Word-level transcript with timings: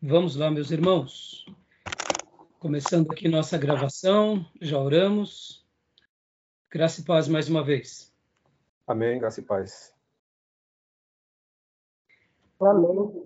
Vamos 0.00 0.36
lá, 0.36 0.48
meus 0.48 0.70
irmãos. 0.70 1.44
Começando 2.60 3.10
aqui 3.10 3.26
nossa 3.26 3.58
gravação, 3.58 4.46
já 4.60 4.78
oramos. 4.78 5.66
Graça 6.70 7.00
e 7.00 7.04
paz 7.04 7.26
mais 7.26 7.48
uma 7.48 7.64
vez. 7.64 8.14
Amém, 8.86 9.18
graça 9.18 9.40
e 9.40 9.42
paz. 9.42 9.92
Amém. 12.60 13.24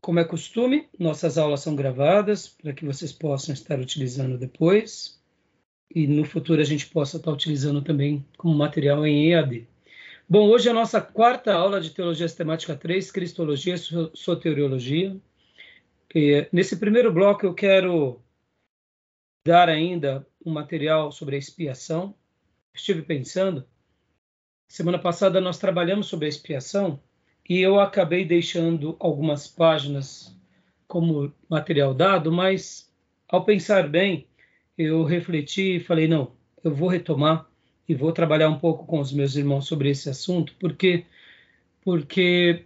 Como 0.00 0.18
é 0.18 0.24
costume, 0.24 0.88
nossas 0.98 1.36
aulas 1.36 1.60
são 1.60 1.76
gravadas 1.76 2.48
para 2.48 2.72
que 2.72 2.86
vocês 2.86 3.12
possam 3.12 3.52
estar 3.52 3.78
utilizando 3.78 4.38
depois 4.38 5.20
e 5.94 6.06
no 6.06 6.24
futuro 6.24 6.62
a 6.62 6.64
gente 6.64 6.86
possa 6.86 7.18
estar 7.18 7.30
utilizando 7.30 7.82
também 7.82 8.26
como 8.38 8.56
material 8.56 9.06
em 9.06 9.30
EAD. 9.30 9.68
Bom, 10.26 10.48
hoje 10.48 10.68
é 10.68 10.70
a 10.70 10.74
nossa 10.74 10.98
quarta 10.98 11.52
aula 11.52 11.78
de 11.78 11.90
Teologia 11.90 12.26
Sistemática 12.26 12.74
3, 12.74 13.10
Cristologia 13.10 13.74
e 13.74 13.78
Soteriologia. 14.14 15.14
E, 16.14 16.46
nesse 16.52 16.76
primeiro 16.76 17.12
bloco, 17.12 17.46
eu 17.46 17.54
quero 17.54 18.20
dar 19.46 19.68
ainda 19.68 20.26
um 20.44 20.52
material 20.52 21.10
sobre 21.10 21.36
a 21.36 21.38
expiação. 21.38 22.14
Estive 22.74 23.02
pensando, 23.02 23.66
semana 24.68 24.98
passada 24.98 25.40
nós 25.40 25.58
trabalhamos 25.58 26.06
sobre 26.06 26.26
a 26.26 26.28
expiação 26.28 27.00
e 27.48 27.60
eu 27.60 27.80
acabei 27.80 28.24
deixando 28.24 28.96
algumas 28.98 29.46
páginas 29.46 30.36
como 30.86 31.32
material 31.48 31.94
dado, 31.94 32.30
mas 32.30 32.92
ao 33.28 33.44
pensar 33.44 33.88
bem, 33.88 34.26
eu 34.76 35.04
refleti 35.04 35.76
e 35.76 35.80
falei: 35.80 36.06
não, 36.06 36.32
eu 36.62 36.74
vou 36.74 36.88
retomar 36.88 37.48
e 37.88 37.94
vou 37.94 38.12
trabalhar 38.12 38.48
um 38.48 38.58
pouco 38.58 38.86
com 38.86 39.00
os 39.00 39.12
meus 39.12 39.34
irmãos 39.34 39.66
sobre 39.66 39.90
esse 39.90 40.08
assunto, 40.08 40.54
porque 40.58 41.06
porque 41.82 42.64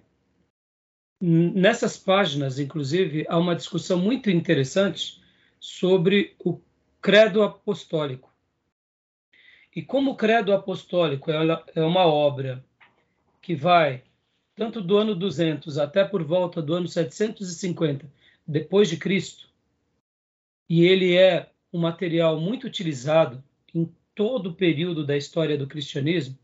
Nessas 1.20 1.96
páginas, 1.96 2.58
inclusive, 2.58 3.24
há 3.28 3.38
uma 3.38 3.56
discussão 3.56 3.98
muito 3.98 4.30
interessante 4.30 5.22
sobre 5.58 6.36
o 6.44 6.60
credo 7.00 7.42
apostólico. 7.42 8.30
E 9.74 9.82
como 9.82 10.12
o 10.12 10.16
credo 10.16 10.52
apostólico 10.52 11.30
é 11.30 11.82
uma 11.82 12.06
obra 12.06 12.64
que 13.40 13.54
vai 13.54 14.02
tanto 14.54 14.80
do 14.80 14.96
ano 14.96 15.14
200 15.14 15.78
até 15.78 16.04
por 16.04 16.22
volta 16.22 16.62
do 16.62 16.74
ano 16.74 16.88
750 16.88 18.10
depois 18.46 18.88
de 18.88 18.96
Cristo, 18.96 19.48
e 20.68 20.84
ele 20.84 21.14
é 21.16 21.50
um 21.72 21.78
material 21.78 22.40
muito 22.40 22.66
utilizado 22.66 23.42
em 23.74 23.92
todo 24.14 24.50
o 24.50 24.54
período 24.54 25.04
da 25.04 25.16
história 25.16 25.58
do 25.58 25.66
cristianismo, 25.66 26.38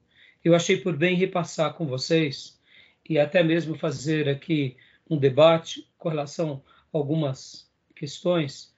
eu 0.45 0.55
achei 0.55 0.77
por 0.77 0.97
bem 0.97 1.17
repassar 1.17 1.75
com 1.75 1.87
vocês 1.87 2.61
e 3.09 3.19
até 3.19 3.43
mesmo 3.43 3.77
fazer 3.77 4.29
aqui 4.29 4.77
um 5.09 5.17
debate 5.17 5.89
com 5.99 6.09
relação 6.09 6.63
a 6.93 6.99
algumas 6.99 7.71
questões, 7.95 8.75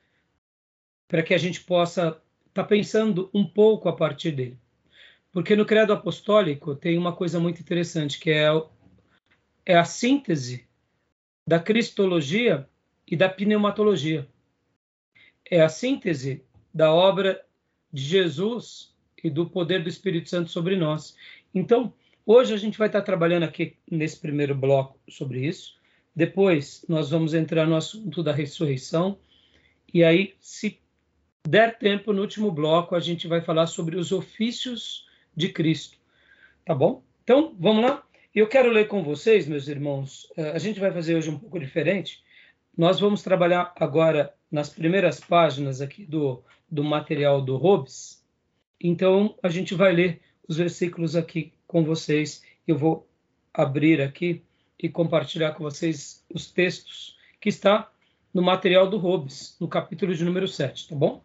para 1.08 1.22
que 1.22 1.34
a 1.34 1.38
gente 1.38 1.60
possa 1.60 2.08
estar 2.48 2.62
tá 2.62 2.64
pensando 2.64 3.30
um 3.32 3.44
pouco 3.44 3.88
a 3.88 3.92
partir 3.92 4.32
dele. 4.32 4.58
Porque 5.32 5.56
no 5.56 5.66
Credo 5.66 5.92
Apostólico 5.92 6.74
tem 6.76 6.96
uma 6.96 7.12
coisa 7.12 7.40
muito 7.40 7.60
interessante, 7.60 8.20
que 8.20 8.30
é, 8.30 8.46
é 9.66 9.76
a 9.76 9.84
síntese 9.84 10.66
da 11.46 11.58
cristologia 11.58 12.68
e 13.06 13.16
da 13.16 13.28
pneumatologia. 13.28 14.28
É 15.50 15.60
a 15.60 15.68
síntese 15.68 16.44
da 16.72 16.92
obra 16.92 17.44
de 17.92 18.02
Jesus 18.02 18.94
e 19.22 19.28
do 19.28 19.48
poder 19.48 19.82
do 19.82 19.88
Espírito 19.88 20.28
Santo 20.28 20.50
sobre 20.50 20.76
nós. 20.76 21.16
Então, 21.54 21.92
Hoje 22.26 22.54
a 22.54 22.56
gente 22.56 22.78
vai 22.78 22.86
estar 22.86 23.02
trabalhando 23.02 23.42
aqui 23.42 23.76
nesse 23.90 24.18
primeiro 24.18 24.54
bloco 24.54 24.98
sobre 25.06 25.46
isso. 25.46 25.76
Depois 26.16 26.82
nós 26.88 27.10
vamos 27.10 27.34
entrar 27.34 27.66
no 27.66 27.76
assunto 27.76 28.22
da 28.22 28.32
ressurreição. 28.32 29.18
E 29.92 30.02
aí, 30.02 30.34
se 30.40 30.80
der 31.46 31.78
tempo, 31.78 32.14
no 32.14 32.22
último 32.22 32.50
bloco, 32.50 32.94
a 32.94 33.00
gente 33.00 33.28
vai 33.28 33.42
falar 33.42 33.66
sobre 33.66 33.96
os 33.96 34.10
ofícios 34.10 35.06
de 35.36 35.50
Cristo. 35.50 35.98
Tá 36.64 36.74
bom? 36.74 37.02
Então, 37.22 37.54
vamos 37.58 37.84
lá? 37.84 38.02
Eu 38.34 38.48
quero 38.48 38.70
ler 38.70 38.88
com 38.88 39.02
vocês, 39.02 39.46
meus 39.46 39.68
irmãos. 39.68 40.26
Eh, 40.34 40.52
a 40.52 40.58
gente 40.58 40.80
vai 40.80 40.90
fazer 40.90 41.16
hoje 41.16 41.28
um 41.28 41.38
pouco 41.38 41.60
diferente. 41.60 42.24
Nós 42.74 42.98
vamos 42.98 43.22
trabalhar 43.22 43.70
agora 43.76 44.32
nas 44.50 44.70
primeiras 44.70 45.20
páginas 45.20 45.82
aqui 45.82 46.06
do, 46.06 46.42
do 46.70 46.82
material 46.82 47.42
do 47.42 47.58
Hobbes. 47.58 48.24
Então, 48.80 49.34
a 49.42 49.50
gente 49.50 49.74
vai 49.74 49.92
ler 49.92 50.22
os 50.48 50.56
versículos 50.56 51.14
aqui 51.14 51.52
com 51.74 51.82
vocês. 51.82 52.40
Eu 52.68 52.78
vou 52.78 53.10
abrir 53.52 54.00
aqui 54.00 54.44
e 54.78 54.88
compartilhar 54.88 55.54
com 55.54 55.64
vocês 55.64 56.24
os 56.32 56.48
textos 56.48 57.18
que 57.40 57.48
está 57.48 57.92
no 58.32 58.42
material 58.42 58.88
do 58.88 58.96
Hobbes, 58.96 59.58
no 59.58 59.66
capítulo 59.66 60.14
de 60.14 60.24
número 60.24 60.46
7, 60.46 60.88
tá 60.88 60.94
bom? 60.94 61.24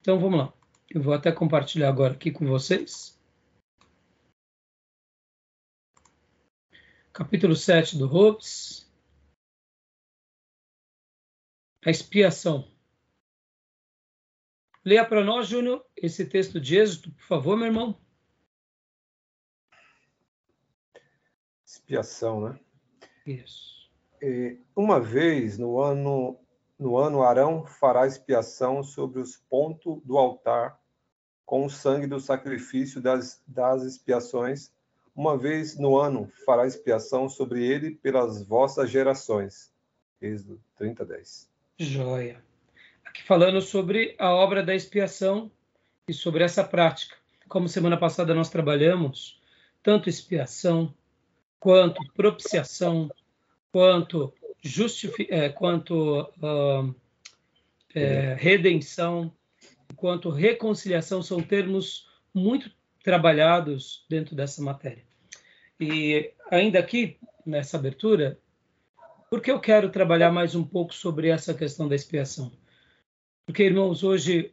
Então 0.00 0.18
vamos 0.18 0.38
lá. 0.38 0.52
Eu 0.88 1.02
vou 1.02 1.12
até 1.12 1.30
compartilhar 1.30 1.90
agora 1.90 2.14
aqui 2.14 2.30
com 2.30 2.46
vocês. 2.46 3.20
Capítulo 7.12 7.54
7 7.54 7.98
do 7.98 8.06
Hobbes. 8.06 8.90
A 11.84 11.90
expiação. 11.90 12.66
Leia 14.82 15.04
para 15.04 15.22
nós, 15.22 15.48
Júnior, 15.48 15.84
esse 15.94 16.24
texto 16.24 16.58
de 16.58 16.78
Êxodo, 16.78 17.12
por 17.12 17.24
favor, 17.24 17.58
meu 17.58 17.66
irmão. 17.66 18.01
Expiação, 21.92 22.40
né? 22.40 22.58
Isso. 23.26 23.90
E 24.22 24.56
uma 24.74 24.98
vez 24.98 25.58
no 25.58 25.78
ano 25.78 26.38
no 26.78 26.96
ano 26.96 27.22
Arão 27.22 27.66
fará 27.66 28.06
expiação 28.06 28.82
sobre 28.82 29.20
os 29.20 29.36
pontos 29.36 30.00
do 30.02 30.16
altar 30.16 30.80
com 31.44 31.66
o 31.66 31.70
sangue 31.70 32.06
do 32.06 32.18
sacrifício 32.18 32.98
das, 32.98 33.42
das 33.46 33.82
expiações. 33.82 34.72
Uma 35.14 35.36
vez 35.36 35.78
no 35.78 35.98
ano 35.98 36.32
fará 36.46 36.66
expiação 36.66 37.28
sobre 37.28 37.62
ele 37.62 37.90
pelas 37.96 38.42
vossas 38.42 38.90
gerações. 38.90 39.70
Êxodo 40.18 40.58
30, 40.78 41.04
10. 41.04 41.50
Joia. 41.78 42.42
Aqui 43.04 43.22
falando 43.22 43.60
sobre 43.60 44.16
a 44.18 44.34
obra 44.34 44.62
da 44.62 44.74
expiação 44.74 45.50
e 46.08 46.14
sobre 46.14 46.42
essa 46.42 46.64
prática. 46.64 47.16
Como 47.48 47.68
semana 47.68 47.98
passada 47.98 48.34
nós 48.34 48.48
trabalhamos, 48.48 49.40
tanto 49.82 50.08
expiação 50.08 50.94
quanto 51.62 52.02
propiciação, 52.12 53.08
quanto, 53.70 54.34
justifi 54.60 55.28
é, 55.30 55.48
quanto 55.48 56.22
uh, 56.22 56.92
é, 57.94 58.34
redenção, 58.36 59.32
quanto 59.94 60.28
reconciliação, 60.28 61.22
são 61.22 61.40
termos 61.40 62.08
muito 62.34 62.68
trabalhados 63.04 64.04
dentro 64.10 64.34
dessa 64.34 64.60
matéria. 64.60 65.04
E 65.78 66.32
ainda 66.50 66.80
aqui, 66.80 67.16
nessa 67.46 67.76
abertura, 67.76 68.36
porque 69.30 69.48
eu 69.48 69.60
quero 69.60 69.88
trabalhar 69.88 70.32
mais 70.32 70.56
um 70.56 70.64
pouco 70.64 70.92
sobre 70.92 71.28
essa 71.28 71.54
questão 71.54 71.86
da 71.86 71.94
expiação? 71.94 72.50
Porque, 73.46 73.62
irmãos, 73.62 74.02
hoje 74.02 74.52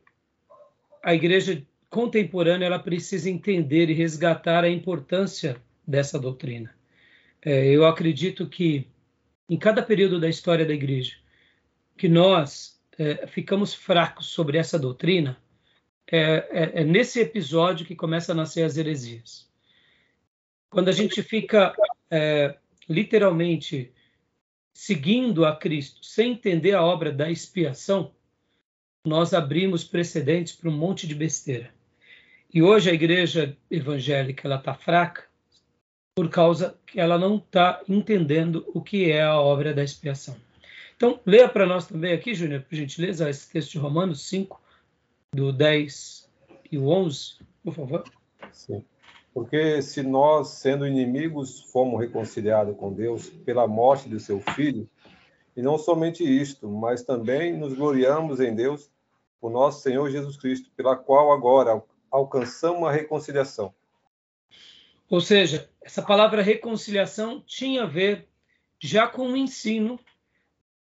a 1.01 1.15
igreja 1.15 1.65
contemporânea 1.89 2.67
ela 2.67 2.77
precisa 2.77 3.31
entender 3.31 3.89
e 3.89 3.93
resgatar 3.93 4.63
a 4.63 4.69
importância 4.69 5.59
dessa 5.87 6.19
doutrina. 6.19 6.77
É, 7.41 7.67
eu 7.67 7.85
acredito 7.85 8.47
que 8.47 8.87
em 9.49 9.57
cada 9.57 9.81
período 9.81 10.19
da 10.19 10.29
história 10.29 10.65
da 10.65 10.73
igreja 10.73 11.15
que 11.97 12.07
nós 12.07 12.79
é, 12.97 13.27
ficamos 13.27 13.73
fracos 13.73 14.27
sobre 14.27 14.57
essa 14.57 14.79
doutrina, 14.79 15.37
é, 16.11 16.17
é, 16.19 16.81
é, 16.81 16.83
nesse 16.83 17.19
episódio 17.19 17.85
que 17.85 17.95
começa 17.95 18.31
a 18.31 18.35
nascer 18.35 18.63
as 18.63 18.77
heresias. 18.77 19.49
Quando 20.69 20.89
a 20.89 20.93
gente 20.93 21.21
fica 21.21 21.73
é, 22.09 22.57
literalmente 22.87 23.93
seguindo 24.73 25.45
a 25.45 25.55
Cristo 25.55 26.05
sem 26.05 26.31
entender 26.31 26.73
a 26.73 26.83
obra 26.83 27.11
da 27.11 27.29
expiação, 27.29 28.13
nós 29.05 29.33
abrimos 29.33 29.83
precedentes 29.83 30.55
para 30.55 30.69
um 30.69 30.77
monte 30.77 31.07
de 31.07 31.15
besteira. 31.15 31.73
E 32.53 32.61
hoje 32.61 32.89
a 32.89 32.93
igreja 32.93 33.57
evangélica 33.69 34.47
ela 34.47 34.57
está 34.57 34.73
fraca 34.73 35.28
por 36.19 36.27
causa 36.29 36.75
que 36.85 36.99
ela 36.99 37.17
não 37.17 37.37
está 37.37 37.81
entendendo 37.87 38.69
o 38.73 38.81
que 38.81 39.09
é 39.09 39.23
a 39.23 39.39
obra 39.39 39.73
da 39.73 39.81
expiação. 39.81 40.35
Então, 40.93 41.17
leia 41.25 41.47
para 41.47 41.65
nós 41.65 41.87
também 41.87 42.11
aqui, 42.11 42.33
Júnior, 42.33 42.61
por 42.63 42.75
gentileza, 42.75 43.29
esse 43.29 43.49
texto 43.49 43.71
de 43.71 43.77
Romanos 43.77 44.27
5, 44.27 44.61
do 45.33 45.53
10 45.53 46.29
e 46.69 46.77
o 46.77 46.89
11, 46.89 47.37
por 47.63 47.73
favor. 47.73 48.03
Sim. 48.51 48.83
Porque 49.33 49.81
se 49.81 50.03
nós, 50.03 50.49
sendo 50.49 50.85
inimigos, 50.85 51.61
fomos 51.71 52.01
reconciliados 52.01 52.75
com 52.75 52.91
Deus 52.91 53.29
pela 53.29 53.65
morte 53.65 54.09
de 54.09 54.19
seu 54.19 54.41
Filho, 54.41 54.89
e 55.55 55.61
não 55.61 55.77
somente 55.77 56.21
isto, 56.21 56.67
mas 56.67 57.01
também 57.01 57.57
nos 57.57 57.73
gloriamos 57.73 58.41
em 58.41 58.53
Deus, 58.53 58.91
o 59.39 59.49
nosso 59.49 59.81
Senhor 59.83 60.09
Jesus 60.09 60.35
Cristo, 60.35 60.69
pela 60.75 60.97
qual 60.97 61.31
agora 61.31 61.81
alcançamos 62.11 62.89
a 62.89 62.91
reconciliação 62.91 63.73
ou 65.09 65.19
seja, 65.19 65.69
essa 65.81 66.01
palavra 66.01 66.41
reconciliação 66.41 67.41
tinha 67.45 67.83
a 67.83 67.87
ver 67.87 68.27
já 68.79 69.07
com 69.07 69.27
o 69.31 69.37
ensino 69.37 69.99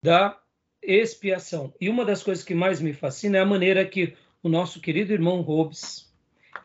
da 0.02 0.38
expiação. 0.82 1.74
E 1.80 1.90
uma 1.90 2.06
das 2.06 2.22
coisas 2.24 2.44
que 2.44 2.54
mais 2.54 2.82
me 2.82 2.94
fascina 2.94 3.38
é 3.38 3.42
a 3.42 3.46
maneira 3.46 3.86
que 3.86 4.16
o 4.44 4.50
nosso 4.50 4.80
querido 4.80 5.14
irmão 5.14 5.42
Hobbes 5.42 6.10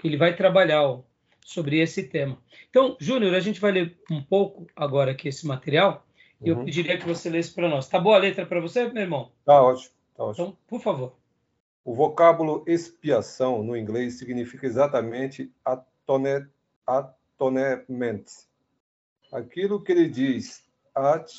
ele 0.02 0.16
vai 0.16 0.36
trabalhar 0.36 0.82
ó, 0.82 1.02
sobre 1.44 1.78
esse 1.78 2.04
tema. 2.04 2.38
Então, 2.68 2.96
Júnior, 3.00 3.34
a 3.34 3.40
gente 3.40 3.60
vai 3.60 3.72
ler 3.72 3.98
um 4.10 4.22
pouco 4.22 4.66
agora 4.76 5.12
aqui 5.12 5.28
esse 5.28 5.46
material 5.46 6.06
e 6.42 6.48
eu 6.48 6.58
uhum. 6.58 6.64
pediria 6.64 6.98
que 6.98 7.06
você 7.06 7.30
lesse 7.30 7.54
para 7.54 7.68
nós. 7.68 7.88
Tá 7.88 7.98
boa 7.98 8.16
a 8.16 8.20
letra 8.20 8.44
para 8.44 8.60
você, 8.60 8.86
meu 8.88 9.02
irmão? 9.02 9.32
Tá 9.44 9.62
ótimo, 9.62 9.94
tá 10.16 10.24
ótimo. 10.24 10.46
Então, 10.46 10.58
por 10.66 10.80
favor. 10.80 11.16
O 11.84 11.94
vocábulo 11.94 12.64
expiação 12.66 13.62
no 13.62 13.76
inglês 13.76 14.14
significa 14.14 14.66
exatamente 14.66 15.50
atone, 15.64 16.46
atonement. 17.34 18.24
Aquilo 19.32 19.82
que 19.82 19.92
ele 19.92 20.08
diz, 20.08 20.64
at 20.94 21.30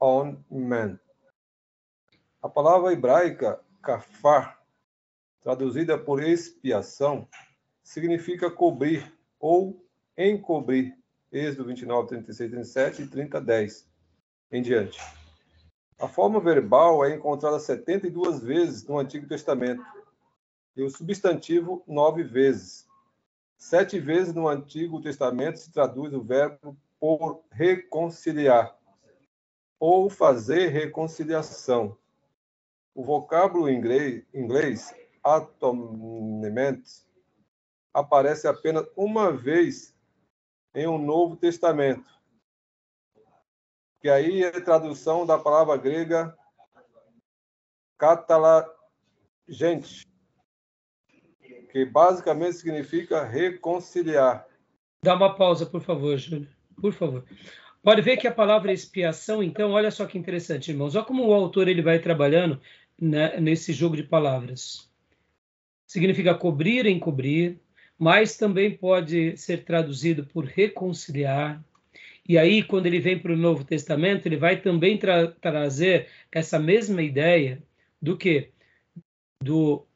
on 0.00 0.42
man. 0.50 0.98
A 2.42 2.48
palavra 2.48 2.92
hebraica 2.92 3.60
kafar, 3.82 4.60
traduzida 5.40 5.98
por 5.98 6.22
expiação, 6.22 7.28
significa 7.82 8.50
cobrir 8.50 9.12
ou 9.38 9.84
encobrir. 10.16 10.96
Êxodo 11.30 11.64
29, 11.66 12.08
36, 12.08 12.50
37 12.50 13.02
e 13.02 13.08
30, 13.08 13.40
10 13.40 13.88
em 14.50 14.60
diante. 14.60 15.00
A 15.98 16.08
forma 16.08 16.40
verbal 16.40 17.04
é 17.04 17.14
encontrada 17.14 17.58
72 17.58 18.42
vezes 18.42 18.86
no 18.86 18.98
Antigo 18.98 19.26
Testamento 19.26 19.82
e 20.76 20.82
o 20.82 20.90
substantivo 20.90 21.82
nove 21.86 22.22
vezes. 22.22 22.86
Sete 23.62 24.00
vezes 24.00 24.34
no 24.34 24.48
Antigo 24.48 25.00
Testamento 25.00 25.60
se 25.60 25.70
traduz 25.70 26.12
o 26.12 26.20
verbo 26.20 26.76
por 26.98 27.44
reconciliar 27.52 28.76
ou 29.78 30.10
fazer 30.10 30.70
reconciliação. 30.70 31.96
O 32.92 33.04
vocábulo 33.04 33.70
inglês, 33.70 34.26
inglês 34.34 34.92
atonement 35.22 36.82
aparece 37.94 38.48
apenas 38.48 38.84
uma 38.96 39.30
vez 39.30 39.94
em 40.74 40.88
um 40.88 40.98
Novo 40.98 41.36
Testamento, 41.36 42.20
que 44.00 44.08
aí 44.08 44.42
é 44.42 44.60
tradução 44.60 45.24
da 45.24 45.38
palavra 45.38 45.76
grega 45.76 46.36
catalagente, 47.96 50.04
que 51.72 51.86
basicamente 51.86 52.58
significa 52.58 53.24
reconciliar. 53.24 54.46
Dá 55.02 55.16
uma 55.16 55.34
pausa, 55.34 55.64
por 55.64 55.80
favor, 55.80 56.18
Júlio. 56.18 56.46
Por 56.78 56.92
favor. 56.92 57.24
Pode 57.82 58.02
ver 58.02 58.18
que 58.18 58.28
a 58.28 58.32
palavra 58.32 58.72
expiação, 58.72 59.42
então, 59.42 59.72
olha 59.72 59.90
só 59.90 60.04
que 60.04 60.18
interessante, 60.18 60.70
irmãos. 60.70 60.94
Olha 60.94 61.04
como 61.04 61.26
o 61.26 61.32
autor 61.32 61.66
ele 61.66 61.80
vai 61.80 61.98
trabalhando 61.98 62.60
né, 63.00 63.40
nesse 63.40 63.72
jogo 63.72 63.96
de 63.96 64.02
palavras. 64.02 64.88
Significa 65.86 66.34
cobrir, 66.34 66.86
encobrir, 66.86 67.58
mas 67.98 68.36
também 68.36 68.76
pode 68.76 69.36
ser 69.38 69.64
traduzido 69.64 70.26
por 70.26 70.44
reconciliar. 70.44 71.64
E 72.28 72.36
aí, 72.36 72.62
quando 72.62 72.86
ele 72.86 73.00
vem 73.00 73.18
para 73.18 73.32
o 73.32 73.36
Novo 73.36 73.64
Testamento, 73.64 74.26
ele 74.26 74.36
vai 74.36 74.60
também 74.60 74.98
tra 74.98 75.28
trazer 75.28 76.08
essa 76.30 76.58
mesma 76.58 77.02
ideia 77.02 77.62
do 78.00 78.16
que 78.16 78.50
do 79.42 79.86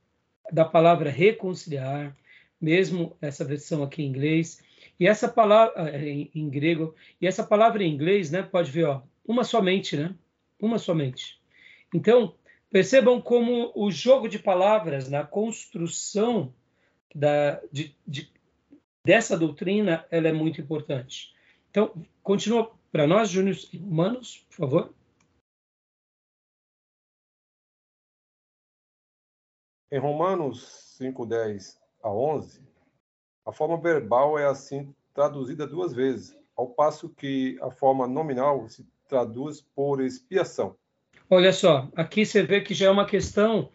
da 0.53 0.65
palavra 0.65 1.11
reconciliar, 1.11 2.17
mesmo 2.61 3.17
essa 3.21 3.45
versão 3.45 3.83
aqui 3.83 4.03
em 4.03 4.07
inglês, 4.07 4.63
e 4.99 5.07
essa 5.07 5.29
palavra 5.29 5.91
eh, 5.91 6.09
em, 6.09 6.31
em 6.35 6.49
grego, 6.49 6.95
e 7.21 7.27
essa 7.27 7.45
palavra 7.45 7.83
em 7.85 7.93
inglês, 7.93 8.31
né, 8.31 8.43
pode 8.43 8.71
ver, 8.71 8.85
ó, 8.85 9.03
uma 9.27 9.45
somente, 9.45 9.97
né? 9.97 10.15
Uma 10.61 10.79
somente. 10.79 11.39
Então, 11.93 12.35
percebam 12.71 13.21
como 13.21 13.73
o 13.75 13.91
jogo 13.91 14.29
de 14.29 14.39
palavras 14.39 15.09
na 15.09 15.25
construção 15.25 16.53
da, 17.15 17.61
de, 17.73 17.95
de, 18.07 18.31
dessa 19.05 19.37
doutrina 19.37 20.05
ela 20.11 20.29
é 20.29 20.33
muito 20.33 20.61
importante. 20.61 21.35
Então, 21.71 21.93
continua 22.23 22.71
para 22.91 23.07
nós, 23.07 23.31
Júnior 23.31 23.57
Humanos, 23.75 24.45
por 24.49 24.57
favor. 24.57 24.95
Em 29.91 30.01
Romanos 30.01 30.95
5, 30.99 31.25
10 31.25 31.79
a 32.03 32.11
11, 32.13 32.61
a 33.47 33.53
forma 33.53 33.81
verbal 33.81 34.37
é 34.37 34.45
assim 34.45 34.93
traduzida 35.15 35.65
duas 35.65 35.95
vezes, 35.95 36.37
ao 36.57 36.67
passo 36.67 37.09
que 37.09 37.57
a 37.63 37.71
forma 37.71 38.07
nominal 38.09 38.69
se 38.69 38.85
traduz 39.09 39.61
por 39.61 40.03
expiação. 40.03 40.75
Olha 41.31 41.53
só, 41.53 41.89
aqui 41.95 42.27
você 42.27 42.43
vê 42.43 42.61
que 42.61 42.75
já 42.75 42.87
é 42.87 42.91
uma 42.91 43.07
questão, 43.07 43.71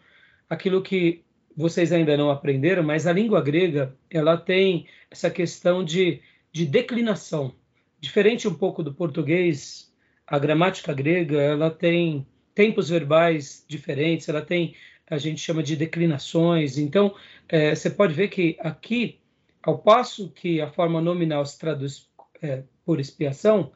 aquilo 0.50 0.82
que 0.82 1.24
vocês 1.56 1.92
ainda 1.92 2.14
não 2.14 2.30
aprenderam, 2.30 2.82
mas 2.82 3.06
a 3.06 3.12
língua 3.12 3.40
grega 3.40 3.96
ela 4.10 4.36
tem 4.36 4.86
essa 5.10 5.30
questão 5.30 5.82
de, 5.82 6.20
de 6.52 6.66
declinação. 6.66 7.54
Diferente 7.98 8.46
um 8.46 8.54
pouco 8.54 8.82
do 8.82 8.92
português, 8.92 9.90
a 10.26 10.38
gramática 10.38 10.92
grega 10.92 11.40
ela 11.40 11.70
tem 11.70 12.26
tempos 12.54 12.90
verbais 12.90 13.64
diferentes, 13.66 14.28
ela 14.28 14.42
tem 14.42 14.74
a 15.12 15.18
gente 15.18 15.42
chama 15.42 15.62
de 15.62 15.76
declinações. 15.76 16.78
Então, 16.78 17.14
é, 17.46 17.74
você 17.74 17.90
pode 17.90 18.14
ver 18.14 18.28
que 18.28 18.56
aqui, 18.60 19.20
ao 19.62 19.76
passo 19.76 20.30
que 20.30 20.58
a 20.58 20.70
forma 20.70 21.02
nominal 21.02 21.44
se 21.44 21.58
traduz 21.58 22.08
é, 22.40 22.62
por 22.82 22.98
expiação, 22.98 23.72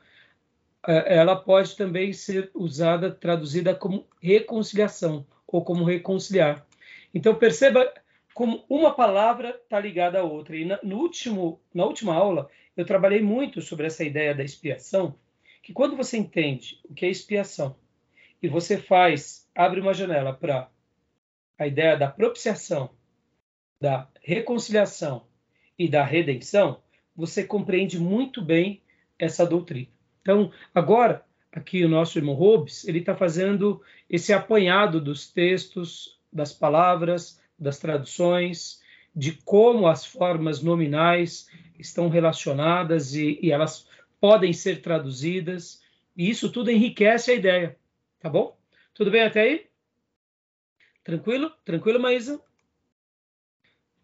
é, 0.88 1.18
ela 1.18 1.36
pode 1.36 1.76
também 1.76 2.10
ser 2.14 2.50
usada, 2.54 3.10
traduzida 3.10 3.74
como 3.74 4.06
reconciliação 4.22 5.26
ou 5.46 5.62
como 5.62 5.84
reconciliar. 5.84 6.66
Então, 7.12 7.34
perceba 7.34 7.92
como 8.32 8.64
uma 8.66 8.94
palavra 8.94 9.60
está 9.62 9.78
ligada 9.78 10.20
à 10.20 10.22
outra. 10.22 10.56
E 10.56 10.64
na, 10.64 10.80
no 10.82 10.96
último, 10.96 11.60
na 11.74 11.84
última 11.84 12.14
aula, 12.14 12.48
eu 12.74 12.86
trabalhei 12.86 13.20
muito 13.20 13.60
sobre 13.60 13.86
essa 13.86 14.02
ideia 14.02 14.34
da 14.34 14.42
expiação, 14.42 15.14
que 15.62 15.74
quando 15.74 15.96
você 15.96 16.16
entende 16.16 16.80
o 16.84 16.94
que 16.94 17.04
é 17.04 17.10
expiação 17.10 17.76
e 18.42 18.48
você 18.48 18.78
faz, 18.78 19.46
abre 19.54 19.80
uma 19.80 19.92
janela 19.92 20.32
para 20.32 20.70
a 21.58 21.66
ideia 21.66 21.96
da 21.96 22.08
propiciação, 22.08 22.90
da 23.80 24.08
reconciliação 24.22 25.26
e 25.78 25.88
da 25.88 26.04
redenção, 26.04 26.82
você 27.14 27.44
compreende 27.44 27.98
muito 27.98 28.42
bem 28.42 28.82
essa 29.18 29.46
doutrina. 29.46 29.88
Então, 30.20 30.52
agora, 30.74 31.24
aqui 31.52 31.84
o 31.84 31.88
nosso 31.88 32.18
irmão 32.18 32.34
Hobbes, 32.34 32.86
ele 32.86 32.98
está 32.98 33.14
fazendo 33.14 33.82
esse 34.08 34.32
apanhado 34.32 35.00
dos 35.00 35.30
textos, 35.30 36.18
das 36.32 36.52
palavras, 36.52 37.40
das 37.58 37.78
traduções, 37.78 38.82
de 39.14 39.32
como 39.32 39.86
as 39.86 40.04
formas 40.04 40.62
nominais 40.62 41.48
estão 41.78 42.08
relacionadas 42.08 43.14
e, 43.14 43.38
e 43.42 43.50
elas 43.50 43.88
podem 44.20 44.52
ser 44.52 44.82
traduzidas, 44.82 45.82
e 46.16 46.28
isso 46.28 46.50
tudo 46.50 46.70
enriquece 46.70 47.30
a 47.30 47.34
ideia, 47.34 47.76
tá 48.18 48.28
bom? 48.28 48.58
Tudo 48.94 49.10
bem 49.10 49.22
até 49.22 49.40
aí? 49.42 49.66
Tranquilo? 51.06 51.52
Tranquilo, 51.64 52.00
Maísa? 52.00 52.40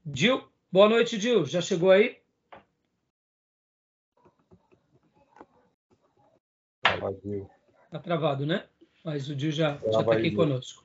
Dil, 0.04 0.40
boa 0.70 0.88
noite, 0.88 1.18
Dil. 1.18 1.44
Já 1.44 1.60
chegou 1.60 1.90
aí? 1.90 2.16
Travado. 6.80 7.50
Tá 7.90 7.98
travado, 7.98 8.46
né? 8.46 8.68
Mas 9.04 9.28
o 9.28 9.34
Dil 9.34 9.50
já 9.50 9.74
está 9.84 10.12
aqui 10.12 10.30
conosco. 10.30 10.84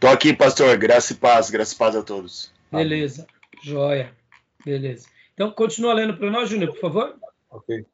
Tô 0.00 0.08
aqui, 0.08 0.34
pastor. 0.34 0.76
Graça 0.76 1.12
e 1.12 1.16
paz. 1.16 1.50
Graça 1.50 1.72
e 1.72 1.78
paz 1.78 1.94
a 1.94 2.02
todos. 2.02 2.52
Beleza. 2.72 3.24
Joia. 3.62 4.12
Beleza. 4.64 5.08
Então, 5.34 5.52
continua 5.52 5.94
lendo 5.94 6.16
para 6.16 6.32
nós, 6.32 6.50
Júnior, 6.50 6.72
por 6.72 6.80
favor. 6.80 7.16
Ok. 7.48 7.86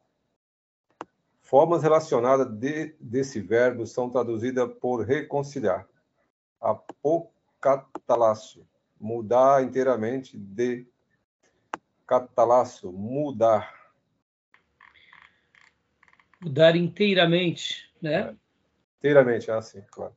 Formas 1.43 1.83
relacionadas 1.83 2.51
de, 2.51 2.97
desse 2.99 3.39
verbo 3.39 3.87
são 3.87 4.09
traduzidas 4.09 4.67
por 4.81 5.05
reconciliar. 5.05 5.87
Apo, 6.59 7.34
catalaço, 7.65 8.69
mudar 9.01 9.65
inteiramente 9.65 10.37
de 10.37 10.87
catalaço, 12.07 12.93
mudar. 12.93 13.73
Mudar 16.43 16.77
inteiramente, 16.77 17.91
né? 18.03 18.21
É. 18.21 18.35
Inteiramente, 18.99 19.51
é 19.51 19.55
assim, 19.55 19.83
claro. 19.91 20.15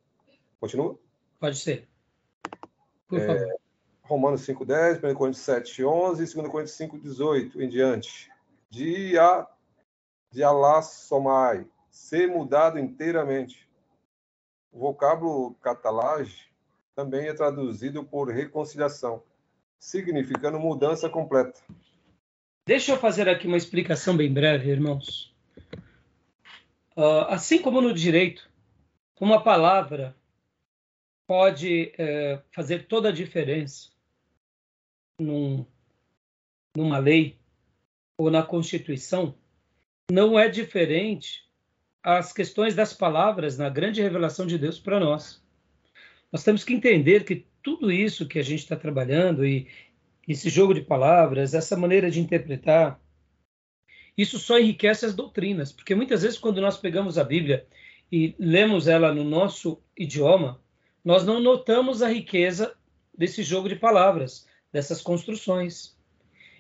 Continua? 0.60 1.00
Pode 1.40 1.58
ser. 1.58 1.88
Por 3.08 3.20
é, 3.20 3.26
favor. 3.26 3.60
Romanos 4.02 4.42
5,10, 4.42 4.98
1 4.98 5.16
Coríntios 5.16 5.46
7, 5.46 5.86
11 5.86 6.24
e 6.24 6.34
2 6.34 6.52
Coríntios 6.52 6.78
5, 6.78 7.00
18 7.00 7.62
em 7.62 7.70
diante. 7.70 8.30
Dia, 8.70 9.48
dialassomai, 10.32 11.66
ser 11.90 12.28
mudado 12.28 12.78
inteiramente. 12.78 13.70
O 14.70 14.80
vocábulo 14.80 15.54
catalage 15.62 16.48
também 16.98 17.28
é 17.28 17.34
traduzido 17.34 18.04
por 18.04 18.28
reconciliação, 18.28 19.22
significando 19.80 20.60
mudança 20.60 21.08
completa. 21.08 21.62
Deixa 22.66 22.92
eu 22.92 22.98
fazer 22.98 23.30
aqui 23.30 23.46
uma 23.46 23.56
explicação 23.56 24.18
bem 24.18 24.34
breve, 24.34 24.72
irmãos. 24.72 25.32
Uh, 26.98 27.30
assim 27.30 27.62
como 27.62 27.80
no 27.80 27.94
direito, 27.94 28.50
Uma 29.20 29.44
palavra 29.44 30.16
pode 31.28 31.92
é, 31.98 32.42
fazer 32.52 32.88
toda 32.88 33.10
a 33.10 33.12
diferença 33.12 33.90
num, 35.20 35.66
numa 36.76 37.00
lei 37.00 37.36
ou 38.16 38.30
na 38.30 38.44
Constituição, 38.44 39.36
não 40.12 40.38
é 40.38 40.48
diferente 40.48 41.48
as 42.04 42.32
questões 42.32 42.76
das 42.76 42.94
palavras 42.94 43.58
na 43.58 43.70
grande 43.70 44.02
revelação 44.02 44.46
de 44.46 44.58
Deus 44.58 44.80
para 44.80 45.00
nós. 45.00 45.44
Nós 46.32 46.44
temos 46.44 46.64
que 46.64 46.74
entender 46.74 47.24
que 47.24 47.46
tudo 47.64 47.92
isso 47.92 48.28
que 48.28 48.40
a 48.40 48.44
gente 48.44 48.60
está 48.60 48.76
trabalhando 48.76 49.46
e 49.46 49.68
esse 50.28 50.50
jogo 50.50 50.74
de 50.74 50.82
palavras, 50.82 51.54
essa 51.54 51.78
maneira 51.78 52.12
de 52.12 52.20
interpretar, 52.20 53.00
isso 54.18 54.40
só 54.40 54.60
enriquece 54.60 55.06
as 55.06 55.16
doutrinas, 55.16 55.72
porque 55.72 55.96
muitas 55.96 56.24
vezes 56.24 56.38
quando 56.38 56.60
nós 56.60 56.78
pegamos 56.78 57.18
a 57.18 57.24
Bíblia 57.24 57.66
e 58.12 58.36
lemos 58.40 58.88
ela 58.88 59.14
no 59.14 59.24
nosso 59.24 59.82
idioma, 59.98 60.62
nós 61.04 61.26
não 61.26 61.40
notamos 61.40 62.02
a 62.02 62.10
riqueza 62.10 62.76
desse 63.18 63.44
jogo 63.44 63.70
de 63.70 63.76
palavras, 63.76 64.48
dessas 64.72 65.02
construções. 65.02 65.96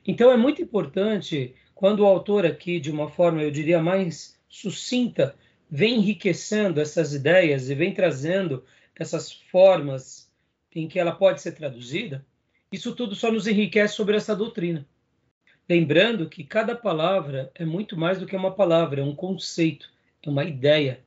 Então 0.05 0.31
é 0.31 0.37
muito 0.37 0.61
importante 0.61 1.55
quando 1.75 1.99
o 1.99 2.05
autor 2.05 2.45
aqui, 2.45 2.79
de 2.79 2.89
uma 2.89 3.09
forma, 3.09 3.41
eu 3.41 3.51
diria, 3.51 3.81
mais 3.81 4.39
sucinta, 4.47 5.35
vem 5.69 5.95
enriquecendo 5.95 6.79
essas 6.79 7.13
ideias 7.13 7.69
e 7.69 7.75
vem 7.75 7.93
trazendo 7.93 8.63
essas 8.99 9.31
formas 9.31 10.31
em 10.73 10.87
que 10.87 10.99
ela 10.99 11.11
pode 11.11 11.41
ser 11.41 11.53
traduzida, 11.53 12.25
isso 12.71 12.95
tudo 12.95 13.15
só 13.15 13.31
nos 13.31 13.47
enriquece 13.47 13.95
sobre 13.95 14.17
essa 14.17 14.35
doutrina. 14.35 14.85
Lembrando 15.69 16.29
que 16.29 16.43
cada 16.43 16.75
palavra 16.75 17.51
é 17.55 17.65
muito 17.65 17.97
mais 17.97 18.19
do 18.19 18.25
que 18.25 18.35
uma 18.35 18.53
palavra, 18.53 19.01
é 19.01 19.03
um 19.03 19.15
conceito, 19.15 19.89
é 20.23 20.29
uma 20.29 20.45
ideia. 20.45 21.03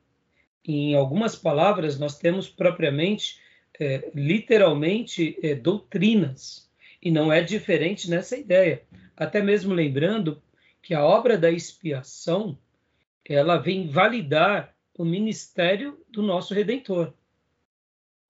Em 0.63 0.95
algumas 0.95 1.35
palavras, 1.35 1.99
nós 1.99 2.17
temos 2.17 2.47
propriamente, 2.47 3.39
é, 3.79 4.11
literalmente, 4.13 5.37
é, 5.41 5.55
doutrinas. 5.55 6.69
E 7.01 7.09
não 7.09 7.33
é 7.33 7.41
diferente 7.41 8.09
nessa 8.09 8.37
ideia. 8.37 8.83
Até 9.17 9.41
mesmo 9.41 9.73
lembrando 9.73 10.41
que 10.81 10.93
a 10.93 11.03
obra 11.03 11.37
da 11.37 11.49
expiação 11.49 12.57
ela 13.25 13.57
vem 13.57 13.87
validar 13.87 14.75
o 14.95 15.05
ministério 15.05 15.99
do 16.09 16.21
nosso 16.21 16.53
Redentor. 16.53 17.13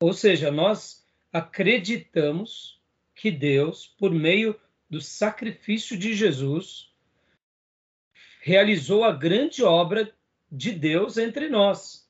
Ou 0.02 0.14
seja, 0.14 0.50
nós 0.50 1.06
acreditamos 1.32 2.82
que 3.14 3.30
Deus, 3.30 3.86
por 4.00 4.12
meio 4.12 4.60
do 4.90 5.00
sacrifício 5.00 5.96
de 5.96 6.16
Jesus, 6.16 6.92
realizou 8.42 9.04
a 9.04 9.12
grande 9.12 9.64
obra 9.64 10.12
de 10.52 10.72
Deus 10.72 11.18
entre 11.18 11.50
nós. 11.50 12.10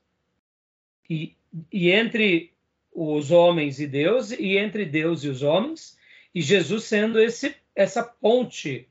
E, 1.10 1.36
e 1.70 1.92
entre 1.92 2.54
os 2.94 3.30
homens 3.30 3.82
e 3.82 3.88
Deus, 3.88 4.32
e 4.32 4.58
entre 4.58 4.86
Deus 4.86 5.26
e 5.26 5.28
os 5.28 5.44
homens, 5.44 5.98
e 6.34 6.42
Jesus 6.42 6.86
sendo 6.86 7.20
esse, 7.20 7.58
essa 7.76 8.02
ponte 8.02 8.88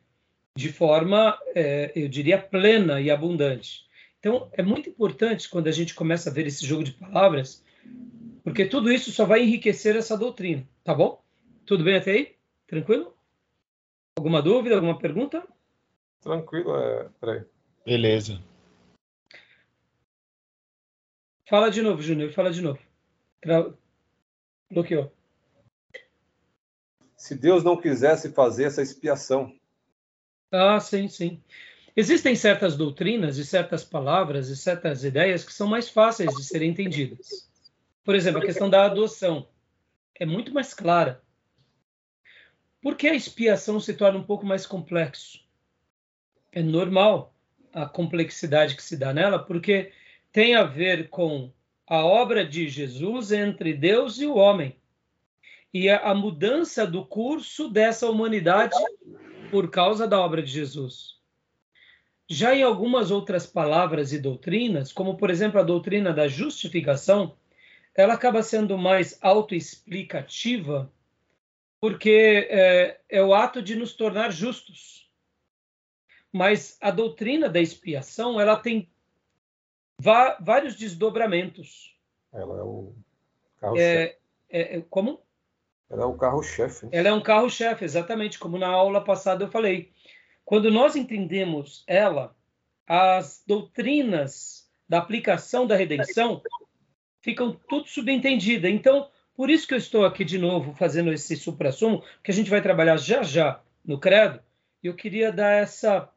de 0.54 0.70
forma, 0.70 1.38
é, 1.54 1.90
eu 1.94 2.06
diria, 2.06 2.36
plena 2.36 3.00
e 3.00 3.10
abundante. 3.10 3.86
Então, 4.18 4.50
é 4.52 4.62
muito 4.62 4.90
importante 4.90 5.48
quando 5.48 5.68
a 5.68 5.72
gente 5.72 5.94
começa 5.94 6.28
a 6.28 6.32
ver 6.32 6.46
esse 6.46 6.66
jogo 6.66 6.84
de 6.84 6.92
palavras, 6.92 7.64
porque 8.42 8.64
tudo 8.64 8.90
isso 8.90 9.12
só 9.12 9.24
vai 9.24 9.42
enriquecer 9.42 9.96
essa 9.96 10.16
doutrina, 10.16 10.66
tá 10.82 10.94
bom? 10.94 11.22
Tudo 11.66 11.84
bem 11.84 11.96
até 11.96 12.12
aí? 12.12 12.36
Tranquilo? 12.66 13.14
Alguma 14.16 14.42
dúvida, 14.42 14.74
alguma 14.74 14.98
pergunta? 14.98 15.46
Tranquilo, 16.20 16.76
é... 16.76 17.08
peraí. 17.20 17.44
Beleza. 17.84 18.42
Fala 21.48 21.70
de 21.70 21.82
novo, 21.82 22.02
Júnior, 22.02 22.32
fala 22.32 22.50
de 22.50 22.62
novo. 22.62 22.80
Tra... 23.40 23.72
Bloqueou. 24.70 25.12
Se 27.16 27.34
Deus 27.34 27.62
não 27.62 27.76
quisesse 27.76 28.32
fazer 28.32 28.64
essa 28.64 28.82
expiação, 28.82 29.54
ah, 30.52 30.80
sim, 30.80 31.06
sim. 31.08 31.40
Existem 31.96 32.34
certas 32.34 32.76
doutrinas 32.76 33.38
e 33.38 33.44
certas 33.44 33.84
palavras 33.84 34.48
e 34.48 34.56
certas 34.56 35.04
ideias 35.04 35.44
que 35.44 35.52
são 35.52 35.68
mais 35.68 35.88
fáceis 35.88 36.34
de 36.34 36.44
serem 36.44 36.70
entendidas. 36.70 37.49
Por 38.10 38.16
exemplo, 38.16 38.42
a 38.42 38.44
questão 38.44 38.68
da 38.68 38.86
adoção 38.86 39.46
é 40.16 40.26
muito 40.26 40.52
mais 40.52 40.74
clara. 40.74 41.22
Por 42.82 42.96
que 42.96 43.06
a 43.06 43.14
expiação 43.14 43.78
se 43.78 43.94
torna 43.94 44.18
um 44.18 44.24
pouco 44.24 44.44
mais 44.44 44.66
complexo? 44.66 45.38
É 46.50 46.60
normal 46.60 47.32
a 47.72 47.86
complexidade 47.86 48.74
que 48.74 48.82
se 48.82 48.96
dá 48.96 49.14
nela, 49.14 49.38
porque 49.38 49.92
tem 50.32 50.56
a 50.56 50.64
ver 50.64 51.08
com 51.08 51.52
a 51.86 52.04
obra 52.04 52.44
de 52.44 52.68
Jesus 52.68 53.30
entre 53.30 53.72
Deus 53.74 54.18
e 54.18 54.26
o 54.26 54.34
homem 54.34 54.76
e 55.72 55.88
a, 55.88 56.12
mudança 56.12 56.84
do 56.84 57.06
curso 57.06 57.68
dessa 57.68 58.10
humanidade 58.10 58.74
por 59.52 59.70
causa 59.70 60.08
da 60.08 60.18
obra 60.18 60.42
de 60.42 60.50
Jesus. 60.50 61.20
Já 62.28 62.56
em 62.56 62.64
algumas 62.64 63.12
outras 63.12 63.46
palavras 63.46 64.12
e 64.12 64.18
doutrinas, 64.18 64.92
como 64.92 65.16
por 65.16 65.30
exemplo 65.30 65.60
a 65.60 65.62
doutrina 65.62 66.12
da 66.12 66.26
justificação, 66.26 67.36
ela 67.94 68.14
acaba 68.14 68.42
sendo 68.42 68.78
mais 68.78 69.18
autoexplicativa, 69.20 70.90
porque 71.80 72.46
é, 72.50 73.00
é 73.08 73.22
o 73.22 73.34
ato 73.34 73.62
de 73.62 73.74
nos 73.74 73.94
tornar 73.94 74.30
justos. 74.30 75.10
Mas 76.32 76.76
a 76.80 76.90
doutrina 76.90 77.48
da 77.48 77.60
expiação, 77.60 78.40
ela 78.40 78.56
tem 78.56 78.88
vários 79.98 80.76
desdobramentos. 80.76 81.98
Ela 82.32 82.58
é 82.58 82.62
o 82.62 82.94
carro-chefe. 83.60 84.16
É, 84.48 84.60
é, 84.60 84.76
é, 84.78 84.84
como? 84.88 85.20
Ela 85.88 86.02
é 86.02 86.06
o 86.06 86.16
carro-chefe. 86.16 86.88
Ela 86.92 87.08
é 87.08 87.12
um 87.12 87.22
carro-chefe, 87.22 87.84
exatamente, 87.84 88.38
como 88.38 88.56
na 88.56 88.68
aula 88.68 89.02
passada 89.02 89.44
eu 89.44 89.50
falei. 89.50 89.92
Quando 90.44 90.70
nós 90.70 90.94
entendemos 90.94 91.84
ela, 91.86 92.36
as 92.86 93.42
doutrinas 93.46 94.68
da 94.88 94.98
aplicação 94.98 95.66
da 95.66 95.76
redenção 95.76 96.42
ficam 97.20 97.58
tudo 97.68 97.88
subentendidas. 97.88 98.70
Então, 98.70 99.08
por 99.34 99.48
isso 99.48 99.66
que 99.66 99.74
eu 99.74 99.78
estou 99.78 100.04
aqui 100.04 100.24
de 100.24 100.38
novo 100.38 100.74
fazendo 100.74 101.12
esse 101.12 101.36
supra-sumo, 101.36 102.04
que 102.22 102.30
a 102.30 102.34
gente 102.34 102.50
vai 102.50 102.60
trabalhar 102.60 102.96
já 102.96 103.22
já 103.22 103.62
no 103.84 103.98
credo, 103.98 104.40
e 104.82 104.86
eu 104.86 104.94
queria 104.94 105.32
dar 105.32 105.50
essa, 105.50 106.10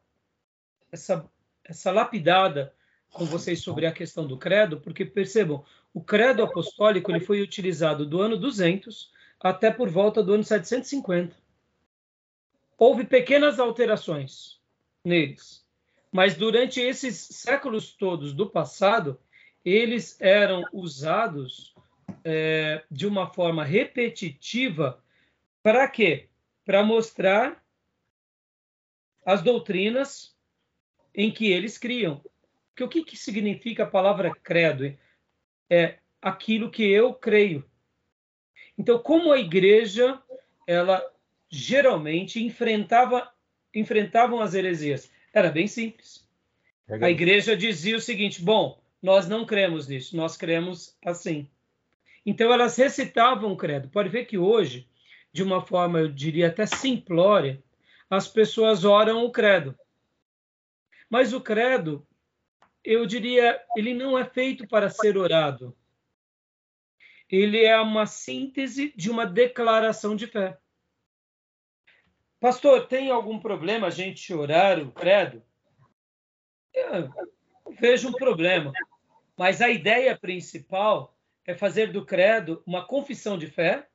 essa, 0.90 1.24
essa 1.64 1.90
lapidada 1.90 2.74
com 3.10 3.24
vocês 3.24 3.62
sobre 3.62 3.86
a 3.86 3.92
questão 3.92 4.26
do 4.26 4.36
credo, 4.36 4.80
porque 4.80 5.04
percebam, 5.04 5.64
o 5.92 6.02
credo 6.02 6.42
apostólico 6.42 7.10
ele 7.10 7.20
foi 7.20 7.40
utilizado 7.40 8.04
do 8.04 8.20
ano 8.20 8.36
200 8.36 9.12
até 9.40 9.70
por 9.70 9.88
volta 9.88 10.22
do 10.22 10.34
ano 10.34 10.42
750. 10.42 11.36
Houve 12.76 13.04
pequenas 13.04 13.60
alterações 13.60 14.60
neles, 15.04 15.64
mas 16.10 16.34
durante 16.34 16.80
esses 16.80 17.16
séculos 17.16 17.92
todos 17.92 18.32
do 18.32 18.50
passado, 18.50 19.18
eles 19.64 20.20
eram 20.20 20.64
usados 20.72 21.74
é, 22.24 22.84
de 22.90 23.06
uma 23.06 23.32
forma 23.32 23.64
repetitiva 23.64 25.02
para 25.62 25.88
quê? 25.88 26.28
Para 26.64 26.82
mostrar 26.82 27.64
as 29.24 29.42
doutrinas 29.42 30.36
em 31.14 31.30
que 31.30 31.50
eles 31.50 31.78
criam. 31.78 32.22
Porque 32.68 32.84
o 32.84 32.88
que, 32.88 33.04
que 33.04 33.16
significa 33.16 33.84
a 33.84 33.90
palavra 33.90 34.34
credo? 34.34 34.96
É 35.70 35.98
aquilo 36.20 36.70
que 36.70 36.82
eu 36.82 37.14
creio. 37.14 37.64
Então, 38.76 38.98
como 38.98 39.32
a 39.32 39.38
igreja, 39.38 40.20
ela 40.66 41.02
geralmente 41.48 42.42
enfrentava 42.42 43.32
enfrentavam 43.72 44.40
as 44.40 44.54
heresias? 44.54 45.10
Era 45.32 45.50
bem 45.50 45.66
simples. 45.66 46.24
A 46.88 47.10
igreja 47.10 47.56
dizia 47.56 47.96
o 47.96 48.00
seguinte: 48.00 48.42
bom, 48.42 48.80
nós 49.04 49.28
não 49.28 49.44
cremos 49.44 49.86
nisso, 49.86 50.16
nós 50.16 50.36
cremos 50.36 50.96
assim. 51.04 51.48
Então 52.24 52.52
elas 52.52 52.76
recitavam 52.76 53.52
o 53.52 53.56
credo. 53.56 53.88
Pode 53.88 54.08
ver 54.08 54.24
que 54.24 54.38
hoje, 54.38 54.88
de 55.32 55.42
uma 55.42 55.60
forma, 55.60 56.00
eu 56.00 56.08
diria 56.08 56.48
até 56.48 56.66
simplória, 56.66 57.62
as 58.08 58.26
pessoas 58.26 58.84
oram 58.84 59.24
o 59.24 59.30
credo. 59.30 59.78
Mas 61.08 61.32
o 61.32 61.40
credo, 61.40 62.06
eu 62.82 63.06
diria, 63.06 63.60
ele 63.76 63.94
não 63.94 64.18
é 64.18 64.24
feito 64.24 64.66
para 64.66 64.90
ser 64.90 65.16
orado 65.16 65.76
ele 67.28 67.64
é 67.64 67.80
uma 67.80 68.06
síntese 68.06 68.92
de 68.96 69.10
uma 69.10 69.26
declaração 69.26 70.14
de 70.14 70.26
fé. 70.26 70.58
Pastor, 72.38 72.86
tem 72.86 73.10
algum 73.10 73.38
problema 73.38 73.86
a 73.86 73.90
gente 73.90 74.32
orar 74.34 74.78
o 74.78 74.92
credo? 74.92 75.42
Eu 76.72 77.10
vejo 77.80 78.08
um 78.08 78.12
problema. 78.12 78.72
Mas 79.36 79.60
a 79.60 79.68
ideia 79.68 80.16
principal 80.16 81.16
é 81.46 81.54
fazer 81.54 81.92
do 81.92 82.04
credo 82.04 82.62
uma 82.66 82.86
confissão 82.86 83.36
de 83.36 83.48
fé 83.48 83.86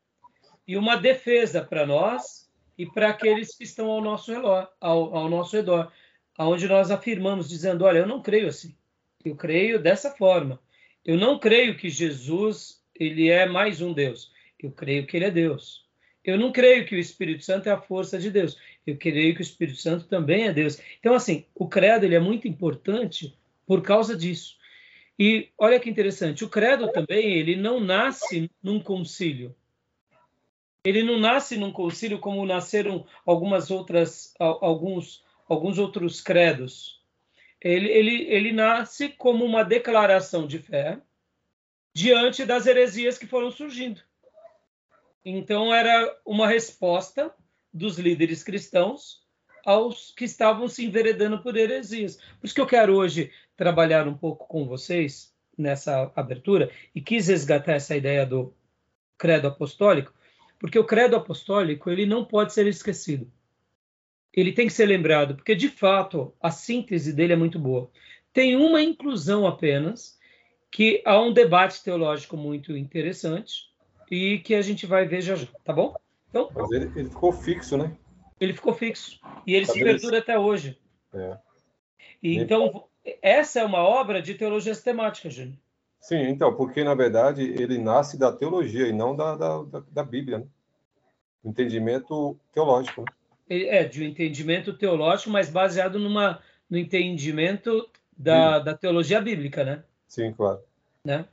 e 0.68 0.78
uma 0.78 0.96
defesa 0.96 1.64
para 1.64 1.86
nós 1.86 2.50
e 2.78 2.86
para 2.86 3.10
aqueles 3.10 3.56
que 3.58 3.64
estão 3.64 3.90
ao 3.90 4.02
nosso 4.02 4.32
redor, 4.32 4.70
ao, 4.80 5.16
ao 5.16 5.30
nosso 5.30 5.56
redor, 5.56 5.92
aonde 6.38 6.68
nós 6.68 6.92
afirmamos 6.92 7.50
dizendo, 7.50 7.84
olha, 7.84 8.00
eu 8.00 8.08
não 8.08 8.22
creio 8.22 8.48
assim. 8.48 8.76
Eu 9.24 9.36
creio 9.36 9.82
dessa 9.82 10.12
forma 10.12 10.62
Eu 11.04 11.18
não 11.18 11.38
creio 11.38 11.76
que 11.76 11.90
Jesus 11.90 12.82
ele 12.96 13.30
é 13.30 13.46
mais 13.46 13.82
um 13.82 13.94
Deus. 13.94 14.32
Eu 14.62 14.72
creio 14.72 15.06
que 15.06 15.18
ele 15.18 15.26
é 15.26 15.32
Deus. 15.32 15.86
Eu 16.24 16.38
não 16.38 16.52
creio 16.52 16.86
que 16.86 16.96
o 16.96 17.00
Espírito 17.00 17.44
Santo 17.44 17.68
é 17.68 17.72
a 17.72 17.82
força 17.82 18.20
de 18.20 18.30
Deus. 18.30 18.58
Eu 18.86 18.98
creio 18.98 19.34
que 19.34 19.42
o 19.42 19.44
Espírito 19.44 19.80
Santo 19.80 20.06
também 20.06 20.48
é 20.48 20.54
Deus. 20.54 20.80
Então, 21.00 21.14
assim, 21.14 21.46
o 21.56 21.68
credo 21.68 22.06
ele 22.06 22.16
é 22.16 22.20
muito 22.20 22.48
importante 22.48 23.38
por 23.66 23.82
causa 23.82 24.16
disso. 24.16 24.59
E 25.20 25.50
olha 25.58 25.80
que 25.82 25.90
interessante, 25.90 26.46
o 26.46 26.50
credo 26.50 26.90
também 26.94 27.34
ele 27.34 27.58
não 27.58 27.82
nasce 27.82 28.50
num 28.64 28.80
concílio. 28.80 29.54
Ele 30.82 31.04
não 31.04 31.20
nasce 31.20 31.58
num 31.58 31.74
concílio 31.74 32.20
como 32.20 32.46
nasceram 32.46 33.06
algumas 33.26 33.70
outras 33.70 34.34
alguns 34.40 35.22
alguns 35.50 35.78
outros 35.78 36.22
credos. 36.22 37.04
Ele, 37.62 37.90
ele, 37.90 38.24
ele 38.30 38.54
nasce 38.54 39.10
como 39.10 39.44
uma 39.44 39.64
declaração 39.64 40.48
de 40.48 40.60
fé 40.60 41.02
diante 41.94 42.46
das 42.46 42.66
heresias 42.66 43.18
que 43.18 43.28
foram 43.28 43.52
surgindo. 43.52 44.02
Então, 45.26 45.74
era 45.74 46.18
uma 46.26 46.48
resposta 46.48 47.34
dos 47.74 48.00
líderes 48.00 48.44
cristãos 48.44 49.28
aos 49.66 50.12
que 50.12 50.24
estavam 50.24 50.70
se 50.70 50.86
enveredando 50.86 51.42
por 51.44 51.58
heresias. 51.58 52.16
Por 52.40 52.46
isso 52.46 52.56
que 52.56 52.62
eu 52.62 52.68
quero 52.68 52.96
hoje 52.96 53.32
trabalhar 53.60 54.08
um 54.08 54.14
pouco 54.14 54.48
com 54.48 54.66
vocês 54.66 55.36
nessa 55.58 56.10
abertura 56.16 56.72
e 56.96 57.02
quis 57.02 57.28
resgatar 57.28 57.74
essa 57.74 57.94
ideia 57.94 58.26
do 58.26 58.54
credo 59.18 59.50
apostólico, 59.50 60.14
porque 60.58 60.80
o 60.80 60.86
credo 60.86 61.18
apostólico 61.18 61.90
ele 61.90 62.06
não 62.06 62.24
pode 62.24 62.54
ser 62.54 62.66
esquecido. 62.68 63.30
Ele 64.34 64.54
tem 64.54 64.66
que 64.66 64.72
ser 64.72 64.86
lembrado, 64.86 65.36
porque 65.36 65.54
de 65.56 65.68
fato 65.68 66.34
a 66.42 66.50
síntese 66.50 67.12
dele 67.12 67.34
é 67.34 67.36
muito 67.36 67.60
boa. 67.60 67.92
Tem 68.32 68.56
uma 68.56 68.82
inclusão 68.82 69.46
apenas, 69.46 70.18
que 70.72 71.04
há 71.06 71.20
um 71.22 71.34
debate 71.34 71.84
teológico 71.84 72.38
muito 72.38 72.78
interessante, 72.78 73.68
e 74.10 74.40
que 74.40 74.56
a 74.56 74.62
gente 74.62 74.86
vai 74.86 75.06
ver 75.06 75.20
já 75.20 75.36
já, 75.36 75.48
tá 75.66 75.74
bom? 75.74 75.94
Então, 76.30 76.50
Mas 76.56 76.72
ele, 76.72 76.90
ele 76.98 77.10
ficou 77.10 77.34
fixo, 77.34 77.78
né? 77.78 77.94
Ele 78.40 78.54
ficou 78.54 78.74
fixo. 78.74 79.20
E 79.46 79.54
ele 79.54 79.66
tá 79.66 79.74
se 79.74 79.84
perdura 79.84 80.20
até 80.20 80.40
hoje. 80.40 80.80
É. 81.14 81.38
E, 82.24 82.38
então, 82.38 82.89
essa 83.22 83.60
é 83.60 83.66
uma 83.66 83.80
obra 83.80 84.22
de 84.22 84.36
teologia 84.36 84.74
sistemática, 84.74 85.30
Júnior. 85.30 85.58
Sim, 86.00 86.30
então, 86.30 86.56
porque 86.56 86.84
na 86.84 86.94
verdade 86.94 87.42
ele 87.42 87.78
nasce 87.78 88.18
da 88.18 88.32
teologia 88.32 88.88
e 88.88 88.94
não 88.94 89.16
da, 89.16 89.36
da, 89.36 89.64
da, 89.64 89.84
da 89.92 90.04
Bíblia, 90.04 90.40
né? 90.40 90.46
Entendimento 91.44 92.38
teológico. 92.54 93.02
Né? 93.02 93.08
É, 93.50 93.84
de 93.84 94.04
um 94.04 94.08
entendimento 94.08 94.74
teológico, 94.74 95.30
mas 95.30 95.50
baseado 95.50 96.00
numa, 96.00 96.42
no 96.70 96.78
entendimento 96.78 97.90
da, 98.18 98.60
da 98.60 98.74
teologia 98.74 99.22
bíblica, 99.22 99.64
né? 99.64 99.84
Sim, 100.08 100.34
claro. 100.34 100.60
Né? 101.04 101.26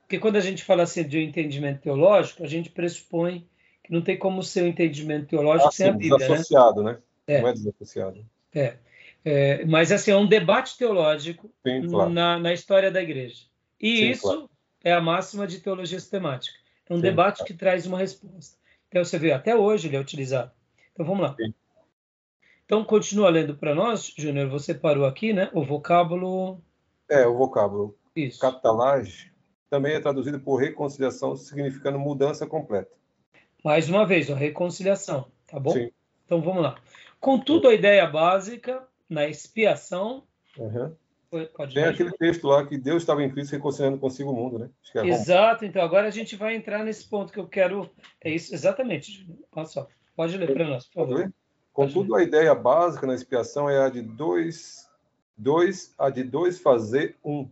Porque 0.00 0.18
quando 0.18 0.36
a 0.36 0.40
gente 0.40 0.64
fala 0.64 0.84
assim 0.84 1.06
de 1.06 1.18
um 1.18 1.20
entendimento 1.20 1.82
teológico, 1.82 2.42
a 2.42 2.46
gente 2.46 2.70
pressupõe 2.70 3.46
que 3.84 3.92
não 3.92 4.00
tem 4.00 4.16
como 4.16 4.42
ser 4.42 4.62
um 4.62 4.68
entendimento 4.68 5.26
teológico 5.26 5.68
ah, 5.68 5.72
sem 5.72 5.86
sim, 5.86 5.90
a 5.90 5.92
Bíblia, 5.92 6.18
né? 6.18 6.26
desassociado, 6.26 6.82
né? 6.82 6.92
né? 6.92 6.98
É. 7.26 7.40
Não 7.42 7.48
é 7.48 7.52
desassociado. 7.52 8.26
É. 8.54 8.76
é. 9.28 9.64
Mas, 9.64 9.92
assim, 9.92 10.10
é 10.10 10.16
um 10.16 10.26
debate 10.26 10.76
teológico 10.76 11.50
sim, 11.66 11.86
claro. 11.88 12.10
na, 12.10 12.38
na 12.38 12.52
história 12.52 12.90
da 12.90 13.02
igreja. 13.02 13.44
E 13.80 13.96
sim, 13.96 14.10
isso 14.10 14.22
claro. 14.22 14.50
é 14.82 14.92
a 14.92 15.00
máxima 15.00 15.46
de 15.46 15.60
teologia 15.60 15.98
sistemática. 15.98 16.56
É 16.88 16.94
um 16.94 17.00
debate 17.00 17.38
claro. 17.38 17.52
que 17.52 17.58
traz 17.58 17.86
uma 17.86 17.98
resposta. 17.98 18.56
Então, 18.88 19.04
você 19.04 19.18
vê, 19.18 19.32
até 19.32 19.54
hoje 19.54 19.88
ele 19.88 19.96
é 19.96 20.00
utilizado. 20.00 20.50
Então, 20.92 21.04
vamos 21.04 21.22
lá. 21.22 21.36
Então, 22.64 22.84
continua 22.84 23.28
lendo 23.28 23.56
para 23.56 23.74
nós, 23.74 24.12
Júnior. 24.16 24.48
Você 24.48 24.74
parou 24.74 25.04
aqui, 25.04 25.32
né? 25.32 25.50
O 25.52 25.64
vocábulo. 25.64 26.62
É, 27.08 27.26
o 27.26 27.36
vocábulo. 27.36 27.96
Isso. 28.14 28.40
Catalage 28.40 29.30
também 29.70 29.94
é 29.94 30.00
traduzido 30.00 30.40
por 30.40 30.56
reconciliação, 30.56 31.36
significando 31.36 31.98
mudança 31.98 32.46
completa. 32.46 32.90
Mais 33.64 33.88
uma 33.88 34.06
vez, 34.06 34.30
a 34.30 34.34
reconciliação, 34.34 35.26
tá 35.46 35.58
bom? 35.58 35.72
Sim. 35.72 35.90
Então 36.24 36.40
vamos 36.40 36.62
lá. 36.62 36.76
Contudo, 37.20 37.68
a 37.68 37.74
ideia 37.74 38.06
básica 38.06 38.86
na 39.08 39.26
expiação. 39.26 40.24
Uhum. 40.56 40.94
Pode 41.54 41.74
Tem 41.74 41.84
aquele 41.84 42.10
texto 42.12 42.46
lá 42.46 42.66
que 42.66 42.78
Deus 42.78 43.02
estava 43.02 43.22
em 43.22 43.30
Cristo 43.30 43.52
reconciliando 43.52 43.98
consigo 43.98 44.30
o 44.30 44.34
mundo, 44.34 44.58
né? 44.58 44.70
É 44.94 45.06
Exato, 45.06 45.64
então 45.64 45.82
agora 45.82 46.08
a 46.08 46.10
gente 46.10 46.36
vai 46.36 46.54
entrar 46.54 46.82
nesse 46.82 47.06
ponto 47.06 47.32
que 47.32 47.38
eu 47.38 47.46
quero. 47.46 47.90
É 48.22 48.30
isso, 48.30 48.54
exatamente. 48.54 49.28
Olha 49.54 49.66
só, 49.66 49.86
pode 50.16 50.36
ler 50.38 50.52
para 50.52 50.66
nós, 50.66 50.86
por 50.86 51.06
favor. 51.06 51.32
Contudo, 51.72 52.14
a 52.14 52.22
ideia 52.22 52.54
básica 52.54 53.06
na 53.06 53.14
expiação 53.14 53.68
é 53.68 53.78
a 53.78 53.90
de 53.90 54.00
dois, 54.00 54.88
dois, 55.36 55.94
a 55.98 56.08
de 56.08 56.24
dois 56.24 56.58
fazer 56.58 57.16
um, 57.22 57.48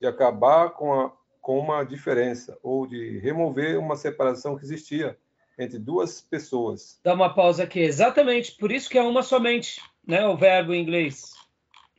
de 0.00 0.06
acabar 0.06 0.70
com 0.70 0.92
a 0.92 1.12
com 1.46 1.60
uma 1.60 1.84
diferença 1.84 2.58
ou 2.60 2.88
de 2.88 3.20
remover 3.20 3.78
uma 3.78 3.94
separação 3.94 4.56
que 4.56 4.64
existia 4.64 5.16
entre 5.58 5.78
duas 5.78 6.20
pessoas. 6.20 7.00
Dá 7.02 7.14
uma 7.14 7.32
pausa 7.32 7.64
aqui, 7.64 7.80
exatamente, 7.80 8.52
por 8.52 8.70
isso 8.70 8.90
que 8.90 8.98
é 8.98 9.02
uma 9.02 9.22
somente, 9.22 9.80
né, 10.06 10.26
o 10.26 10.36
verbo 10.36 10.74
em 10.74 10.82
inglês. 10.82 11.34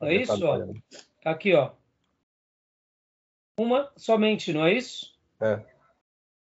É 0.01 0.13
isso, 0.13 0.45
ó. 0.45 0.67
Aqui, 1.25 1.53
ó. 1.53 1.71
Uma 3.59 3.91
somente, 3.95 4.53
não 4.53 4.65
é 4.65 4.73
isso? 4.73 5.17
É. 5.41 5.63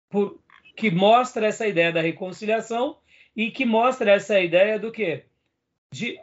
Por, 0.09 0.41
que 0.77 0.91
mostra 0.91 1.47
essa 1.47 1.67
ideia 1.67 1.93
da 1.93 2.01
reconciliação 2.01 2.99
e 3.35 3.51
que 3.51 3.65
mostra 3.65 4.13
essa 4.13 4.41
ideia 4.41 4.79
do 4.79 4.93
quê? 4.93 5.25
De, 5.93 6.21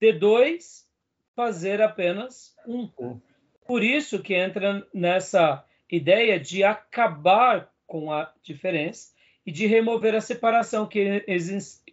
de 0.00 0.12
dois 0.12 0.88
fazer 1.36 1.80
apenas 1.80 2.54
um. 2.66 2.90
um. 2.98 3.20
Por 3.64 3.82
isso 3.82 4.20
que 4.20 4.34
entra 4.34 4.86
nessa 4.92 5.64
ideia 5.88 6.38
de 6.38 6.64
acabar 6.64 7.72
com 7.86 8.10
a 8.12 8.32
diferença 8.42 9.12
e 9.44 9.52
de 9.52 9.66
remover 9.66 10.14
a 10.14 10.20
separação 10.20 10.86
que, 10.86 11.20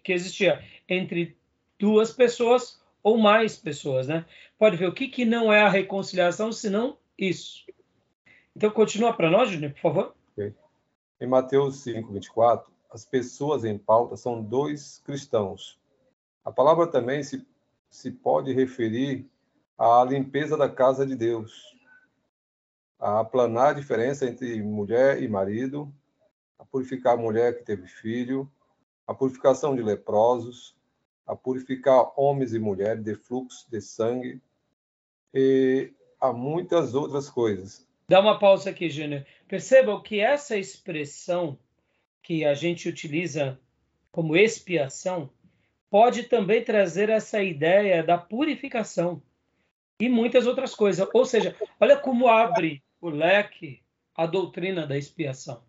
que 0.04 0.14
existia 0.14 0.64
entre 0.88 1.36
duas 1.80 2.12
pessoas 2.12 2.80
ou 3.02 3.18
mais 3.18 3.58
pessoas, 3.58 4.08
né? 4.08 4.26
Pode 4.58 4.78
ver 4.78 4.88
o 4.88 4.94
que, 4.94 5.08
que 5.08 5.26
não 5.26 5.52
é 5.52 5.62
a 5.62 5.70
reconciliação, 5.70 6.52
senão 6.52 6.98
isso. 7.18 7.66
Então, 8.56 8.70
continua 8.70 9.14
para 9.14 9.30
nós, 9.30 9.50
Júnior, 9.50 9.72
por 9.74 9.82
favor. 9.82 10.16
Okay. 10.34 10.54
Em 11.22 11.28
Mateus 11.28 11.78
5, 11.84 12.12
24, 12.12 12.72
as 12.92 13.06
pessoas 13.06 13.64
em 13.64 13.78
pauta 13.78 14.18
são 14.18 14.44
dois 14.44 15.02
cristãos. 15.06 15.80
A 16.44 16.52
palavra 16.52 16.88
também 16.88 17.24
se, 17.24 17.46
se 17.90 18.12
pode 18.12 18.52
referir 18.52 19.26
à 19.78 20.04
limpeza 20.04 20.58
da 20.58 20.68
casa 20.68 21.06
de 21.06 21.16
Deus, 21.16 21.78
a 23.00 23.22
aplanar 23.22 23.70
a 23.70 23.74
diferença 23.74 24.26
entre 24.26 24.62
mulher 24.62 25.24
e 25.24 25.28
marido, 25.28 25.94
a 26.60 26.66
purificar 26.66 27.14
a 27.14 27.18
mulher 27.18 27.58
que 27.58 27.64
teve 27.64 27.88
filho, 27.88 28.52
a 29.08 29.14
purificação 29.14 29.76
de 29.76 29.82
leprosos, 29.82 30.76
a 31.26 31.36
purificar 31.36 32.12
homens 32.20 32.54
e 32.54 32.60
mulheres 32.60 33.04
de 33.04 33.16
fluxo 33.16 33.66
de 33.72 33.80
sangue 33.80 34.42
e 35.34 35.94
há 36.20 36.34
muitas 36.34 36.94
outras 36.94 37.30
coisas. 37.30 37.88
Dá 38.10 38.20
uma 38.20 38.38
pausa 38.38 38.72
aqui, 38.72 38.90
Júnior. 38.90 39.26
Percebam 39.48 40.02
que 40.02 40.20
essa 40.20 40.58
expressão 40.58 41.58
que 42.22 42.44
a 42.44 42.54
gente 42.54 42.90
utiliza 42.90 43.60
como 44.12 44.36
expiação 44.36 45.30
pode 45.90 46.24
também 46.24 46.64
trazer 46.64 47.10
essa 47.10 47.42
ideia 47.42 48.04
da 48.04 48.18
purificação 48.18 49.22
e 50.00 50.10
muitas 50.10 50.46
outras 50.46 50.76
coisas. 50.76 51.08
Ou 51.14 51.26
seja, 51.26 51.56
olha 51.80 51.98
como 51.98 52.28
abre 52.28 52.84
o 53.00 53.10
leque, 53.10 53.82
a 54.16 54.26
doutrina 54.26 54.86
da 54.86 54.98
expiação. 54.98 55.64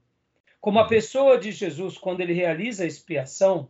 Como 0.60 0.78
a 0.78 0.86
pessoa 0.86 1.38
de 1.38 1.52
Jesus, 1.52 1.96
quando 1.96 2.20
ele 2.20 2.32
realiza 2.32 2.84
a 2.84 2.86
expiação, 2.86 3.68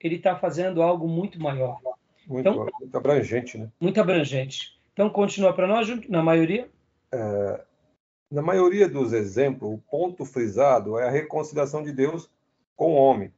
ele 0.00 0.16
está 0.16 0.36
fazendo 0.36 0.82
algo 0.82 1.06
muito 1.06 1.40
maior. 1.40 1.78
Muito, 2.26 2.48
então, 2.48 2.68
muito 2.80 2.96
abrangente, 2.96 3.58
né? 3.58 3.68
Muito 3.80 4.00
abrangente. 4.00 4.78
Então, 4.92 5.08
continua 5.08 5.52
para 5.52 5.66
nós, 5.66 5.88
na 6.08 6.22
maioria? 6.22 6.68
É, 7.12 7.60
na 8.30 8.42
maioria 8.42 8.88
dos 8.88 9.12
exemplos, 9.12 9.72
o 9.72 9.78
ponto 9.90 10.24
frisado 10.24 10.98
é 10.98 11.06
a 11.06 11.10
reconciliação 11.10 11.82
de 11.82 11.92
Deus 11.92 12.30
com 12.74 12.92
o 12.92 12.96
homem, 12.96 13.32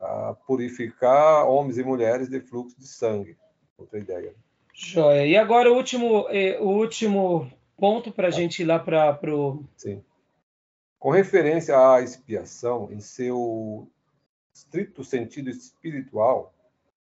a 0.00 0.34
purificar 0.46 1.46
homens 1.46 1.78
e 1.78 1.84
mulheres 1.84 2.28
de 2.28 2.40
fluxo 2.40 2.78
de 2.78 2.86
sangue. 2.86 3.36
Outra 3.78 3.98
ideia. 3.98 4.34
Joia. 4.74 5.26
E 5.26 5.36
agora 5.36 5.70
o 5.70 5.76
último, 5.76 6.26
eh, 6.30 6.58
o 6.60 6.68
último 6.68 7.50
ponto 7.76 8.10
para 8.10 8.28
a 8.28 8.30
gente 8.30 8.62
ir 8.62 8.64
lá 8.64 8.78
para 8.78 9.34
o. 9.34 9.62
Sim. 9.76 10.02
Com 11.02 11.10
referência 11.10 11.76
à 11.76 12.00
expiação, 12.00 12.88
em 12.92 13.00
seu 13.00 13.90
estrito 14.54 15.02
sentido 15.02 15.50
espiritual, 15.50 16.54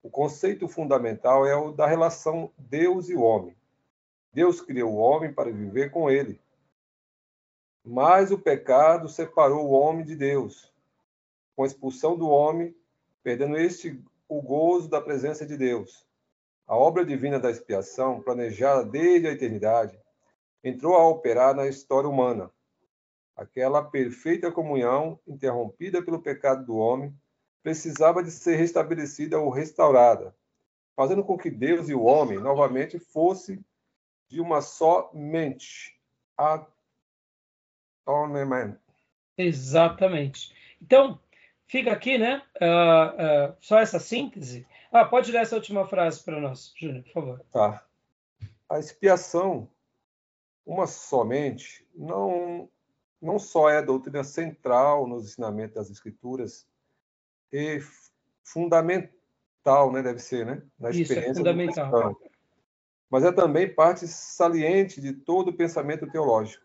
o 0.02 0.10
conceito 0.10 0.66
fundamental 0.66 1.46
é 1.46 1.54
o 1.54 1.70
da 1.70 1.86
relação 1.86 2.50
Deus 2.58 3.08
e 3.08 3.14
o 3.14 3.22
homem. 3.22 3.56
Deus 4.32 4.60
criou 4.60 4.94
o 4.94 4.96
homem 4.96 5.32
para 5.32 5.52
viver 5.52 5.92
com 5.92 6.10
ele. 6.10 6.40
Mas 7.84 8.32
o 8.32 8.38
pecado 8.38 9.08
separou 9.08 9.64
o 9.64 9.70
homem 9.70 10.04
de 10.04 10.16
Deus. 10.16 10.74
Com 11.54 11.62
a 11.62 11.66
expulsão 11.68 12.18
do 12.18 12.28
homem, 12.28 12.74
perdendo 13.22 13.56
este 13.56 14.02
o 14.28 14.42
gozo 14.42 14.88
da 14.88 15.00
presença 15.00 15.46
de 15.46 15.56
Deus. 15.56 16.04
A 16.66 16.76
obra 16.76 17.06
divina 17.06 17.38
da 17.38 17.48
expiação, 17.48 18.20
planejada 18.20 18.84
desde 18.84 19.28
a 19.28 19.30
eternidade, 19.30 19.96
entrou 20.64 20.96
a 20.96 21.08
operar 21.08 21.54
na 21.54 21.68
história 21.68 22.08
humana. 22.08 22.50
Aquela 23.36 23.82
perfeita 23.82 24.52
comunhão, 24.52 25.18
interrompida 25.26 26.02
pelo 26.02 26.22
pecado 26.22 26.64
do 26.64 26.76
homem, 26.76 27.12
precisava 27.62 28.22
de 28.22 28.30
ser 28.30 28.56
restabelecida 28.56 29.38
ou 29.40 29.50
restaurada, 29.50 30.36
fazendo 30.94 31.24
com 31.24 31.36
que 31.36 31.50
Deus 31.50 31.88
e 31.88 31.94
o 31.94 32.04
homem 32.04 32.38
novamente 32.38 32.98
fossem 32.98 33.64
de 34.28 34.40
uma 34.40 34.60
só 34.60 35.10
mente. 35.12 35.98
Atonement. 38.06 38.76
Exatamente. 39.36 40.54
Então, 40.80 41.18
fica 41.66 41.92
aqui, 41.92 42.18
né? 42.18 42.42
Uh, 42.60 43.50
uh, 43.50 43.56
só 43.60 43.78
essa 43.78 43.98
síntese. 43.98 44.66
Ah, 44.92 45.04
pode 45.04 45.32
ler 45.32 45.42
essa 45.42 45.56
última 45.56 45.86
frase 45.86 46.22
para 46.22 46.40
nós, 46.40 46.72
Júnior, 46.76 47.02
por 47.04 47.12
favor. 47.12 47.44
Tá. 47.50 47.84
A 48.68 48.78
expiação, 48.78 49.68
uma 50.64 50.86
somente, 50.86 51.86
não, 51.94 52.68
não 53.24 53.38
só 53.38 53.70
é 53.70 53.78
a 53.78 53.82
doutrina 53.82 54.22
central 54.22 55.06
nos 55.06 55.24
ensinamentos 55.24 55.74
das 55.74 55.90
Escrituras 55.90 56.66
e 57.50 57.80
fundamental, 58.44 59.90
né? 59.90 60.02
Deve 60.02 60.18
ser, 60.18 60.44
né? 60.44 60.62
Na 60.78 60.90
Isso, 60.90 60.98
é 60.98 61.02
experiência 61.02 61.30
é 61.30 61.34
fundamental. 61.34 62.20
Mas 63.10 63.24
é 63.24 63.32
também 63.32 63.72
parte 63.72 64.06
saliente 64.06 65.00
de 65.00 65.12
todo 65.12 65.48
o 65.48 65.56
pensamento 65.56 66.06
teológico. 66.10 66.62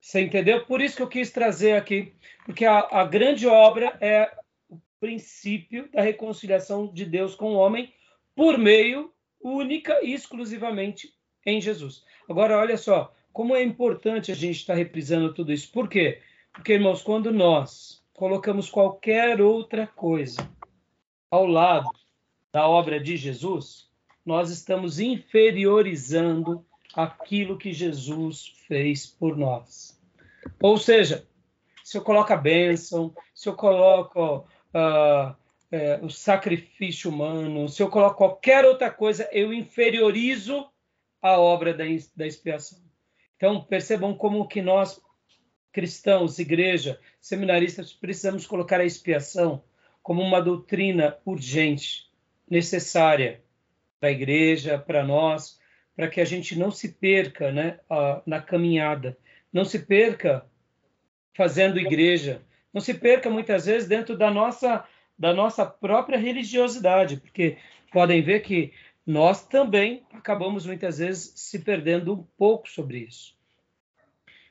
Você 0.00 0.22
entendeu? 0.22 0.64
Por 0.66 0.80
isso 0.80 0.96
que 0.96 1.02
eu 1.02 1.08
quis 1.08 1.30
trazer 1.30 1.72
aqui, 1.72 2.14
porque 2.44 2.64
a, 2.64 2.78
a 2.90 3.04
grande 3.04 3.46
obra 3.46 3.96
é 4.00 4.34
o 4.68 4.80
princípio 4.98 5.90
da 5.92 6.00
reconciliação 6.00 6.92
de 6.92 7.04
Deus 7.04 7.34
com 7.34 7.52
o 7.52 7.56
homem 7.56 7.92
por 8.34 8.56
meio 8.56 9.12
única 9.40 10.00
e 10.02 10.12
exclusivamente 10.12 11.12
em 11.44 11.60
Jesus. 11.60 12.04
Agora, 12.28 12.58
olha 12.58 12.76
só, 12.76 13.14
como 13.32 13.56
é 13.56 13.62
importante 13.62 14.30
a 14.30 14.34
gente 14.34 14.56
estar 14.56 14.74
reprisando 14.74 15.32
tudo 15.32 15.52
isso. 15.52 15.70
Por 15.72 15.88
quê? 15.88 16.20
Porque, 16.52 16.74
irmãos, 16.74 17.02
quando 17.02 17.32
nós 17.32 18.02
colocamos 18.12 18.68
qualquer 18.68 19.40
outra 19.40 19.86
coisa 19.86 20.48
ao 21.30 21.46
lado 21.46 21.90
da 22.52 22.68
obra 22.68 23.00
de 23.00 23.16
Jesus, 23.16 23.90
nós 24.24 24.50
estamos 24.50 25.00
inferiorizando 25.00 26.64
aquilo 26.94 27.56
que 27.56 27.72
Jesus 27.72 28.52
fez 28.68 29.06
por 29.06 29.36
nós. 29.36 29.98
Ou 30.60 30.76
seja, 30.76 31.26
se 31.82 31.96
eu 31.96 32.02
coloco 32.02 32.32
a 32.32 32.36
bênção, 32.36 33.14
se 33.34 33.48
eu 33.48 33.54
coloco 33.54 34.46
uh, 34.74 36.04
o 36.04 36.10
sacrifício 36.10 37.10
humano, 37.10 37.68
se 37.68 37.82
eu 37.82 37.88
coloco 37.88 38.18
qualquer 38.18 38.64
outra 38.66 38.90
coisa, 38.90 39.28
eu 39.32 39.52
inferiorizo 39.52 40.68
a 41.20 41.38
obra 41.38 41.72
da, 41.72 41.84
da 42.14 42.26
expiação. 42.26 42.91
Então, 43.42 43.60
percebam 43.60 44.14
como 44.14 44.46
que 44.46 44.62
nós, 44.62 45.02
cristãos, 45.72 46.38
igreja, 46.38 47.00
seminaristas, 47.20 47.92
precisamos 47.92 48.46
colocar 48.46 48.78
a 48.78 48.84
expiação 48.84 49.64
como 50.00 50.22
uma 50.22 50.40
doutrina 50.40 51.18
urgente, 51.26 52.08
necessária 52.48 53.42
para 53.98 54.10
a 54.10 54.12
igreja, 54.12 54.78
para 54.78 55.02
nós, 55.02 55.58
para 55.96 56.06
que 56.06 56.20
a 56.20 56.24
gente 56.24 56.56
não 56.56 56.70
se 56.70 56.92
perca 56.92 57.50
né, 57.50 57.80
na 58.24 58.40
caminhada, 58.40 59.18
não 59.52 59.64
se 59.64 59.80
perca 59.80 60.46
fazendo 61.34 61.80
igreja, 61.80 62.42
não 62.72 62.80
se 62.80 62.94
perca 62.94 63.28
muitas 63.28 63.66
vezes 63.66 63.88
dentro 63.88 64.16
da 64.16 64.30
nossa 64.30 64.86
da 65.18 65.34
nossa 65.34 65.66
própria 65.66 66.18
religiosidade, 66.18 67.16
porque 67.16 67.56
podem 67.92 68.22
ver 68.22 68.40
que 68.40 68.72
nós 69.06 69.44
também 69.46 70.04
acabamos 70.12 70.64
muitas 70.64 70.98
vezes 70.98 71.32
se 71.36 71.58
perdendo 71.58 72.14
um 72.14 72.22
pouco 72.36 72.68
sobre 72.68 72.98
isso. 72.98 73.34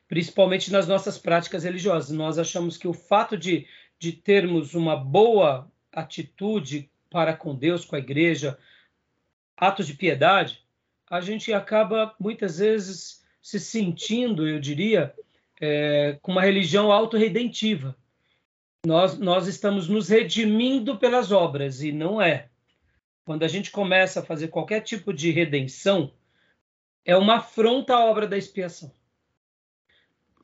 Principalmente 0.08 0.72
nas 0.72 0.88
nossas 0.88 1.18
práticas 1.18 1.64
religiosas. 1.64 2.12
Nós 2.12 2.38
achamos 2.38 2.76
que 2.78 2.88
o 2.88 2.94
fato 2.94 3.38
de, 3.38 3.66
de 3.98 4.12
termos 4.12 4.76
uma 4.76 4.96
boa 4.96 5.72
atitude 5.92 6.90
para 7.10 7.34
com 7.34 7.56
Deus, 7.56 7.86
com 7.86 7.96
a 7.96 8.00
igreja, 8.00 8.58
atos 9.56 9.88
de 9.88 9.94
piedade, 9.94 10.66
a 11.10 11.22
gente 11.22 11.54
acaba 11.54 12.16
muitas 12.20 12.60
vezes 12.60 13.22
se 13.42 13.60
sentindo, 13.60 14.48
eu 14.48 14.60
diria, 14.60 15.14
é, 15.60 16.18
com 16.22 16.32
uma 16.32 16.42
religião 16.42 16.92
autorredentiva. 16.92 17.96
Nós, 18.86 19.18
nós 19.18 19.48
estamos 19.48 19.88
nos 19.88 20.10
redimindo 20.10 20.98
pelas 20.98 21.32
obras, 21.32 21.82
e 21.84 21.92
não 21.92 22.22
é. 22.22 22.50
Quando 23.26 23.44
a 23.44 23.48
gente 23.48 23.72
começa 23.72 24.20
a 24.20 24.26
fazer 24.26 24.48
qualquer 24.48 24.82
tipo 24.82 25.14
de 25.14 25.32
redenção, 25.32 26.12
é 27.06 27.16
uma 27.16 27.38
afronta 27.38 27.96
à 27.96 28.06
obra 28.06 28.28
da 28.28 28.38
expiação. 28.38 28.92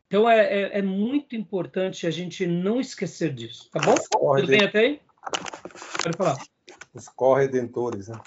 Então 0.08 0.30
é, 0.30 0.40
é, 0.40 0.80
é 0.80 0.82
muito 0.82 1.36
importante 1.36 2.08
a 2.08 2.12
gente 2.12 2.48
não 2.48 2.80
esquecer 2.80 3.34
disso, 3.34 3.70
tá 3.72 3.80
bom? 3.80 3.96
Tudo 3.96 4.48
bem 4.48 4.64
até 4.64 4.80
aí? 4.80 5.02
Pode 6.02 6.18
falar. 6.18 6.38
Os 6.94 7.10
corredentores, 7.10 8.08
né? 8.08 8.20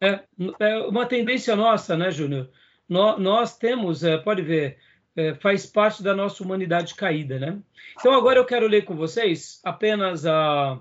É, 0.00 0.20
é 0.60 0.78
uma 0.86 1.04
tendência 1.06 1.54
nossa, 1.54 1.96
né, 1.96 2.10
Júnior? 2.10 2.48
Nós, 2.88 3.20
nós, 3.20 3.58
temos, 3.58 4.02
é, 4.02 4.16
pode 4.16 4.40
ver, 4.40 4.78
é, 5.14 5.34
faz 5.34 5.66
parte 5.66 6.02
da 6.02 6.14
nossa 6.14 6.42
humanidade 6.42 6.94
caída, 6.94 7.38
né? 7.38 7.58
Então 7.98 8.14
agora 8.14 8.38
eu 8.38 8.46
quero 8.46 8.66
ler 8.66 8.84
com 8.84 8.96
vocês 8.96 9.60
apenas 9.62 10.24
a, 10.24 10.80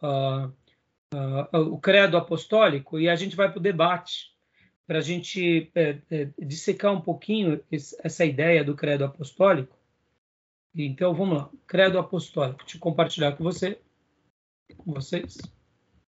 a, 0.00 0.50
a, 1.12 1.58
o 1.58 1.78
credo 1.78 2.16
apostólico 2.16 2.98
e 2.98 3.08
a 3.08 3.16
gente 3.16 3.36
vai 3.36 3.50
para 3.50 3.58
o 3.58 3.62
debate 3.62 4.32
para 4.86 4.98
a 4.98 5.02
gente 5.02 5.70
é, 5.74 5.98
é, 6.10 6.28
dissecar 6.38 6.92
um 6.92 7.00
pouquinho 7.00 7.62
essa 7.70 8.24
ideia 8.24 8.64
do 8.64 8.74
credo 8.74 9.04
apostólico. 9.04 9.76
Então 10.74 11.14
vamos 11.14 11.38
lá, 11.38 11.50
credo 11.66 11.98
apostólico. 11.98 12.64
Eu 12.74 12.80
compartilhar 12.80 13.32
com 13.32 13.44
você, 13.44 13.80
com 14.76 14.92
vocês. 14.92 15.38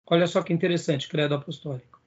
Olha 0.06 0.26
só 0.26 0.42
que 0.42 0.52
interessante, 0.52 1.08
credo 1.08 1.34
apostólico. 1.34 2.00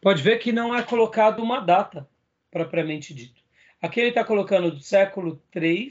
pode 0.00 0.22
ver 0.22 0.38
que 0.38 0.52
não 0.52 0.74
é 0.74 0.82
colocado 0.82 1.42
uma 1.42 1.60
data 1.60 2.08
propriamente 2.50 3.14
dito. 3.14 3.40
Aqui 3.80 4.00
ele 4.00 4.08
está 4.10 4.24
colocando 4.24 4.70
do 4.70 4.80
século 4.80 5.42
III 5.54 5.88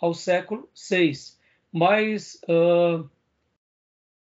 ao 0.00 0.14
século 0.14 0.68
VI, 0.74 1.12
mas 1.72 2.40
uh, 2.48 3.08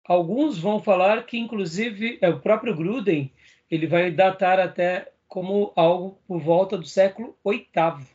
alguns 0.05 0.59
vão 0.59 0.83
falar 0.83 1.25
que, 1.25 1.39
inclusive, 1.39 2.19
é, 2.21 2.29
o 2.29 2.41
próprio 2.41 2.77
Gruden 2.77 3.33
ele 3.71 3.87
vai 3.87 4.11
datar 4.11 4.59
até 4.59 5.13
como 5.29 5.73
algo 5.77 6.19
por 6.27 6.41
volta 6.41 6.77
do 6.77 6.87
século 6.87 7.37
VIII. 7.47 8.07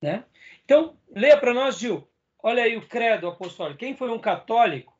Né? 0.00 0.24
Então, 0.64 0.96
leia 1.14 1.38
para 1.38 1.52
nós, 1.52 1.78
Gil. 1.78 2.08
Olha 2.42 2.62
aí 2.62 2.76
o 2.76 2.86
credo 2.86 3.26
apostólico. 3.26 3.78
Quem 3.78 3.94
foi 3.94 4.10
um 4.10 4.18
católico 4.18 4.94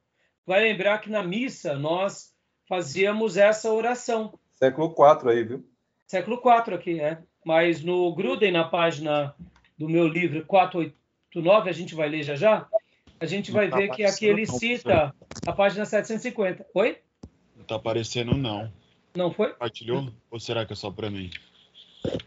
vai 0.46 0.60
lembrar 0.60 0.98
que 0.98 1.10
na 1.10 1.22
missa 1.22 1.78
nós 1.78 2.34
fazíamos 2.68 3.36
essa 3.36 3.72
oração. 3.72 4.38
Século 4.52 4.94
IV 4.96 5.30
aí, 5.30 5.44
viu? 5.44 5.66
Século 6.06 6.36
IV 6.36 6.74
aqui, 6.74 7.00
é. 7.00 7.18
Mas 7.44 7.82
no 7.82 8.14
Gruden, 8.14 8.52
na 8.52 8.64
página 8.64 9.34
do 9.76 9.88
meu 9.88 10.06
livro 10.06 10.38
489, 11.34 11.68
a 11.68 11.72
gente 11.72 11.94
vai 11.94 12.08
ler 12.08 12.22
já 12.22 12.36
já, 12.36 12.66
a 13.18 13.26
gente 13.26 13.50
vai 13.50 13.68
tá 13.68 13.76
ver 13.76 13.90
que 13.90 14.04
aqui 14.04 14.26
ele 14.26 14.46
cita 14.46 15.14
a 15.46 15.52
página 15.52 15.84
750. 15.84 16.66
Oi? 16.74 16.98
Não 17.56 17.62
está 17.62 17.76
aparecendo, 17.76 18.36
não. 18.36 18.72
Não 19.14 19.32
foi? 19.32 19.52
Compartilhou? 19.52 20.08
Ou 20.30 20.40
será 20.40 20.64
que 20.64 20.72
é 20.72 20.76
só 20.76 20.90
para 20.90 21.10
mim? 21.10 21.30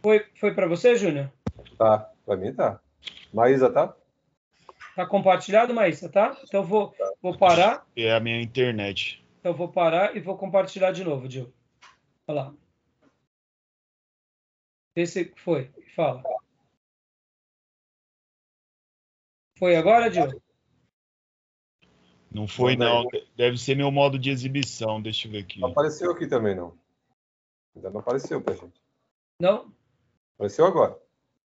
Foi, 0.02 0.26
foi 0.40 0.54
para 0.54 0.68
você, 0.68 0.96
Júnior? 0.96 1.32
Tá, 1.78 2.10
para 2.26 2.36
mim 2.36 2.54
tá. 2.54 2.80
Maísa, 3.34 3.70
tá? 3.70 3.96
Tá 4.96 5.06
compartilhado, 5.06 5.74
Maísa, 5.74 6.10
tá? 6.10 6.36
Então 6.44 6.64
vou, 6.64 6.96
vou 7.22 7.38
parar. 7.38 7.86
É 7.96 8.14
a 8.14 8.20
minha 8.20 8.42
internet. 8.42 9.24
Então 9.40 9.54
vou 9.54 9.68
parar 9.68 10.16
e 10.16 10.20
vou 10.20 10.38
compartilhar 10.38 10.92
de 10.92 11.04
novo, 11.04 11.30
Gil. 11.30 11.54
Olha 12.28 12.42
lá. 12.42 12.54
Esse 14.96 15.32
foi. 15.36 15.70
Fala. 15.96 16.24
Foi 19.58 19.76
agora, 19.76 20.10
Diogo? 20.10 20.42
Não 22.32 22.48
foi, 22.48 22.76
não. 22.76 23.08
Deve 23.36 23.58
ser 23.58 23.76
meu 23.76 23.92
modo 23.92 24.20
de 24.20 24.30
exibição. 24.30 25.02
Deixa 25.02 25.28
eu 25.28 25.32
ver 25.32 25.40
aqui. 25.40 25.60
Não 25.60 25.70
apareceu 25.70 26.12
aqui 26.12 26.28
também, 26.28 26.56
não. 26.56 26.74
Ainda 27.76 27.90
não 27.90 28.00
apareceu 28.00 28.42
pra 28.42 28.54
gente. 28.54 28.80
Não? 29.40 29.72
Apareceu 30.36 30.66
agora. 30.66 30.98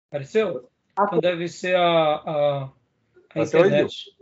Apareceu? 0.10 0.70
Então 0.92 1.20
deve 1.20 1.48
ser 1.48 1.76
a, 1.76 2.16
a, 2.16 2.72
a 3.36 3.40
internet. 3.40 4.14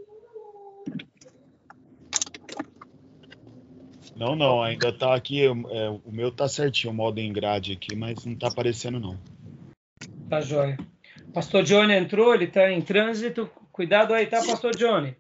Não, 4.15 4.35
não, 4.35 4.61
ainda 4.61 4.95
tá 4.95 5.15
aqui. 5.15 5.43
É, 5.43 5.49
o 5.49 6.11
meu 6.11 6.31
tá 6.31 6.47
certinho, 6.47 6.93
o 6.93 6.95
modo 6.95 7.19
em 7.19 7.33
grade 7.33 7.73
aqui, 7.73 7.95
mas 7.95 8.23
não 8.23 8.35
tá 8.35 8.47
aparecendo, 8.47 8.99
não. 8.99 9.17
Tá 10.29 10.41
jóia. 10.41 10.77
Pastor 11.33 11.63
Johnny 11.63 11.93
entrou, 11.93 12.33
ele 12.33 12.47
tá 12.47 12.71
em 12.71 12.81
trânsito. 12.81 13.49
Cuidado 13.81 14.13
aí, 14.13 14.27
tá, 14.27 14.37
Pastor 14.45 14.75
Johnny? 14.75 15.17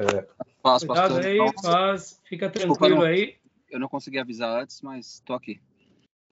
É. 0.00 0.26
Paz, 0.62 0.82
Cuidado 0.82 1.16
pastor. 1.16 1.26
aí, 1.26 1.38
paz. 1.62 2.18
Fica 2.24 2.48
tranquilo 2.48 2.72
Desculpa, 2.72 2.94
não, 2.94 3.02
aí. 3.02 3.36
Eu 3.68 3.78
não 3.78 3.86
consegui 3.86 4.18
avisar 4.18 4.62
antes, 4.62 4.80
mas 4.80 5.20
tô 5.26 5.34
aqui. 5.34 5.60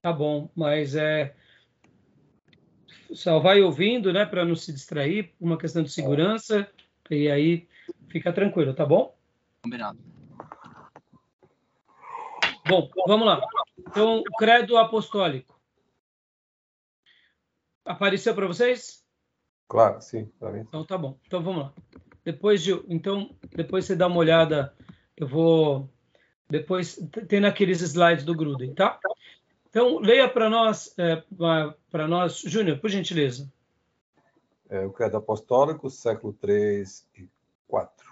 Tá 0.01 0.11
bom, 0.11 0.49
mas 0.55 0.95
é 0.95 1.35
só 3.13 3.37
vai 3.37 3.61
ouvindo, 3.61 4.11
né, 4.11 4.25
para 4.25 4.43
não 4.43 4.55
se 4.55 4.73
distrair, 4.73 5.31
uma 5.39 5.55
questão 5.55 5.83
de 5.83 5.91
segurança, 5.91 6.67
e 7.11 7.29
aí 7.29 7.67
fica 8.07 8.33
tranquilo, 8.33 8.73
tá 8.73 8.83
bom? 8.83 9.15
Combinado. 9.61 9.99
Bom, 12.67 12.89
vamos 13.05 13.27
lá. 13.27 13.39
Então, 13.77 14.21
o 14.21 14.37
credo 14.39 14.77
apostólico. 14.77 15.55
Apareceu 17.85 18.33
para 18.33 18.47
vocês? 18.47 19.06
Claro, 19.67 20.01
sim. 20.01 20.29
Então 20.59 20.85
tá 20.85 20.97
bom. 20.97 21.17
Então 21.25 21.43
vamos 21.43 21.63
lá. 21.63 21.73
Depois 22.23 22.63
de, 22.63 22.71
então 22.87 23.35
depois 23.55 23.85
você 23.85 23.95
dá 23.95 24.07
uma 24.07 24.17
olhada. 24.17 24.73
Eu 25.15 25.27
vou 25.27 25.89
depois 26.49 26.97
tem 27.27 27.41
naqueles 27.41 27.81
slides 27.81 28.23
do 28.23 28.35
Gruden, 28.35 28.73
tá? 28.73 28.99
Então 29.69 29.99
leia 29.99 30.29
para 30.29 30.49
nós, 30.49 30.93
é, 30.97 31.21
para 31.91 32.07
nós, 32.07 32.39
Júnior, 32.39 32.79
por 32.79 32.89
gentileza. 32.89 33.51
É, 34.69 34.85
o 34.85 34.91
credo 34.91 35.17
apostólico, 35.17 35.89
século 35.89 36.33
3 36.33 37.07
e 37.17 37.29
4. 37.67 38.07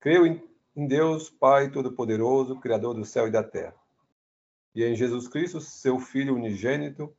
Creio 0.00 0.26
em, 0.26 0.42
em 0.74 0.86
Deus, 0.86 1.30
Pai 1.30 1.70
Todo-Poderoso, 1.70 2.56
Criador 2.56 2.94
do 2.94 3.04
céu 3.04 3.28
e 3.28 3.30
da 3.30 3.42
terra, 3.42 3.74
e 4.74 4.84
em 4.84 4.94
Jesus 4.94 5.28
Cristo, 5.28 5.60
seu 5.60 5.98
Filho 5.98 6.34
unigênito, 6.34 7.14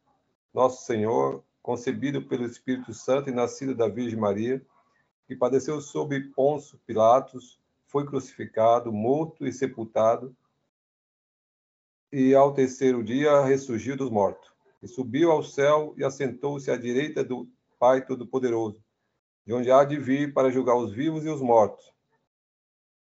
nosso 0.54 0.86
Senhor, 0.86 1.44
concebido 1.68 2.22
pelo 2.22 2.46
Espírito 2.46 2.94
Santo 2.94 3.30
e 3.30 3.34
nascido 3.34 3.76
da 3.76 3.90
Virgem 3.90 4.18
Maria, 4.18 4.66
que 5.28 5.36
padeceu 5.36 5.82
sob 5.82 6.18
Ponço 6.30 6.80
Pilatos, 6.88 7.60
foi 7.88 8.06
crucificado, 8.06 8.90
morto 8.94 9.46
e 9.46 9.52
sepultado, 9.52 10.34
e 12.10 12.34
ao 12.34 12.54
terceiro 12.54 13.04
dia 13.04 13.44
ressurgiu 13.44 13.98
dos 13.98 14.10
mortos, 14.10 14.50
e 14.82 14.88
subiu 14.88 15.30
ao 15.30 15.44
céu 15.44 15.94
e 15.98 16.06
assentou-se 16.06 16.72
à 16.72 16.78
direita 16.78 17.22
do 17.22 17.46
Pai 17.78 18.06
Todo-Poderoso, 18.06 18.82
de 19.46 19.54
onde 19.54 19.70
há 19.70 19.84
de 19.84 20.00
vir 20.00 20.34
para 20.34 20.50
julgar 20.50 20.78
os 20.78 20.94
vivos 20.94 21.26
e 21.26 21.30
os 21.30 21.42
mortos. 21.42 21.94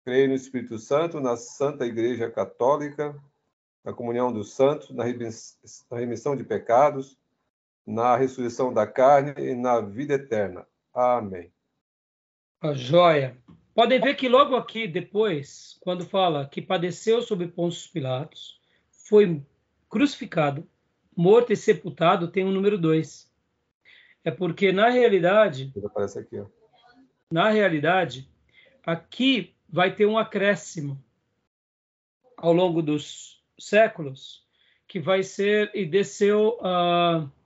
Creio 0.03 0.27
no 0.27 0.33
Espírito 0.33 0.79
Santo, 0.79 1.19
na 1.19 1.37
Santa 1.37 1.85
Igreja 1.85 2.31
Católica, 2.31 3.15
na 3.83 3.93
comunhão 3.93 4.33
dos 4.33 4.55
santos, 4.55 4.89
na 4.89 5.03
remissão 5.95 6.35
de 6.35 6.43
pecados, 6.43 7.18
na 7.89 8.15
ressurreição 8.15 8.71
da 8.71 8.85
carne 8.85 9.33
e 9.35 9.55
na 9.55 9.81
vida 9.81 10.13
eterna. 10.13 10.65
Amém. 10.93 11.51
A 12.61 12.71
joia. 12.71 13.35
Podem 13.73 13.99
ver 13.99 14.13
que 14.15 14.29
logo 14.29 14.55
aqui 14.55 14.87
depois, 14.87 15.79
quando 15.81 16.05
fala 16.05 16.47
que 16.47 16.61
padeceu 16.61 17.21
sob 17.21 17.47
Pôncio 17.47 17.91
Pilatos, 17.91 18.61
foi 18.91 19.41
crucificado, 19.89 20.67
morto 21.17 21.51
e 21.51 21.55
sepultado, 21.55 22.27
tem 22.27 22.43
o 22.43 22.49
um 22.49 22.51
número 22.51 22.77
2. 22.77 23.27
É 24.23 24.29
porque 24.29 24.71
na 24.71 24.89
realidade, 24.89 25.73
aparece 25.83 26.19
aqui, 26.19 26.39
ó. 26.39 26.45
na 27.31 27.49
realidade, 27.49 28.29
aqui 28.85 29.55
vai 29.67 29.95
ter 29.95 30.05
um 30.05 30.17
acréscimo 30.17 31.03
ao 32.37 32.53
longo 32.53 32.83
dos 32.83 33.43
séculos 33.57 34.45
que 34.87 34.99
vai 34.99 35.23
ser 35.23 35.71
e 35.73 35.85
desceu 35.85 36.59
a 36.61 37.19
uh, 37.19 37.38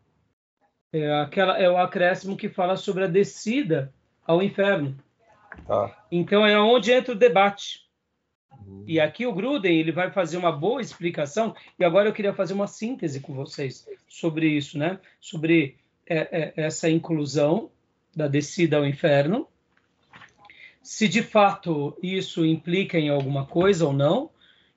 é, 0.93 1.11
aquela, 1.21 1.57
é 1.57 1.67
o 1.67 1.77
acréscimo 1.77 2.37
que 2.37 2.47
fala 2.47 2.77
sobre 2.77 3.03
a 3.03 3.07
descida 3.07 3.91
ao 4.25 4.43
inferno. 4.43 4.95
Tá. 5.67 6.05
Então 6.11 6.45
é 6.45 6.57
onde 6.59 6.91
entra 6.91 7.13
o 7.13 7.17
debate. 7.17 7.83
Uhum. 8.65 8.83
E 8.87 8.99
aqui 8.99 9.25
o 9.25 9.33
Gruden 9.33 9.75
ele 9.75 9.91
vai 9.91 10.11
fazer 10.11 10.37
uma 10.37 10.51
boa 10.51 10.81
explicação. 10.81 11.55
E 11.79 11.83
agora 11.83 12.07
eu 12.07 12.13
queria 12.13 12.33
fazer 12.33 12.53
uma 12.53 12.67
síntese 12.67 13.19
com 13.19 13.33
vocês 13.33 13.87
sobre 14.07 14.47
isso, 14.47 14.77
né? 14.77 14.99
Sobre 15.19 15.77
é, 16.05 16.17
é, 16.31 16.53
essa 16.55 16.87
inclusão 16.87 17.71
da 18.15 18.27
descida 18.27 18.77
ao 18.77 18.85
inferno. 18.85 19.47
Se 20.81 21.07
de 21.07 21.23
fato 21.23 21.97
isso 22.03 22.45
implica 22.45 22.99
em 22.99 23.09
alguma 23.09 23.47
coisa 23.47 23.87
ou 23.87 23.93
não, 23.93 24.29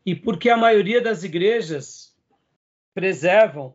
e 0.04 0.14
porque 0.14 0.48
a 0.48 0.56
maioria 0.56 1.00
das 1.00 1.24
igrejas 1.24 2.14
preservam 2.94 3.74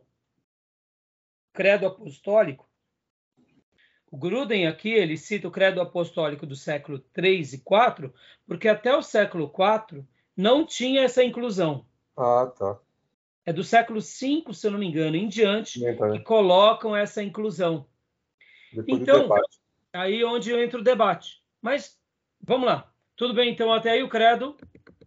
credo 1.52 1.86
apostólico, 1.86 2.66
o 4.12 4.18
Gruden 4.18 4.66
aqui 4.66 4.90
ele 4.90 5.16
cita 5.16 5.48
o 5.48 5.50
credo 5.50 5.80
apostólico 5.80 6.44
do 6.44 6.54
século 6.54 6.98
3 6.98 7.54
e 7.54 7.58
4, 7.60 8.12
porque 8.46 8.68
até 8.68 8.94
o 8.94 9.00
século 9.00 9.48
4 9.48 10.06
não 10.36 10.66
tinha 10.66 11.00
essa 11.00 11.24
inclusão. 11.24 11.86
Ah, 12.14 12.52
tá. 12.54 12.78
É 13.46 13.54
do 13.54 13.64
século 13.64 14.02
5, 14.02 14.52
se 14.52 14.66
eu 14.66 14.70
não 14.70 14.78
me 14.78 14.86
engano, 14.86 15.16
em 15.16 15.26
diante, 15.26 15.80
que 15.80 16.18
colocam 16.20 16.94
essa 16.94 17.22
inclusão. 17.22 17.86
Depois 18.70 19.00
então, 19.00 19.28
aí 19.94 20.22
onde 20.22 20.52
entra 20.52 20.78
o 20.78 20.84
debate. 20.84 21.42
Mas, 21.62 21.98
vamos 22.38 22.66
lá. 22.66 22.92
Tudo 23.16 23.32
bem, 23.32 23.50
então, 23.50 23.72
até 23.72 23.92
aí 23.92 24.02
o 24.02 24.10
credo. 24.10 24.58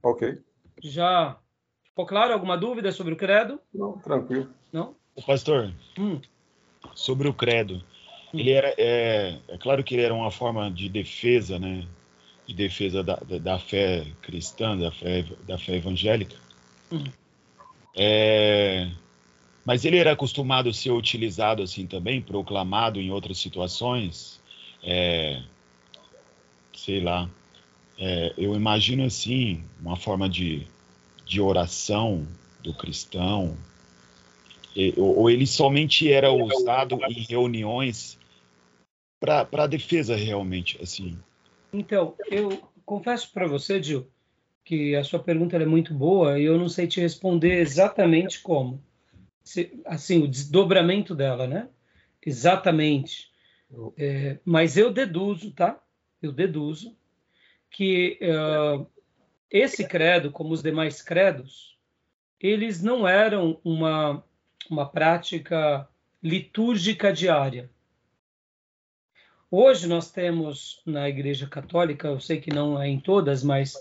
Ok. 0.01 0.41
Já 0.81 1.39
ficou 1.83 2.07
claro? 2.07 2.33
Alguma 2.33 2.57
dúvida 2.57 2.91
sobre 2.91 3.13
o 3.13 3.17
credo? 3.17 3.61
Não, 3.71 3.99
tranquilo. 3.99 4.51
Não? 4.73 4.95
O 5.15 5.21
pastor, 5.21 5.71
hum 5.97 6.19
sobre 6.93 7.27
o 7.27 7.33
credo. 7.33 7.81
Hum. 8.33 8.39
Ele 8.39 8.51
era, 8.51 8.73
é, 8.77 9.37
é, 9.47 9.57
claro 9.57 9.83
que 9.83 9.95
ele 9.95 10.03
era 10.03 10.13
uma 10.13 10.31
forma 10.31 10.69
de 10.69 10.89
defesa, 10.89 11.57
né? 11.57 11.85
De 12.47 12.53
defesa 12.53 13.03
da, 13.03 13.15
da, 13.15 13.37
da 13.37 13.59
fé 13.59 14.05
cristã, 14.21 14.77
da 14.77 14.91
fé, 14.91 15.25
da 15.47 15.57
fé 15.57 15.75
evangélica. 15.75 16.35
Hum. 16.91 17.03
É, 17.97 18.91
mas 19.65 19.83
ele 19.83 19.97
era 19.97 20.11
acostumado 20.11 20.69
a 20.69 20.73
ser 20.73 20.91
utilizado 20.91 21.63
assim 21.63 21.87
também, 21.87 22.21
proclamado 22.21 22.99
em 22.99 23.09
outras 23.09 23.37
situações. 23.37 24.39
É, 24.83 25.41
sei 26.73 27.01
lá. 27.01 27.29
É, 27.97 28.33
eu 28.37 28.53
imagino 28.53 29.05
assim, 29.05 29.63
uma 29.81 29.95
forma 29.95 30.29
de, 30.29 30.67
de 31.25 31.41
oração 31.41 32.27
do 32.61 32.73
cristão, 32.73 33.57
ou 34.97 35.29
ele 35.29 35.47
somente 35.47 36.11
era 36.11 36.31
usado 36.31 36.99
em 37.09 37.21
reuniões 37.21 38.19
para 39.19 39.67
defesa 39.67 40.15
realmente, 40.15 40.77
assim? 40.81 41.17
Então, 41.71 42.15
eu 42.29 42.69
confesso 42.85 43.31
para 43.31 43.47
você, 43.47 43.81
Gil, 43.81 44.07
que 44.63 44.95
a 44.95 45.03
sua 45.03 45.19
pergunta 45.19 45.55
é 45.55 45.65
muito 45.65 45.93
boa 45.93 46.39
e 46.39 46.43
eu 46.43 46.57
não 46.57 46.67
sei 46.67 46.87
te 46.87 46.99
responder 46.99 47.59
exatamente 47.59 48.41
como. 48.41 48.83
Se, 49.43 49.79
assim, 49.85 50.23
o 50.23 50.27
desdobramento 50.27 51.15
dela, 51.15 51.47
né? 51.47 51.69
Exatamente. 52.25 53.31
É, 53.97 54.39
mas 54.43 54.77
eu 54.77 54.91
deduzo, 54.91 55.51
tá? 55.51 55.79
Eu 56.21 56.31
deduzo 56.31 56.95
que 57.69 58.19
uh, 58.21 58.87
esse 59.51 59.87
credo, 59.87 60.31
como 60.31 60.53
os 60.53 60.63
demais 60.63 61.01
credos, 61.01 61.77
eles 62.39 62.81
não 62.81 63.07
eram 63.07 63.59
uma 63.63 64.23
uma 64.69 64.87
prática 64.87 65.87
litúrgica 66.21 67.13
diária. 67.13 67.69
Hoje 69.49 69.87
nós 69.87 70.11
temos 70.11 70.81
na 70.85 71.07
Igreja 71.07 71.47
Católica, 71.47 72.07
eu 72.07 72.19
sei 72.19 72.41
que 72.41 72.51
não 72.51 72.81
é 72.81 72.87
em 72.87 72.99
todas, 72.99 73.43
mas 73.43 73.75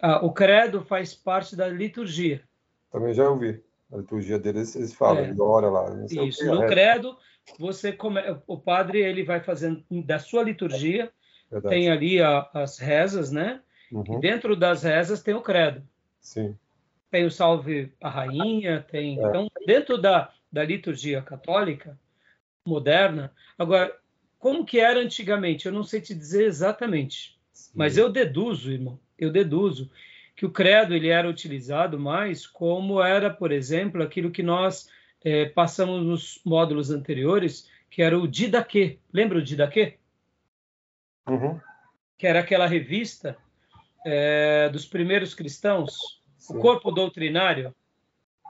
ah, 0.00 0.24
o 0.24 0.32
credo 0.32 0.82
faz 0.82 1.14
parte 1.14 1.54
da 1.54 1.68
liturgia. 1.68 2.42
Também 2.90 3.12
já 3.12 3.28
ouvi. 3.28 3.62
A 3.92 3.98
liturgia 3.98 4.38
deles, 4.38 4.74
eles 4.74 4.94
falam, 4.94 5.24
é. 5.24 5.34
ora 5.38 5.68
lá. 5.68 6.06
Isso, 6.10 6.46
no 6.46 6.64
é. 6.64 6.68
credo, 6.68 7.16
você 7.58 7.92
come... 7.92 8.20
o 8.46 8.56
padre 8.56 9.00
ele 9.00 9.22
vai 9.22 9.40
fazendo 9.40 9.84
da 10.04 10.18
sua 10.18 10.42
liturgia, 10.42 11.12
Verdade. 11.50 11.74
tem 11.74 11.90
ali 11.90 12.22
a, 12.22 12.48
as 12.54 12.78
rezas, 12.78 13.30
né? 13.30 13.60
Uhum. 13.92 14.04
E 14.16 14.20
dentro 14.20 14.56
das 14.56 14.82
rezas 14.82 15.22
tem 15.22 15.34
o 15.34 15.42
credo. 15.42 15.82
Sim 16.20 16.56
tem 17.10 17.24
o 17.24 17.30
Salve 17.30 17.92
a 18.00 18.08
Rainha, 18.08 18.84
tem. 18.88 19.18
É. 19.18 19.26
Então, 19.26 19.48
dentro 19.66 19.98
da, 19.98 20.32
da 20.50 20.64
liturgia 20.64 21.20
católica 21.20 21.98
moderna, 22.64 23.32
agora, 23.58 23.96
como 24.38 24.64
que 24.64 24.78
era 24.78 25.00
antigamente? 25.00 25.66
Eu 25.66 25.72
não 25.72 25.82
sei 25.82 26.00
te 26.00 26.14
dizer 26.14 26.44
exatamente, 26.44 27.38
Sim. 27.52 27.72
mas 27.74 27.98
eu 27.98 28.10
deduzo, 28.10 28.72
irmão, 28.72 28.98
eu 29.18 29.30
deduzo 29.30 29.90
que 30.36 30.46
o 30.46 30.50
credo 30.50 30.94
ele 30.94 31.08
era 31.08 31.28
utilizado 31.28 31.98
mais 31.98 32.46
como 32.46 33.02
era, 33.02 33.28
por 33.28 33.52
exemplo, 33.52 34.02
aquilo 34.02 34.30
que 34.30 34.42
nós 34.42 34.88
é, 35.22 35.46
passamos 35.46 36.02
nos 36.02 36.40
módulos 36.44 36.90
anteriores, 36.90 37.68
que 37.90 38.00
era 38.00 38.18
o 38.18 38.26
Didaquê. 38.26 38.98
Lembra 39.12 39.38
o 39.38 39.42
Didaquê? 39.42 39.98
Uhum. 41.28 41.60
Que 42.16 42.26
era 42.26 42.40
aquela 42.40 42.66
revista 42.66 43.36
é, 44.06 44.68
dos 44.70 44.86
primeiros 44.86 45.34
cristãos, 45.34 46.19
o 46.48 46.54
corpo 46.54 46.90
doutrinário, 46.90 47.74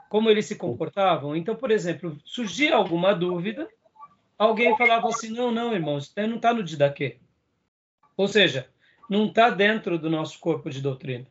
como 0.08 0.30
eles 0.30 0.46
se 0.46 0.56
comportavam. 0.56 1.36
Então, 1.36 1.54
por 1.54 1.70
exemplo, 1.70 2.16
surgia 2.24 2.74
alguma 2.74 3.14
dúvida, 3.14 3.68
alguém 4.38 4.76
falava 4.76 5.08
assim: 5.08 5.30
não, 5.30 5.50
não, 5.50 5.72
irmãos, 5.72 6.04
isso 6.04 6.28
não 6.28 6.36
está 6.36 6.52
no 6.52 6.62
Didaquê. 6.62 7.18
Ou 8.16 8.28
seja, 8.28 8.68
não 9.08 9.26
está 9.26 9.50
dentro 9.50 9.98
do 9.98 10.10
nosso 10.10 10.38
corpo 10.38 10.70
de 10.70 10.80
doutrina. 10.80 11.26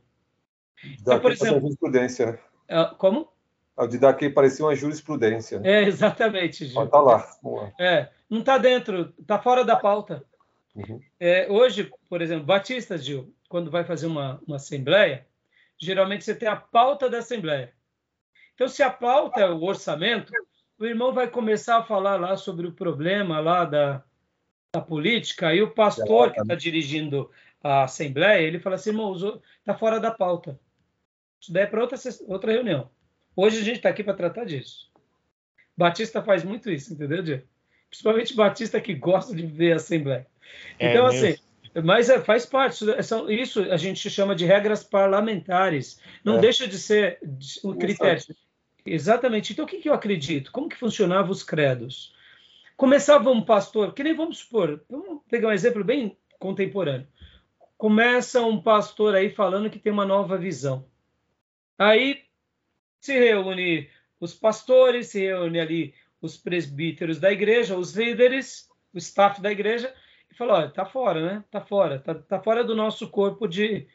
Então, 0.83 1.19
por 1.19 1.31
exemplo, 1.31 1.61
jurisprudência. 1.61 2.39
Uh, 2.69 2.95
como? 2.95 3.29
O 3.75 3.87
de 3.87 3.97
daqui 3.97 4.29
parecia 4.29 4.65
uma 4.65 4.75
jurisprudência. 4.75 5.61
É, 5.63 5.83
exatamente, 5.83 6.65
Gil. 6.65 6.87
Tá 6.87 6.99
lá, 6.99 7.25
lá. 7.43 7.71
É, 7.79 8.09
não 8.29 8.39
está 8.39 8.57
dentro, 8.57 9.13
está 9.17 9.39
fora 9.39 9.63
da 9.63 9.77
pauta. 9.77 10.23
Uhum. 10.75 10.99
É, 11.17 11.47
hoje, 11.49 11.89
por 12.09 12.21
exemplo, 12.21 12.45
Batista, 12.45 12.97
Gil, 12.97 13.33
quando 13.47 13.71
vai 13.71 13.85
fazer 13.85 14.07
uma, 14.07 14.41
uma 14.45 14.57
assembleia, 14.57 15.25
geralmente 15.79 16.23
você 16.23 16.35
tem 16.35 16.47
a 16.47 16.55
pauta 16.55 17.09
da 17.09 17.19
assembleia. 17.19 17.73
Então, 18.53 18.67
se 18.67 18.83
a 18.83 18.89
pauta 18.89 19.39
é 19.39 19.49
o 19.49 19.63
orçamento, 19.63 20.33
o 20.77 20.85
irmão 20.85 21.13
vai 21.13 21.29
começar 21.29 21.77
a 21.77 21.83
falar 21.83 22.19
lá 22.19 22.35
sobre 22.35 22.67
o 22.67 22.73
problema 22.73 23.39
lá 23.39 23.63
da, 23.63 24.03
da 24.73 24.81
política, 24.81 25.53
e 25.55 25.61
o 25.61 25.71
pastor 25.71 26.33
que 26.33 26.41
está 26.41 26.55
dirigindo 26.55 27.31
a 27.63 27.83
assembleia, 27.83 28.45
ele 28.45 28.59
fala 28.59 28.75
assim, 28.75 28.89
irmão, 28.89 29.15
está 29.15 29.73
fora 29.73 29.99
da 29.99 30.11
pauta. 30.11 30.59
Isso 31.39 31.53
daí 31.53 31.63
é 31.63 31.67
para 31.67 31.81
outra, 31.81 31.97
outra 32.27 32.51
reunião. 32.51 32.89
Hoje 33.35 33.59
a 33.59 33.63
gente 33.63 33.77
está 33.77 33.89
aqui 33.89 34.03
para 34.03 34.13
tratar 34.13 34.43
disso. 34.43 34.91
Batista 35.75 36.21
faz 36.21 36.43
muito 36.43 36.69
isso, 36.69 36.93
entendeu, 36.93 37.23
Diego? 37.23 37.47
Principalmente 37.89 38.35
Batista 38.35 38.81
que 38.81 38.93
gosta 38.93 39.33
de 39.33 39.45
ver 39.45 39.73
a 39.73 39.75
assembleia. 39.77 40.27
É 40.77 40.91
então, 40.91 41.05
assim, 41.05 41.37
mas 41.83 42.09
é, 42.09 42.19
faz 42.19 42.45
parte. 42.45 42.89
É, 42.91 43.01
são, 43.01 43.29
isso 43.29 43.61
a 43.71 43.77
gente 43.77 44.09
chama 44.09 44.35
de 44.35 44.45
regras 44.45 44.83
parlamentares. 44.83 45.99
Não 46.23 46.37
é. 46.37 46.41
deixa 46.41 46.67
de 46.67 46.77
ser 46.77 47.19
um 47.63 47.73
critério. 47.73 48.23
Exatamente. 48.85 49.53
Então, 49.53 49.65
o 49.65 49.67
que, 49.67 49.77
que 49.77 49.89
eu 49.89 49.93
acredito? 49.93 50.51
Como 50.51 50.69
que 50.69 50.75
funcionavam 50.75 51.31
os 51.31 51.43
credos? 51.43 52.13
Começava 52.75 53.29
um 53.29 53.41
pastor, 53.41 53.93
que 53.93 54.03
nem 54.03 54.15
vamos 54.15 54.39
supor, 54.39 54.83
vamos 54.89 55.21
pegar 55.29 55.49
um 55.49 55.51
exemplo 55.51 55.83
bem 55.83 56.17
contemporâneo. 56.39 57.07
Começa 57.77 58.41
um 58.41 58.61
pastor 58.61 59.15
aí 59.15 59.29
falando 59.29 59.69
que 59.69 59.79
tem 59.79 59.91
uma 59.91 60.05
nova 60.05 60.37
visão. 60.37 60.85
Aí 61.77 62.23
se 62.99 63.13
reúne 63.17 63.89
os 64.19 64.33
pastores, 64.33 65.07
se 65.07 65.19
reúne 65.19 65.59
ali 65.59 65.93
os 66.21 66.37
presbíteros 66.37 67.19
da 67.19 67.31
igreja, 67.31 67.77
os 67.77 67.93
líderes, 67.93 68.69
o 68.93 68.97
staff 68.97 69.41
da 69.41 69.51
igreja, 69.51 69.93
fala, 70.39 70.53
olha, 70.53 70.69
tá 70.69 70.85
fora, 70.85 71.25
né? 71.25 71.43
Tá 71.51 71.59
fora, 71.59 71.99
tá, 71.99 72.15
tá 72.15 72.41
fora 72.41 72.63
do 72.63 72.73
nosso 72.73 73.09
corpo 73.09 73.45
de, 73.45 73.85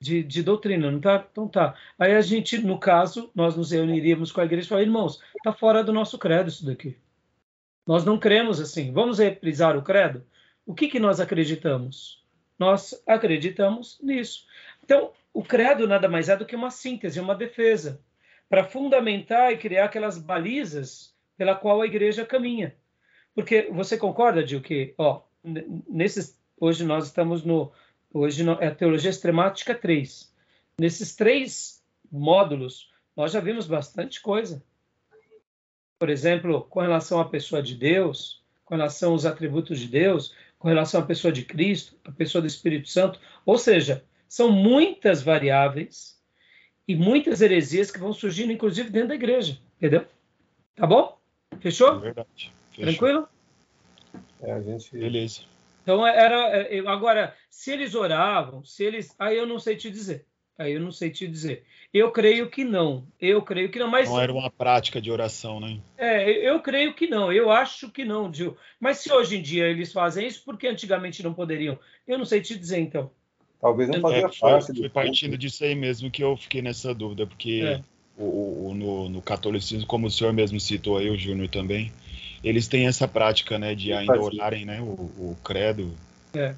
de, 0.00 0.22
de, 0.22 0.42
doutrina, 0.44 0.90
não 0.90 1.00
tá? 1.00 1.26
Então 1.30 1.48
tá. 1.48 1.74
Aí 1.98 2.14
a 2.14 2.20
gente, 2.20 2.56
no 2.58 2.78
caso, 2.78 3.30
nós 3.34 3.56
nos 3.56 3.72
reuniríamos 3.72 4.30
com 4.30 4.40
a 4.40 4.44
igreja 4.44 4.66
e 4.66 4.68
falar, 4.68 4.82
irmãos, 4.82 5.20
tá 5.42 5.52
fora 5.52 5.82
do 5.82 5.92
nosso 5.92 6.16
credo 6.16 6.48
isso 6.48 6.64
daqui. 6.64 6.96
Nós 7.84 8.04
não 8.04 8.16
cremos 8.16 8.60
assim. 8.60 8.92
Vamos 8.92 9.18
reprisar 9.18 9.76
o 9.76 9.82
credo? 9.82 10.24
O 10.64 10.72
que, 10.72 10.88
que 10.88 11.00
nós 11.00 11.18
acreditamos? 11.18 12.24
Nós 12.56 13.02
acreditamos 13.06 13.98
nisso. 14.00 14.46
Então, 14.84 15.12
o 15.34 15.42
credo 15.42 15.88
nada 15.88 16.08
mais 16.08 16.28
é 16.28 16.36
do 16.36 16.46
que 16.46 16.54
uma 16.54 16.70
síntese, 16.70 17.18
uma 17.18 17.34
defesa, 17.34 18.00
para 18.48 18.64
fundamentar 18.64 19.52
e 19.52 19.58
criar 19.58 19.86
aquelas 19.86 20.16
balizas 20.16 21.14
pela 21.36 21.56
qual 21.56 21.80
a 21.80 21.86
igreja 21.86 22.24
caminha. 22.24 22.76
Porque 23.34 23.68
você 23.72 23.96
concorda, 23.96 24.46
Gil, 24.46 24.60
que 24.60 24.94
ó, 24.98 25.22
nesses, 25.88 26.38
hoje 26.58 26.84
nós 26.84 27.06
estamos 27.06 27.44
no. 27.44 27.72
Hoje 28.12 28.44
é 28.60 28.66
a 28.68 28.74
Teologia 28.74 29.10
Extremática 29.10 29.74
3. 29.74 30.32
Nesses 30.78 31.14
três 31.14 31.82
módulos, 32.10 32.90
nós 33.16 33.32
já 33.32 33.40
vimos 33.40 33.66
bastante 33.66 34.20
coisa. 34.20 34.62
Por 35.98 36.08
exemplo, 36.08 36.62
com 36.70 36.80
relação 36.80 37.20
à 37.20 37.24
pessoa 37.24 37.62
de 37.62 37.74
Deus, 37.74 38.42
com 38.64 38.74
relação 38.74 39.12
aos 39.12 39.26
atributos 39.26 39.80
de 39.80 39.88
Deus, 39.88 40.34
com 40.58 40.68
relação 40.68 41.00
à 41.00 41.04
pessoa 41.04 41.32
de 41.32 41.44
Cristo, 41.44 41.96
à 42.04 42.12
pessoa 42.12 42.40
do 42.40 42.46
Espírito 42.46 42.88
Santo. 42.88 43.20
Ou 43.44 43.58
seja, 43.58 44.04
são 44.28 44.50
muitas 44.50 45.22
variáveis 45.22 46.18
e 46.86 46.94
muitas 46.94 47.40
heresias 47.40 47.90
que 47.90 47.98
vão 47.98 48.12
surgindo, 48.12 48.52
inclusive 48.52 48.90
dentro 48.90 49.08
da 49.08 49.14
igreja. 49.14 49.58
Entendeu? 49.76 50.06
Tá 50.76 50.86
bom? 50.86 51.18
Fechou? 51.60 51.96
É 51.96 51.98
verdade. 51.98 52.52
Fechou. 52.70 52.84
Tranquilo? 52.84 53.28
É, 54.42 54.52
a 54.52 54.60
gente. 54.60 54.96
Beleza. 54.96 55.40
Então 55.82 56.06
era 56.06 56.48
é, 56.56 56.78
agora 56.80 57.34
se 57.48 57.72
eles 57.72 57.94
oravam, 57.94 58.64
se 58.64 58.84
eles, 58.84 59.14
aí 59.18 59.36
eu 59.36 59.46
não 59.46 59.58
sei 59.58 59.76
te 59.76 59.90
dizer. 59.90 60.26
Aí 60.58 60.72
eu 60.72 60.80
não 60.80 60.90
sei 60.90 61.08
te 61.10 61.26
dizer. 61.28 61.64
Eu 61.94 62.10
creio 62.10 62.50
que 62.50 62.64
não. 62.64 63.06
Eu 63.20 63.40
creio 63.40 63.70
que 63.70 63.78
não. 63.78 63.88
Mas 63.88 64.08
não 64.08 64.20
era 64.20 64.32
uma 64.32 64.50
prática 64.50 65.00
de 65.00 65.10
oração, 65.10 65.60
né? 65.60 65.78
É, 65.96 66.30
eu 66.30 66.60
creio 66.60 66.94
que 66.94 67.06
não. 67.06 67.32
Eu 67.32 67.50
acho 67.50 67.90
que 67.90 68.04
não, 68.04 68.32
Gil. 68.32 68.56
Mas 68.80 68.98
se 68.98 69.12
hoje 69.12 69.36
em 69.36 69.42
dia 69.42 69.68
eles 69.68 69.92
fazem 69.92 70.26
isso, 70.26 70.44
por 70.44 70.58
que 70.58 70.66
antigamente 70.66 71.22
não 71.22 71.32
poderiam? 71.32 71.78
Eu 72.06 72.18
não 72.18 72.24
sei 72.24 72.40
te 72.40 72.58
dizer, 72.58 72.80
então. 72.80 73.10
Talvez 73.60 73.88
não 73.88 74.00
fazia 74.00 74.18
é, 74.18 74.22
parte. 74.22 74.66
Foi, 74.66 74.76
foi 74.76 74.88
partindo 74.88 75.38
disso 75.38 75.64
aí 75.64 75.74
mesmo 75.74 76.10
que 76.10 76.22
eu 76.22 76.36
fiquei 76.36 76.60
nessa 76.60 76.92
dúvida, 76.92 77.24
porque 77.26 77.62
é. 77.64 77.80
o, 78.16 78.68
o 78.68 78.74
no, 78.74 79.08
no, 79.08 79.22
catolicismo, 79.22 79.86
como 79.86 80.08
o 80.08 80.10
senhor 80.10 80.32
mesmo 80.32 80.58
citou 80.60 80.98
aí, 80.98 81.08
o 81.08 81.16
Júnior 81.16 81.48
também, 81.48 81.92
eles 82.42 82.68
têm 82.68 82.86
essa 82.86 83.08
prática, 83.08 83.58
né, 83.58 83.74
de 83.74 83.92
ainda 83.92 84.20
orarem, 84.20 84.64
né, 84.64 84.80
o, 84.80 84.84
o 84.84 85.36
credo. 85.44 85.94
É. 86.34 86.54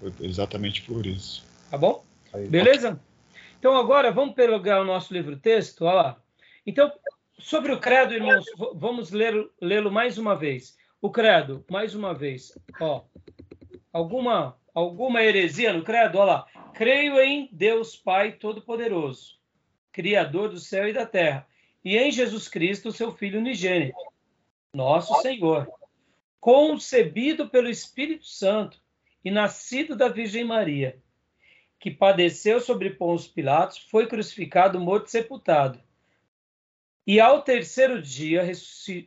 Foi 0.00 0.12
exatamente 0.20 0.82
por 0.82 1.06
isso. 1.06 1.44
Tá 1.70 1.78
bom? 1.78 2.04
Aí, 2.32 2.46
Beleza? 2.48 3.00
Então 3.58 3.76
agora 3.76 4.12
vamos 4.12 4.34
pegar 4.34 4.80
o 4.80 4.84
nosso 4.84 5.12
livro-texto, 5.12 5.84
olha 5.84 5.94
lá. 5.94 6.22
Então, 6.66 6.92
sobre 7.38 7.72
o 7.72 7.80
credo, 7.80 8.14
irmãos, 8.14 8.44
vamos 8.74 9.10
lê-lo 9.10 9.90
mais 9.90 10.18
uma 10.18 10.36
vez. 10.36 10.76
O 11.00 11.10
credo, 11.10 11.64
mais 11.70 11.94
uma 11.94 12.14
vez. 12.14 12.56
Ó, 12.80 13.02
alguma 13.92 14.56
alguma 14.74 15.22
heresia 15.22 15.72
no 15.72 15.82
credo? 15.82 16.18
Olha 16.18 16.32
lá. 16.32 16.46
Creio 16.74 17.18
em 17.20 17.48
Deus 17.50 17.96
Pai 17.96 18.32
Todo-Poderoso, 18.32 19.36
Criador 19.90 20.50
do 20.50 20.60
céu 20.60 20.88
e 20.88 20.92
da 20.92 21.04
terra, 21.04 21.44
e 21.84 21.96
em 21.96 22.12
Jesus 22.12 22.46
Cristo, 22.46 22.92
seu 22.92 23.10
Filho 23.10 23.40
unigênito, 23.40 23.96
nosso 24.78 25.20
Senhor, 25.22 25.68
concebido 26.38 27.48
pelo 27.48 27.68
Espírito 27.68 28.24
Santo 28.24 28.80
e 29.24 29.30
nascido 29.30 29.96
da 29.96 30.08
Virgem 30.08 30.44
Maria, 30.44 31.02
que 31.80 31.90
padeceu 31.90 32.60
sobre 32.60 32.90
Pôncio 32.90 33.32
Pilatos, 33.32 33.78
foi 33.78 34.06
crucificado, 34.06 34.78
morto 34.78 35.08
e 35.08 35.10
sepultado. 35.10 35.82
E 37.04 37.18
ao 37.18 37.42
terceiro 37.42 38.00
dia 38.00 38.44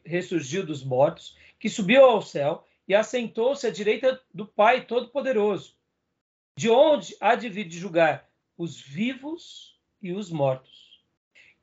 ressurgiu 0.06 0.66
dos 0.66 0.84
mortos, 0.84 1.38
que 1.58 1.70
subiu 1.70 2.04
ao 2.04 2.22
céu 2.22 2.68
e 2.86 2.94
assentou-se 2.94 3.66
à 3.66 3.72
direita 3.72 4.22
do 4.34 4.46
Pai 4.46 4.84
Todo-Poderoso, 4.84 5.78
de 6.58 6.70
onde 6.70 7.16
há 7.22 7.34
de 7.34 7.48
vir 7.48 7.66
de 7.66 7.80
julgar 7.80 8.28
os 8.58 8.82
vivos 8.82 9.80
e 10.02 10.12
os 10.12 10.30
mortos. 10.30 11.00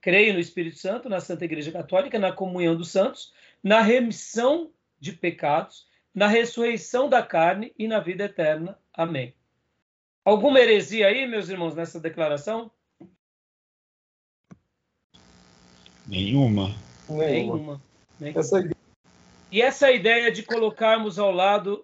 Creio 0.01 0.33
no 0.33 0.40
Espírito 0.40 0.79
Santo, 0.79 1.11
na 1.11 1.21
Santa 1.21 1.44
Igreja 1.44 1.73
Católica, 1.73 2.18
na 2.18 2.33
comunhão 2.33 2.75
dos 2.75 2.90
santos, 2.90 3.35
na 3.62 3.81
remissão 3.81 4.73
de 4.99 5.12
pecados, 5.12 5.87
na 6.14 6.27
ressurreição 6.27 7.09
da 7.09 7.23
carne 7.23 7.73
e 7.79 7.87
na 7.87 8.01
vida 8.01 8.25
eterna. 8.25 8.79
Amém. 8.92 9.35
Alguma 10.25 10.61
heresia 10.61 11.07
aí, 11.07 11.27
meus 11.27 11.49
irmãos, 11.49 11.75
nessa 11.75 12.01
declaração? 12.01 12.71
Nenhuma. 16.07 16.75
Nenhuma. 17.09 17.81
Nenhuma. 18.18 18.40
Essa 18.40 18.68
e 19.51 19.62
essa 19.62 19.90
ideia 19.90 20.31
de 20.31 20.42
colocarmos 20.42 21.18
ao 21.18 21.33
lado, 21.33 21.83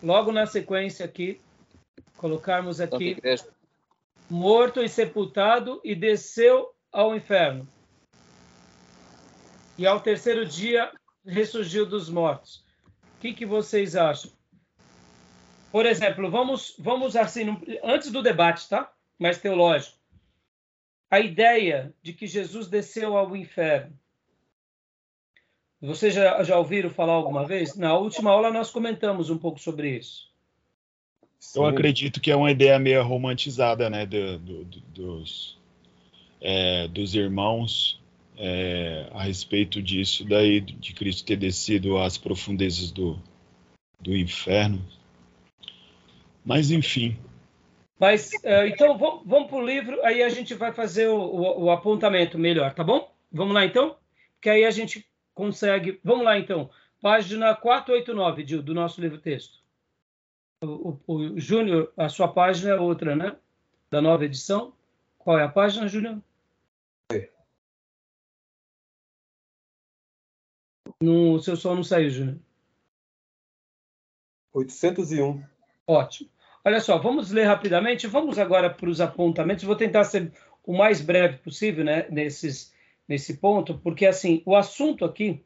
logo 0.00 0.30
na 0.30 0.46
sequência 0.46 1.04
aqui, 1.04 1.40
colocarmos 2.16 2.80
aqui, 2.80 3.16
morto 4.30 4.80
e 4.80 4.88
sepultado 4.88 5.80
e 5.82 5.94
desceu 5.94 6.72
ao 6.92 7.16
inferno. 7.16 7.66
E 9.76 9.86
ao 9.86 10.00
terceiro 10.00 10.46
dia 10.46 10.92
ressurgiu 11.26 11.86
dos 11.86 12.08
mortos. 12.08 12.64
O 13.16 13.20
que, 13.20 13.32
que 13.32 13.46
vocês 13.46 13.96
acham? 13.96 14.30
Por 15.72 15.86
exemplo, 15.86 16.30
vamos, 16.30 16.74
vamos 16.78 17.16
assim, 17.16 17.58
antes 17.82 18.10
do 18.10 18.22
debate, 18.22 18.68
tá? 18.68 18.92
Mais 19.18 19.38
teológico. 19.38 19.96
A 21.10 21.20
ideia 21.20 21.94
de 22.02 22.12
que 22.12 22.26
Jesus 22.26 22.68
desceu 22.68 23.16
ao 23.16 23.34
inferno 23.36 23.98
vocês 25.84 26.14
já, 26.14 26.42
já 26.42 26.58
ouviram 26.58 26.88
falar 26.88 27.12
alguma 27.12 27.46
vez? 27.46 27.76
Na 27.76 27.94
última 27.96 28.30
aula 28.30 28.50
nós 28.50 28.70
comentamos 28.70 29.28
um 29.28 29.36
pouco 29.36 29.60
sobre 29.60 29.98
isso. 29.98 30.32
Eu 31.54 31.66
acredito 31.66 32.22
que 32.22 32.30
é 32.30 32.36
uma 32.36 32.50
ideia 32.50 32.78
meio 32.78 33.02
romantizada, 33.04 33.90
né, 33.90 34.06
do, 34.06 34.38
do, 34.38 34.64
dos, 34.64 35.58
é, 36.40 36.88
dos 36.88 37.14
irmãos 37.14 38.00
é, 38.36 39.08
a 39.12 39.22
respeito 39.22 39.82
disso, 39.82 40.24
daí 40.24 40.60
de 40.60 40.92
Cristo 40.92 41.24
ter 41.24 41.36
descido 41.36 41.98
às 41.98 42.18
profundezas 42.18 42.90
do, 42.90 43.18
do 44.00 44.16
inferno. 44.16 44.84
Mas, 46.44 46.70
enfim. 46.70 47.16
Mas, 47.98 48.32
uh, 48.44 48.66
então, 48.66 48.98
vamos, 48.98 49.48
para 49.48 49.56
o 49.56 49.64
livro, 49.64 50.04
aí 50.04 50.22
a 50.22 50.28
gente 50.28 50.54
vai 50.54 50.72
fazer 50.72 51.08
o, 51.08 51.16
o, 51.16 51.64
o 51.64 51.70
apontamento 51.70 52.38
melhor, 52.38 52.74
tá 52.74 52.84
bom? 52.84 53.10
Vamos 53.32 53.54
lá, 53.54 53.64
então? 53.64 53.96
Que 54.40 54.50
aí 54.50 54.64
a 54.64 54.70
gente 54.70 55.08
consegue. 55.32 56.00
Vamos 56.04 56.24
lá, 56.24 56.38
então. 56.38 56.68
Página 57.00 57.54
489 57.54 58.62
do 58.62 58.74
nosso 58.74 59.00
livro-texto. 59.00 59.58
O, 60.62 60.98
o, 61.06 61.14
o 61.14 61.40
Júnior, 61.40 61.92
a 61.96 62.08
sua 62.08 62.28
página 62.28 62.72
é 62.72 62.80
outra, 62.80 63.14
né? 63.14 63.36
Da 63.90 64.00
nova 64.00 64.24
edição. 64.24 64.72
Qual 65.18 65.38
é 65.38 65.44
a 65.44 65.48
página, 65.48 65.88
Júnior? 65.88 66.20
No 71.00 71.38
seu 71.40 71.56
som 71.56 71.74
não 71.74 71.84
saiu, 71.84 72.10
Júnior. 72.10 72.38
801. 74.52 75.42
Ótimo. 75.86 76.30
Olha 76.64 76.80
só, 76.80 76.98
vamos 76.98 77.30
ler 77.30 77.44
rapidamente. 77.44 78.06
Vamos 78.06 78.38
agora 78.38 78.70
para 78.70 78.88
os 78.88 79.00
apontamentos. 79.00 79.64
Vou 79.64 79.76
tentar 79.76 80.04
ser 80.04 80.32
o 80.64 80.76
mais 80.76 81.00
breve 81.00 81.38
possível 81.38 81.84
né, 81.84 82.06
nesses, 82.08 82.72
nesse 83.06 83.36
ponto, 83.36 83.78
porque 83.78 84.06
assim 84.06 84.42
o 84.46 84.56
assunto 84.56 85.04
aqui 85.04 85.44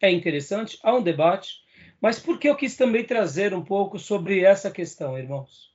é 0.00 0.10
interessante, 0.10 0.78
há 0.82 0.94
um 0.94 1.02
debate, 1.02 1.62
mas 2.00 2.18
por 2.18 2.38
que 2.38 2.48
eu 2.48 2.56
quis 2.56 2.76
também 2.76 3.04
trazer 3.04 3.52
um 3.52 3.62
pouco 3.62 3.98
sobre 3.98 4.44
essa 4.44 4.70
questão, 4.70 5.18
irmãos? 5.18 5.74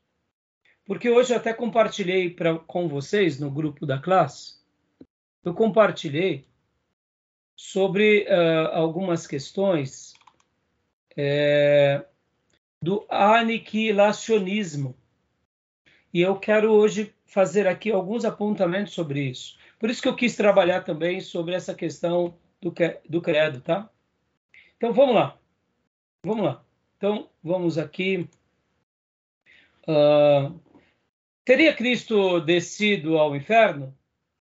Porque 0.86 1.09
hoje 1.09 1.34
eu 1.34 1.38
até 1.38 1.53
compartilhei 1.53 2.30
pra, 2.30 2.57
com 2.57 2.88
vocês 2.88 3.39
no 3.39 3.51
grupo 3.51 3.86
da 3.86 3.99
classe, 3.99 4.55
eu 5.43 5.53
compartilhei 5.53 6.47
sobre 7.56 8.28
uh, 8.30 8.68
algumas 8.74 9.26
questões 9.26 10.14
é, 11.16 12.06
do 12.82 13.06
aniquilacionismo. 13.10 14.95
E 16.14 16.22
eu 16.22 16.38
quero 16.38 16.72
hoje 16.72 17.14
fazer 17.26 17.68
aqui 17.68 17.91
alguns 17.91 18.26
apontamentos 18.26 18.93
sobre 18.93 19.22
isso. 19.30 19.58
Por 19.80 19.89
isso 19.89 20.01
que 20.01 20.08
eu 20.08 20.16
quis 20.16 20.36
trabalhar 20.36 20.84
também 20.84 21.20
sobre 21.20 21.53
essa 21.53 21.74
questão 21.74 22.38
do, 22.62 22.74
do 23.10 23.22
credo, 23.22 23.62
tá? 23.62 23.89
Então 24.78 24.93
vamos 24.93 25.16
lá. 25.16 25.38
Vamos 26.24 26.45
lá. 26.45 26.66
Então 26.97 27.30
vamos 27.43 27.78
aqui. 27.78 28.30
Uh, 29.88 30.60
teria 31.43 31.74
Cristo 31.74 32.39
descido 32.39 33.18
ao 33.18 33.36
inferno? 33.36 33.95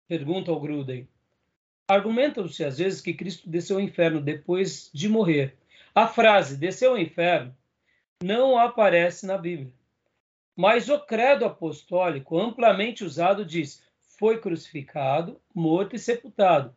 Pergunta 0.06 0.50
ao 0.50 0.60
Gruden. 0.60 1.08
Argumentam-se 1.90 2.62
às 2.62 2.78
vezes 2.78 3.00
que 3.00 3.12
Cristo 3.12 3.50
desceu 3.50 3.76
ao 3.76 3.82
inferno 3.82 4.20
depois 4.20 4.88
de 4.94 5.08
morrer. 5.08 5.56
A 5.92 6.06
frase 6.06 6.56
desceu 6.56 6.92
ao 6.92 6.98
inferno 6.98 7.52
não 8.22 8.56
aparece 8.56 9.26
na 9.26 9.36
Bíblia. 9.36 9.72
Mas 10.54 10.88
o 10.88 11.00
credo 11.00 11.44
apostólico, 11.44 12.38
amplamente 12.38 13.02
usado, 13.02 13.44
diz: 13.44 13.82
foi 14.20 14.38
crucificado, 14.38 15.40
morto 15.52 15.96
e 15.96 15.98
sepultado, 15.98 16.72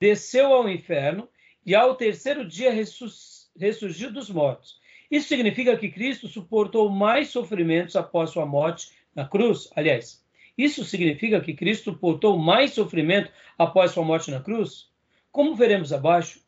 desceu 0.00 0.54
ao 0.54 0.66
inferno 0.66 1.28
e 1.66 1.74
ao 1.74 1.94
terceiro 1.94 2.42
dia 2.42 2.72
ressurgiu 2.72 4.10
dos 4.10 4.30
mortos. 4.30 4.80
Isso 5.10 5.28
significa 5.28 5.76
que 5.76 5.90
Cristo 5.90 6.26
suportou 6.26 6.88
mais 6.88 7.28
sofrimentos 7.28 7.96
após 7.96 8.30
sua 8.30 8.46
morte 8.46 8.92
na 9.14 9.28
cruz? 9.28 9.68
Aliás, 9.76 10.23
isso 10.56 10.84
significa 10.84 11.40
que 11.40 11.54
Cristo 11.54 11.92
suportou 11.92 12.38
mais 12.38 12.72
sofrimento 12.72 13.30
após 13.58 13.92
sua 13.92 14.04
morte 14.04 14.30
na 14.30 14.40
cruz? 14.40 14.88
Como 15.30 15.54
veremos 15.54 15.92
abaixo, 15.92 16.40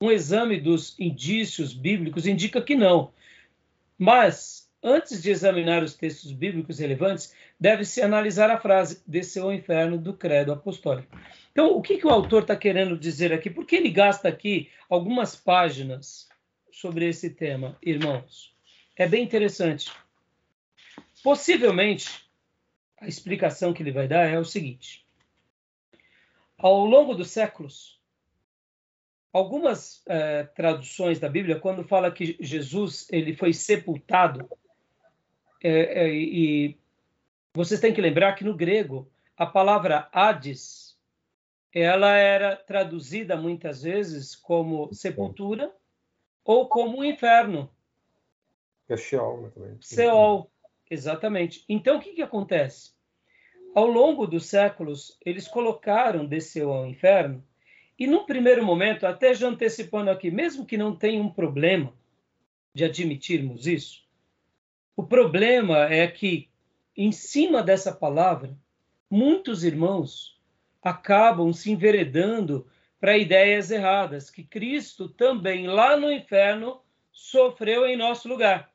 um 0.00 0.10
exame 0.10 0.58
dos 0.58 0.98
indícios 0.98 1.74
bíblicos 1.74 2.26
indica 2.26 2.62
que 2.62 2.74
não. 2.74 3.12
Mas 3.98 4.70
Antes 4.82 5.22
de 5.22 5.30
examinar 5.30 5.82
os 5.82 5.94
textos 5.94 6.32
bíblicos 6.32 6.78
relevantes, 6.78 7.34
deve-se 7.58 8.00
analisar 8.00 8.50
a 8.50 8.58
frase 8.58 9.02
desceu 9.06 9.44
ao 9.44 9.52
inferno 9.52 9.98
do 9.98 10.14
credo 10.14 10.52
apostólico. 10.52 11.14
Então, 11.52 11.76
o 11.76 11.82
que, 11.82 11.98
que 11.98 12.06
o 12.06 12.10
autor 12.10 12.42
está 12.42 12.56
querendo 12.56 12.96
dizer 12.96 13.30
aqui? 13.30 13.50
Por 13.50 13.66
que 13.66 13.76
ele 13.76 13.90
gasta 13.90 14.28
aqui 14.28 14.70
algumas 14.88 15.36
páginas 15.36 16.28
sobre 16.72 17.06
esse 17.06 17.28
tema, 17.28 17.76
irmãos? 17.82 18.54
É 18.96 19.06
bem 19.06 19.22
interessante. 19.22 19.92
Possivelmente, 21.22 22.24
a 23.00 23.08
explicação 23.08 23.72
que 23.72 23.82
ele 23.82 23.92
vai 23.92 24.06
dar 24.06 24.28
é 24.28 24.38
o 24.38 24.44
seguinte: 24.44 25.06
ao 26.58 26.84
longo 26.84 27.14
dos 27.14 27.30
séculos, 27.30 27.98
algumas 29.32 30.02
eh, 30.06 30.44
traduções 30.54 31.18
da 31.18 31.28
Bíblia, 31.28 31.58
quando 31.58 31.82
fala 31.82 32.12
que 32.12 32.36
Jesus 32.38 33.08
ele 33.10 33.34
foi 33.34 33.52
sepultado 33.52 34.48
é, 35.62 36.04
é, 36.04 36.14
e 36.14 36.78
vocês 37.54 37.80
têm 37.80 37.92
que 37.92 38.00
lembrar 38.00 38.34
que 38.34 38.44
no 38.44 38.56
grego 38.56 39.10
a 39.36 39.46
palavra 39.46 40.08
Hades 40.12 40.96
ela 41.72 42.16
era 42.16 42.56
traduzida 42.56 43.36
muitas 43.36 43.82
vezes 43.82 44.34
como 44.34 44.92
sepultura 44.92 45.72
ou 46.44 46.68
como 46.68 47.04
inferno. 47.04 47.70
É 48.88 48.96
Sheol 48.96 49.50
também. 49.52 49.78
Sheol, 49.80 50.50
exatamente. 50.90 51.64
Então 51.68 51.96
o 51.96 52.00
que, 52.00 52.12
que 52.12 52.22
acontece? 52.22 52.90
Ao 53.74 53.86
longo 53.86 54.26
dos 54.26 54.46
séculos, 54.46 55.16
eles 55.24 55.46
colocaram 55.46 56.26
desceu 56.26 56.72
ao 56.72 56.86
inferno, 56.86 57.42
e 57.96 58.06
num 58.06 58.24
primeiro 58.24 58.64
momento, 58.64 59.06
até 59.06 59.32
já 59.32 59.46
antecipando 59.46 60.10
aqui, 60.10 60.30
mesmo 60.30 60.66
que 60.66 60.76
não 60.76 60.96
tenha 60.96 61.22
um 61.22 61.30
problema 61.30 61.92
de 62.74 62.84
admitirmos 62.84 63.66
isso, 63.66 64.02
o 64.96 65.02
problema 65.02 65.84
é 65.84 66.08
que, 66.08 66.48
em 66.96 67.12
cima 67.12 67.62
dessa 67.62 67.92
palavra, 67.92 68.56
muitos 69.10 69.64
irmãos 69.64 70.38
acabam 70.82 71.52
se 71.52 71.70
enveredando 71.70 72.66
para 72.98 73.16
ideias 73.16 73.70
erradas, 73.70 74.30
que 74.30 74.44
Cristo 74.44 75.08
também, 75.08 75.66
lá 75.66 75.96
no 75.96 76.10
inferno, 76.10 76.80
sofreu 77.12 77.86
em 77.86 77.96
nosso 77.96 78.28
lugar. 78.28 78.72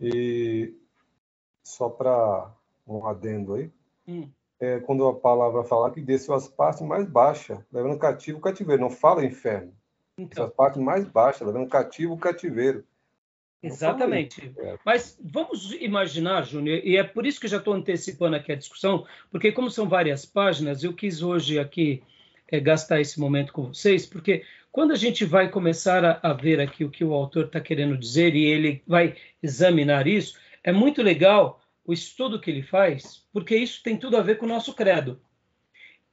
E 0.00 0.74
só 1.70 1.88
para 1.88 2.50
um 2.86 3.06
adendo 3.06 3.54
aí, 3.54 3.70
hum. 4.06 4.28
é, 4.58 4.80
quando 4.80 5.06
a 5.06 5.14
palavra 5.14 5.62
fala 5.64 5.90
que 5.90 6.00
desceu 6.00 6.34
as 6.34 6.48
partes 6.48 6.82
mais 6.82 7.06
baixas, 7.08 7.58
levando 7.72 7.98
cativo 7.98 8.38
o 8.38 8.40
cativeiro, 8.40 8.82
não 8.82 8.90
fala 8.90 9.24
inferno. 9.24 9.72
Então. 10.18 10.44
As 10.44 10.52
partes 10.52 10.80
mais 10.80 11.06
baixas, 11.06 11.46
levando 11.46 11.68
cativo 11.68 12.14
o 12.14 12.18
cativeiro. 12.18 12.84
Exatamente. 13.62 14.52
É. 14.58 14.78
Mas 14.84 15.18
vamos 15.22 15.72
imaginar, 15.72 16.42
Júnior, 16.42 16.80
e 16.82 16.96
é 16.96 17.04
por 17.04 17.26
isso 17.26 17.40
que 17.40 17.48
já 17.48 17.58
estou 17.58 17.74
antecipando 17.74 18.36
aqui 18.36 18.52
a 18.52 18.56
discussão, 18.56 19.06
porque 19.30 19.52
como 19.52 19.70
são 19.70 19.88
várias 19.88 20.24
páginas, 20.24 20.82
eu 20.82 20.94
quis 20.94 21.22
hoje 21.22 21.58
aqui 21.58 22.02
é, 22.48 22.58
gastar 22.58 23.00
esse 23.00 23.20
momento 23.20 23.52
com 23.52 23.72
vocês, 23.72 24.06
porque 24.06 24.44
quando 24.72 24.92
a 24.92 24.96
gente 24.96 25.24
vai 25.24 25.48
começar 25.48 26.04
a, 26.04 26.20
a 26.22 26.32
ver 26.32 26.60
aqui 26.60 26.84
o 26.84 26.90
que 26.90 27.04
o 27.04 27.12
autor 27.12 27.46
está 27.46 27.60
querendo 27.60 27.98
dizer 27.98 28.34
e 28.34 28.44
ele 28.44 28.82
vai 28.86 29.14
examinar 29.42 30.06
isso, 30.06 30.38
é 30.64 30.72
muito 30.72 31.02
legal 31.02 31.59
o 31.90 31.92
estudo 31.92 32.40
que 32.40 32.48
ele 32.48 32.62
faz, 32.62 33.26
porque 33.32 33.56
isso 33.56 33.82
tem 33.82 33.98
tudo 33.98 34.16
a 34.16 34.22
ver 34.22 34.38
com 34.38 34.46
o 34.46 34.48
nosso 34.48 34.72
credo. 34.74 35.20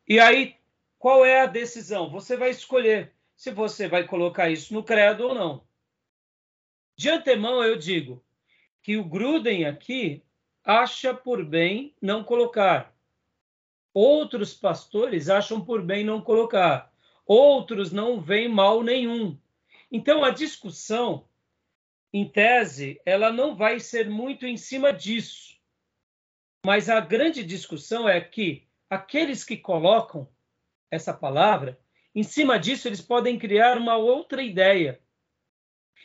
E 0.07 0.19
aí, 0.19 0.55
qual 0.97 1.23
é 1.23 1.41
a 1.41 1.45
decisão? 1.45 2.09
Você 2.09 2.35
vai 2.35 2.49
escolher 2.49 3.13
se 3.35 3.51
você 3.51 3.87
vai 3.87 4.03
colocar 4.03 4.49
isso 4.49 4.73
no 4.73 4.83
credo 4.83 5.27
ou 5.27 5.35
não. 5.35 5.63
De 6.95 7.11
antemão, 7.11 7.63
eu 7.63 7.77
digo 7.77 8.25
que 8.81 8.97
o 8.97 9.03
Gruden 9.03 9.65
aqui 9.65 10.23
acha 10.63 11.13
por 11.13 11.45
bem 11.45 11.93
não 12.01 12.23
colocar. 12.23 12.91
Outros 13.93 14.55
pastores 14.55 15.29
acham 15.29 15.63
por 15.63 15.83
bem 15.83 16.03
não 16.03 16.21
colocar. 16.21 16.91
Outros 17.23 17.91
não 17.91 18.19
veem 18.19 18.49
mal 18.49 18.81
nenhum. 18.81 19.37
Então, 19.91 20.23
a 20.23 20.31
discussão, 20.31 21.27
em 22.11 22.27
tese, 22.27 22.99
ela 23.05 23.31
não 23.31 23.55
vai 23.55 23.79
ser 23.79 24.09
muito 24.09 24.47
em 24.47 24.57
cima 24.57 24.91
disso. 24.91 25.56
Mas 26.67 26.89
a 26.89 26.99
grande 26.99 27.45
discussão 27.45 28.09
é 28.09 28.19
que 28.19 28.67
aqueles 28.89 29.45
que 29.45 29.55
colocam 29.55 30.27
essa 30.91 31.13
palavra, 31.13 31.79
em 32.13 32.23
cima 32.23 32.59
disso, 32.59 32.89
eles 32.89 32.99
podem 32.99 33.39
criar 33.39 33.77
uma 33.77 33.95
outra 33.95 34.43
ideia 34.43 34.99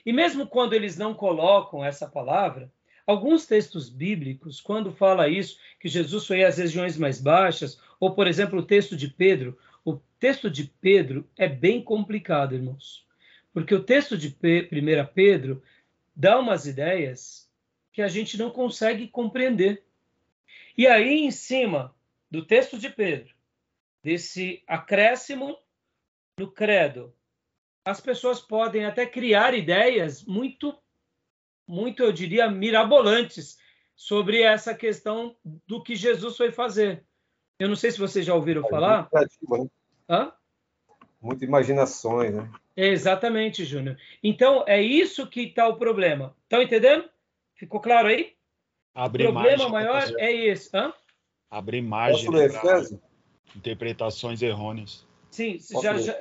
e 0.06 0.12
mesmo 0.12 0.46
quando 0.46 0.72
eles 0.74 0.96
não 0.96 1.14
colocam 1.14 1.84
essa 1.84 2.06
palavra, 2.06 2.72
alguns 3.04 3.44
textos 3.44 3.88
bíblicos, 3.88 4.60
quando 4.60 4.92
fala 4.92 5.28
isso, 5.28 5.58
que 5.80 5.88
Jesus 5.88 6.28
foi 6.28 6.44
às 6.44 6.58
regiões 6.58 6.96
mais 6.96 7.20
baixas, 7.20 7.80
ou 7.98 8.14
por 8.14 8.28
exemplo 8.28 8.60
o 8.60 8.64
texto 8.64 8.96
de 8.96 9.08
Pedro, 9.08 9.58
o 9.84 9.98
texto 10.20 10.48
de 10.48 10.70
Pedro 10.80 11.28
é 11.36 11.48
bem 11.48 11.82
complicado, 11.82 12.54
irmãos. 12.54 13.04
Porque 13.52 13.74
o 13.74 13.82
texto 13.82 14.16
de 14.16 14.28
1 14.28 14.32
Pedro 15.12 15.60
dá 16.14 16.38
umas 16.38 16.66
ideias 16.68 17.50
que 17.92 18.00
a 18.00 18.06
gente 18.06 18.38
não 18.38 18.48
consegue 18.48 19.08
compreender. 19.08 19.82
E 20.77 20.87
aí, 20.87 21.20
em 21.20 21.31
cima 21.31 21.95
do 22.31 22.45
texto 22.45 22.79
de 22.79 22.89
Pedro, 22.89 23.35
desse 24.03 24.62
acréscimo 24.66 25.59
no 26.39 26.51
credo, 26.51 27.14
as 27.85 28.01
pessoas 28.01 28.41
podem 28.41 28.85
até 28.85 29.05
criar 29.07 29.55
ideias 29.55 30.25
muito, 30.25 30.77
muito, 31.66 32.03
eu 32.03 32.12
diria, 32.12 32.51
mirabolantes 32.51 33.59
sobre 33.95 34.43
essa 34.43 34.75
questão 34.75 35.37
do 35.66 35.83
que 35.83 35.95
Jesus 35.95 36.37
foi 36.37 36.51
fazer. 36.51 37.05
Eu 37.59 37.68
não 37.68 37.77
sei 37.77 37.91
se 37.91 37.99
vocês 37.99 38.25
já 38.25 38.35
ouviram 38.35 38.64
é 38.66 38.68
falar. 38.68 39.09
Muito, 39.12 39.64
né? 39.64 39.70
Hã? 40.09 40.33
Muitas 41.20 41.43
imaginações, 41.43 42.35
né? 42.35 42.51
Exatamente, 42.77 43.64
Júnior. 43.64 43.97
Então, 44.23 44.64
é 44.66 44.81
isso 44.81 45.29
que 45.29 45.43
está 45.43 45.68
o 45.68 45.77
problema. 45.77 46.35
Estão 46.43 46.62
entendendo? 46.62 47.09
Ficou 47.55 47.81
claro 47.81 48.09
aí? 48.09 48.35
Abre 48.95 49.26
o 49.26 49.32
problema 49.32 49.68
maior 49.68 50.03
é 50.18 50.32
esse. 50.32 50.74
Hã? 50.76 50.93
Abre 51.51 51.80
margem 51.80 52.30
para 52.30 52.82
interpretações 53.57 54.43
errôneas. 54.43 55.07
Sim, 55.30 55.59
já 55.82 55.97
já, 55.97 56.14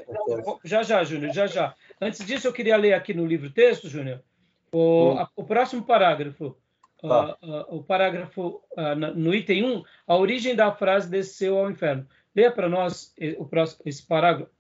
já, 0.64 0.84
já, 0.84 1.04
Júnior, 1.04 1.34
já, 1.34 1.46
já. 1.46 1.76
Antes 2.00 2.26
disso, 2.26 2.48
eu 2.48 2.54
queria 2.54 2.78
ler 2.78 2.94
aqui 2.94 3.14
no 3.14 3.26
livro 3.26 3.50
texto, 3.50 3.90
Júnior, 3.90 4.24
o, 4.72 5.14
hum. 5.14 5.28
o 5.36 5.44
próximo 5.44 5.84
parágrafo. 5.84 6.56
Tá. 7.02 7.36
Uh, 7.42 7.48
uh, 7.48 7.78
o 7.78 7.84
parágrafo 7.84 8.64
uh, 8.78 8.96
no 9.16 9.34
item 9.34 9.66
1, 9.66 9.84
a 10.06 10.16
origem 10.16 10.56
da 10.56 10.72
frase 10.72 11.10
desceu 11.10 11.58
ao 11.58 11.70
inferno. 11.70 12.08
Leia 12.34 12.52
para 12.52 12.70
nós 12.70 13.14
o 13.38 13.46
próximo, 13.46 13.82
esse 13.86 14.06
parágrafo. 14.06 14.52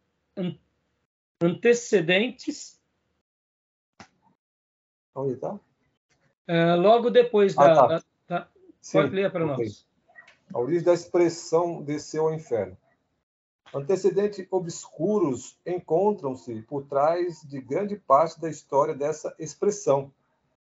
Antecedentes. 1.39 2.81
Onde 5.15 5.33
está? 5.33 5.59
Logo 6.75 7.09
depois 7.09 7.57
ah, 7.57 7.67
da. 7.67 7.75
Tá. 7.75 8.03
da, 8.27 8.47
Pode 8.91 9.15
ler 9.15 9.31
para 9.31 9.45
okay. 9.45 9.65
nós. 9.65 9.87
A 10.53 10.59
origem 10.59 10.83
da 10.83 10.93
expressão 10.93 11.81
desceu 11.81 12.27
ao 12.27 12.33
inferno. 12.33 12.77
Antecedentes 13.73 14.45
obscuros 14.51 15.57
encontram-se 15.65 16.61
por 16.63 16.83
trás 16.83 17.41
de 17.43 17.61
grande 17.61 17.95
parte 17.95 18.39
da 18.39 18.49
história 18.49 18.93
dessa 18.93 19.33
expressão. 19.39 20.11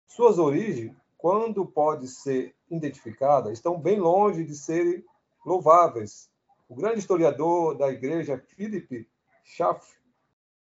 Suas 0.05 0.37
origens, 0.37 0.91
quando 1.17 1.65
pode 1.65 2.07
ser 2.09 2.53
identificada, 2.69 3.53
estão 3.53 3.79
bem 3.79 3.99
longe 3.99 4.43
de 4.43 4.53
serem 4.53 5.03
louváveis. 5.45 6.29
O 6.67 6.75
grande 6.75 6.99
historiador 6.99 7.77
da 7.77 7.89
igreja, 7.89 8.43
Philip 8.49 9.07
Schaff, 9.45 9.95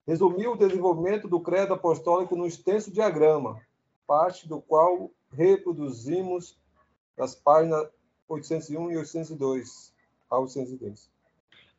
resumiu 0.06 0.52
o 0.52 0.56
desenvolvimento 0.56 1.28
do 1.28 1.40
credo 1.40 1.74
apostólico 1.74 2.34
num 2.34 2.46
extenso 2.46 2.90
diagrama, 2.90 3.60
parte 4.06 4.48
do 4.48 4.60
qual 4.60 5.10
reproduzimos 5.32 6.58
nas 7.16 7.34
páginas 7.34 7.88
801 8.28 8.92
e 8.92 8.96
802 8.96 9.94
a 10.30 10.38
802. 10.38 11.10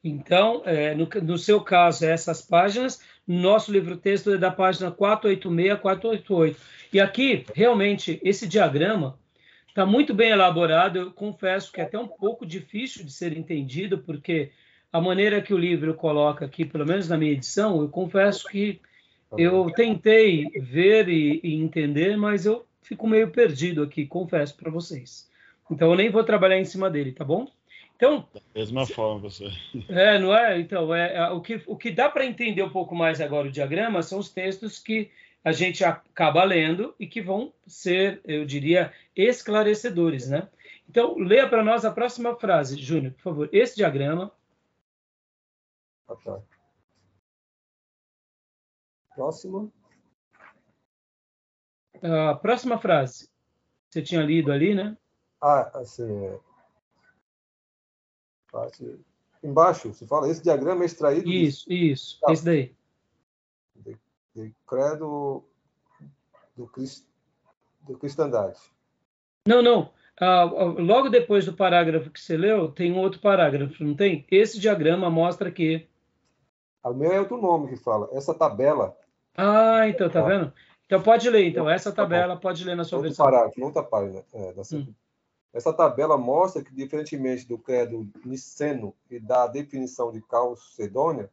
Então, 0.04 0.62
é, 0.66 0.94
no, 0.94 1.10
no, 1.24 1.38
seu 1.38 1.62
caso, 1.62 2.06
essas 2.06 2.40
páginas, 2.42 3.02
nosso 3.28 3.72
livro-texto 3.72 4.32
é 4.32 4.38
da 4.38 4.52
página 4.52 4.92
486 4.92 5.72
a 5.72 5.78
488. 5.78 6.62
E 6.94 7.00
aqui, 7.00 7.44
realmente, 7.56 8.20
esse 8.24 8.48
diagrama 8.48 9.18
está 9.68 9.84
muito 9.84 10.14
bem 10.14 10.30
elaborado. 10.30 11.00
Eu 11.00 11.12
confesso 11.12 11.72
que 11.72 11.82
é 11.82 11.84
até 11.86 11.98
um 11.98 12.08
pouco 12.08 12.46
difícil 12.46 13.04
de 13.04 13.12
ser 13.12 13.36
entendido, 13.36 13.98
porque 13.98 14.52
a 14.94 15.02
maneira 15.02 15.42
que 15.42 15.54
o 15.54 15.58
livro 15.58 15.94
coloca 15.96 16.46
aqui, 16.46 16.64
pelo 16.64 16.86
menos 16.86 17.10
na 17.10 17.18
minha 17.18 17.32
edição, 17.32 17.82
eu 17.82 17.90
confesso 17.90 18.48
que 18.48 18.80
eu 19.38 19.72
tentei 19.72 20.46
ver 20.60 21.10
e, 21.10 21.40
e 21.44 21.56
entender, 21.56 22.18
mas 22.18 22.46
eu 22.46 22.66
fico 22.82 23.08
meio 23.08 23.30
perdido 23.30 23.84
aqui, 23.84 24.06
confesso 24.06 24.56
para 24.56 24.72
vocês. 24.72 25.30
Então, 25.70 25.92
eu 25.92 25.98
nem 25.98 26.10
vou 26.10 26.24
trabalhar 26.24 26.60
em 26.60 26.66
cima 26.66 26.90
dele, 26.90 27.12
tá 27.12 27.24
bom? 27.24 27.48
Então, 27.96 28.28
da 28.34 28.42
mesma 28.54 28.86
forma, 28.86 29.22
você. 29.22 29.50
É, 29.90 30.20
não 30.20 30.36
é? 30.36 30.60
Então, 30.60 30.94
é, 30.94 31.16
é 31.16 31.30
o, 31.30 31.42
que, 31.42 31.62
o 31.66 31.76
que 31.76 31.92
dá 31.92 32.10
para 32.10 32.26
entender 32.26 32.62
um 32.62 32.70
pouco 32.70 32.96
mais 32.96 33.22
agora 33.22 33.48
o 33.48 33.52
diagrama 33.52 34.04
são 34.04 34.20
os 34.20 34.30
textos 34.30 34.80
que 34.80 35.10
a 35.44 35.52
gente 35.52 35.84
acaba 35.84 36.44
lendo 36.44 36.94
e 37.00 37.08
que 37.08 37.22
vão 37.22 37.54
ser, 37.68 38.20
eu 38.26 38.46
diria, 38.46 38.92
esclarecedores, 39.16 40.30
né? 40.30 40.48
Então, 40.90 41.18
leia 41.18 41.48
para 41.48 41.64
nós 41.64 41.86
a 41.86 41.92
próxima 41.92 42.36
frase, 42.36 42.82
Júnior, 42.82 43.14
por 43.14 43.22
favor. 43.22 43.50
Esse 43.52 43.76
diagrama. 43.76 44.32
Ok. 46.08 46.34
Próximo. 49.16 49.72
A 52.04 52.36
próxima 52.36 52.78
frase. 52.78 53.30
Você 53.90 54.02
tinha 54.02 54.22
lido 54.22 54.52
ali, 54.52 54.76
né? 54.76 54.98
Ah, 55.42 55.72
assim, 55.80 56.26
é 56.26 56.40
parte 58.52 59.00
embaixo, 59.44 59.94
se 59.94 60.08
fala, 60.08 60.30
esse 60.30 60.42
diagrama 60.42 60.84
é 60.84 60.86
extraído. 60.86 61.30
Isso, 61.30 61.70
de... 61.70 61.92
isso, 61.92 62.20
tá. 62.20 62.32
esse 62.32 62.44
daí. 62.44 62.76
De, 63.76 63.98
de 64.34 64.56
credo 64.66 65.44
do, 66.56 66.66
Crist, 66.68 67.06
do 67.82 67.98
cristandade. 67.98 68.60
Não, 69.48 69.62
não. 69.62 69.92
Ah, 70.20 70.46
logo 70.46 71.10
depois 71.10 71.46
do 71.46 71.54
parágrafo 71.54 72.10
que 72.10 72.20
você 72.20 72.38
leu, 72.38 72.72
tem 72.72 72.92
um 72.92 72.98
outro 72.98 73.20
parágrafo, 73.20 73.84
não 73.84 73.96
tem? 73.96 74.26
Esse 74.32 74.60
diagrama 74.60 75.10
mostra 75.10 75.52
que. 75.52 75.88
O 76.84 76.94
meu 76.94 77.12
é 77.12 77.20
outro 77.20 77.38
nome 77.40 77.68
que 77.68 77.76
fala. 77.76 78.10
Essa 78.14 78.34
tabela. 78.34 78.98
Ah, 79.38 79.88
então, 79.88 80.10
tá, 80.10 80.22
vendo? 80.22 80.54
Então 80.86 81.02
pode 81.02 81.30
ler, 81.30 81.48
então. 81.48 81.70
Essa 81.70 81.92
tá 81.92 82.04
tabela 82.04 82.38
pode 82.38 82.64
ler 82.64 82.76
na 82.76 82.84
sua 82.84 82.98
outro 82.98 83.10
versão. 83.10 83.26
Parágrafo, 83.26 83.62
outra 83.62 83.84
página. 83.84 84.24
É, 84.34 84.54
da 84.54 84.62
hum. 84.74 84.94
Essa 85.54 85.72
tabela 85.72 86.18
mostra 86.18 86.64
que, 86.64 86.74
diferentemente 86.74 87.48
do 87.48 87.58
credo 87.58 88.10
niceno 88.26 88.94
e 89.10 89.20
da 89.20 89.48
definição 89.48 90.12
de 90.12 90.22
Calcedônia, 90.22 91.30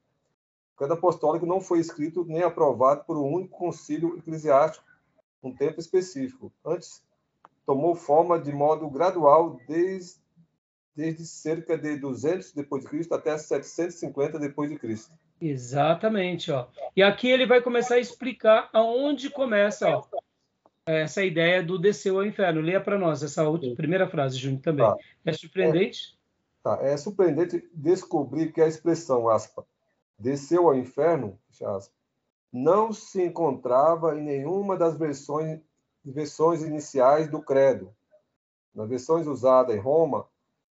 o 0.74 0.78
credo 0.78 0.94
apostólico 0.94 1.44
não 1.44 1.61
foi 1.61 1.80
escrito 1.80 2.24
nem 2.24 2.42
aprovado 2.42 3.05
por 3.05 3.16
um 3.18 3.26
único 3.26 3.59
concílio 3.59 4.16
eclesiástico, 4.16 4.84
um 5.42 5.55
tempo 5.55 5.80
específico. 5.80 6.53
Antes, 6.64 7.03
tomou 7.66 7.94
forma 7.94 8.38
de 8.38 8.53
modo 8.53 8.88
gradual 8.88 9.59
desde, 9.66 10.20
desde 10.94 11.26
cerca 11.26 11.76
de 11.76 11.96
200 11.96 12.53
depois 12.53 12.84
de 12.84 12.88
Cristo 12.88 13.14
até 13.14 13.36
750 13.36 14.38
depois 14.38 14.70
de 14.70 14.78
Cristo. 14.78 15.12
Exatamente, 15.45 16.53
ó. 16.53 16.68
E 16.97 17.03
aqui 17.03 17.28
ele 17.28 17.47
vai 17.47 17.61
começar 17.61 17.97
a 17.97 18.01
explicar 18.01 18.70
aonde 18.72 19.28
começa, 19.28 19.88
ó 19.88 20.07
essa 20.86 21.24
ideia 21.24 21.62
do 21.62 21.78
desceu 21.78 22.18
ao 22.18 22.26
inferno. 22.26 22.61
Leia 22.61 22.80
para 22.80 22.99
nós 22.99 23.22
essa 23.22 23.49
outra, 23.49 23.74
primeira 23.74 24.09
frase, 24.09 24.36
Júnior, 24.36 24.62
também. 24.62 24.84
Tá. 24.84 24.97
É 25.24 25.32
surpreendente? 25.32 26.18
É, 26.61 26.62
tá. 26.62 26.78
é 26.82 26.97
surpreendente 26.97 27.68
descobrir 27.72 28.53
que 28.53 28.61
a 28.61 28.66
expressão, 28.66 29.28
aspa, 29.28 29.64
desceu 30.18 30.66
ao 30.66 30.74
inferno, 30.74 31.38
aspa, 31.64 31.95
não 32.53 32.93
se 32.93 33.22
encontrava 33.22 34.18
em 34.18 34.22
nenhuma 34.22 34.76
das 34.76 34.97
versões, 34.97 35.61
versões 36.05 36.62
iniciais 36.62 37.28
do 37.28 37.40
credo. 37.40 37.95
Nas 38.74 38.88
versões 38.88 39.26
usadas 39.26 39.74
em 39.74 39.78
Roma, 39.78 40.26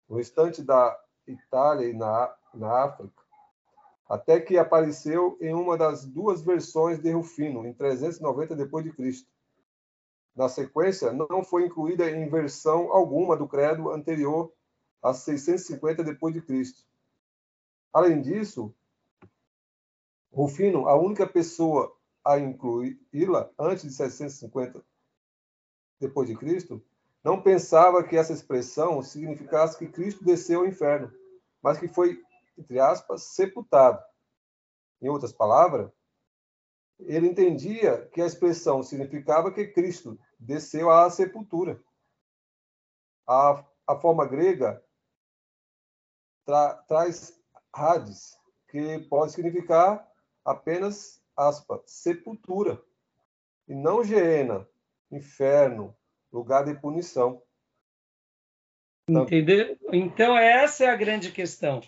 no 0.07 0.17
restante 0.17 0.63
da 0.63 0.97
Itália 1.27 1.87
e 1.87 1.93
na, 1.93 2.33
na 2.53 2.83
África, 2.83 3.18
até 4.09 4.41
que 4.41 4.57
apareceu 4.57 5.37
em 5.39 5.53
uma 5.53 5.77
das 5.77 6.03
duas 6.03 6.41
versões 6.41 6.99
de 6.99 7.11
Rufino, 7.11 7.65
em 7.65 7.73
390 7.73 8.55
depois 8.55 8.83
de 8.83 8.91
Cristo 8.91 9.29
na 10.35 10.47
sequência, 10.47 11.11
não 11.11 11.43
foi 11.43 11.65
incluída 11.65 12.09
em 12.09 12.29
versão 12.29 12.93
alguma 12.93 13.35
do 13.35 13.47
credo 13.47 13.91
anterior 13.91 14.53
a 15.01 15.13
650 15.13 16.01
depois 16.01 16.33
de 16.33 16.41
Cristo. 16.41 16.87
Além 17.91 18.21
disso, 18.21 18.73
Rufino, 20.31 20.87
a 20.87 20.95
única 20.95 21.27
pessoa 21.27 21.93
a 22.23 22.39
incluí-la 22.39 23.49
antes 23.59 23.83
de 23.83 23.91
650 23.91 24.81
depois 25.99 26.29
de 26.29 26.37
Cristo, 26.37 26.81
não 27.23 27.41
pensava 27.41 28.03
que 28.03 28.15
essa 28.15 28.31
expressão 28.31 29.01
significasse 29.01 29.77
que 29.77 29.87
Cristo 29.87 30.23
desceu 30.23 30.61
ao 30.61 30.67
inferno, 30.67 31.11
mas 31.61 31.77
que 31.77 31.87
foi, 31.87 32.23
entre 32.59 32.79
aspas, 32.79 33.23
sepultado. 33.23 34.03
Em 35.01 35.07
outras 35.07 35.31
palavras, 35.31 35.89
ele 36.99 37.27
entendia 37.27 38.05
que 38.07 38.21
a 38.21 38.25
expressão 38.25 38.83
significava 38.83 39.51
que 39.53 39.67
Cristo 39.67 40.19
desceu 40.37 40.91
à 40.91 41.09
sepultura. 41.09 41.81
A, 43.25 43.65
a 43.87 43.95
forma 43.95 44.27
grega 44.27 44.83
tra, 46.45 46.73
traz 46.87 47.39
Hades, 47.71 48.37
que 48.67 48.99
pode 49.07 49.31
significar 49.31 50.05
apenas, 50.43 51.23
aspa, 51.37 51.81
sepultura, 51.85 52.83
e 53.67 53.73
não 53.73 54.03
Geena, 54.03 54.67
inferno, 55.09 55.95
lugar 56.31 56.65
de 56.65 56.73
punição. 56.73 57.41
Entendeu? 59.07 59.77
Então, 59.93 60.37
essa 60.37 60.85
é 60.85 60.87
a 60.89 60.95
grande 60.95 61.31
questão. 61.31 61.81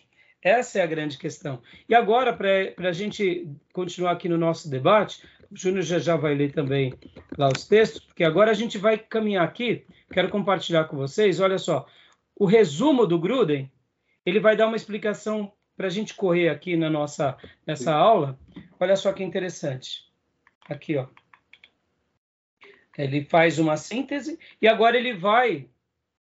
Essa 0.43 0.79
é 0.79 0.81
a 0.81 0.87
grande 0.87 1.17
questão. 1.17 1.61
E 1.87 1.93
agora, 1.93 2.33
para 2.33 2.89
a 2.89 2.93
gente 2.93 3.47
continuar 3.71 4.11
aqui 4.11 4.27
no 4.27 4.37
nosso 4.37 4.69
debate, 4.69 5.23
o 5.51 5.57
Júnior 5.57 5.83
já, 5.83 5.99
já 5.99 6.15
vai 6.15 6.33
ler 6.33 6.51
também 6.51 6.93
lá 7.37 7.49
os 7.55 7.67
textos, 7.67 8.01
porque 8.01 8.23
agora 8.23 8.49
a 8.49 8.55
gente 8.55 8.77
vai 8.77 8.97
caminhar 8.97 9.43
aqui. 9.43 9.85
Quero 10.11 10.29
compartilhar 10.29 10.85
com 10.85 10.97
vocês. 10.97 11.39
Olha 11.39 11.57
só, 11.57 11.85
o 12.35 12.45
resumo 12.45 13.05
do 13.05 13.19
Gruden, 13.19 13.71
ele 14.25 14.39
vai 14.39 14.55
dar 14.55 14.67
uma 14.67 14.75
explicação 14.75 15.51
para 15.77 15.87
a 15.87 15.91
gente 15.91 16.15
correr 16.15 16.49
aqui 16.49 16.75
na 16.75 16.89
nossa 16.89 17.37
nessa 17.65 17.93
aula. 17.93 18.39
Olha 18.79 18.95
só 18.95 19.13
que 19.13 19.23
interessante. 19.23 20.09
Aqui, 20.69 20.97
ó. 20.97 21.07
Ele 22.97 23.23
faz 23.25 23.59
uma 23.59 23.77
síntese 23.77 24.39
e 24.61 24.67
agora 24.67 24.97
ele 24.97 25.13
vai 25.13 25.67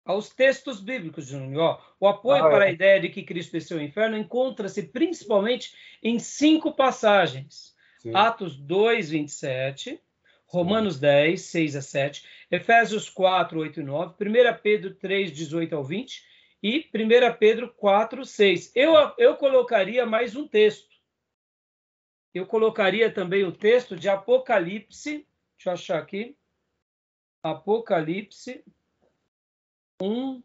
aos 0.05 0.29
textos 0.29 0.81
bíblicos, 0.81 1.27
Júnior. 1.27 1.83
O 1.99 2.07
apoio 2.07 2.45
ah, 2.45 2.51
para 2.51 2.67
é. 2.67 2.69
a 2.69 2.73
ideia 2.73 3.01
de 3.01 3.09
que 3.09 3.23
Cristo 3.23 3.53
desceu 3.53 3.79
ao 3.79 3.85
inferno 3.85 4.17
encontra-se 4.17 4.83
principalmente 4.83 5.75
em 6.03 6.19
cinco 6.19 6.73
passagens. 6.73 7.75
Sim. 7.99 8.15
Atos 8.15 8.57
2, 8.57 9.11
27, 9.11 9.99
Romanos 10.47 11.01
10, 11.01 11.41
6 11.41 11.77
a 11.77 11.83
7, 11.83 12.25
Efésios 12.51 13.09
4, 13.09 13.59
8 13.59 13.81
e 13.81 13.83
9, 13.83 14.15
1 14.21 14.63
Pedro 14.63 14.95
3, 14.95 15.33
18 15.33 15.75
ao 15.75 15.83
20 15.83 16.23
e 16.63 16.91
1 16.95 17.39
Pedro 17.39 17.73
4, 17.73 18.25
6. 18.25 18.73
Eu, 18.75 18.95
eu 19.17 19.37
colocaria 19.37 20.05
mais 20.05 20.37
um 20.37 20.47
texto. 20.47 20.93
Eu 22.35 22.47
colocaria 22.47 23.11
também 23.11 23.45
o 23.45 23.53
texto 23.53 23.97
de 23.97 24.09
Apocalipse, 24.09 25.27
deixa 25.57 25.71
eu 25.71 25.73
achar 25.73 25.99
aqui. 25.99 26.37
Apocalipse 27.43 28.65
1, 30.01 30.43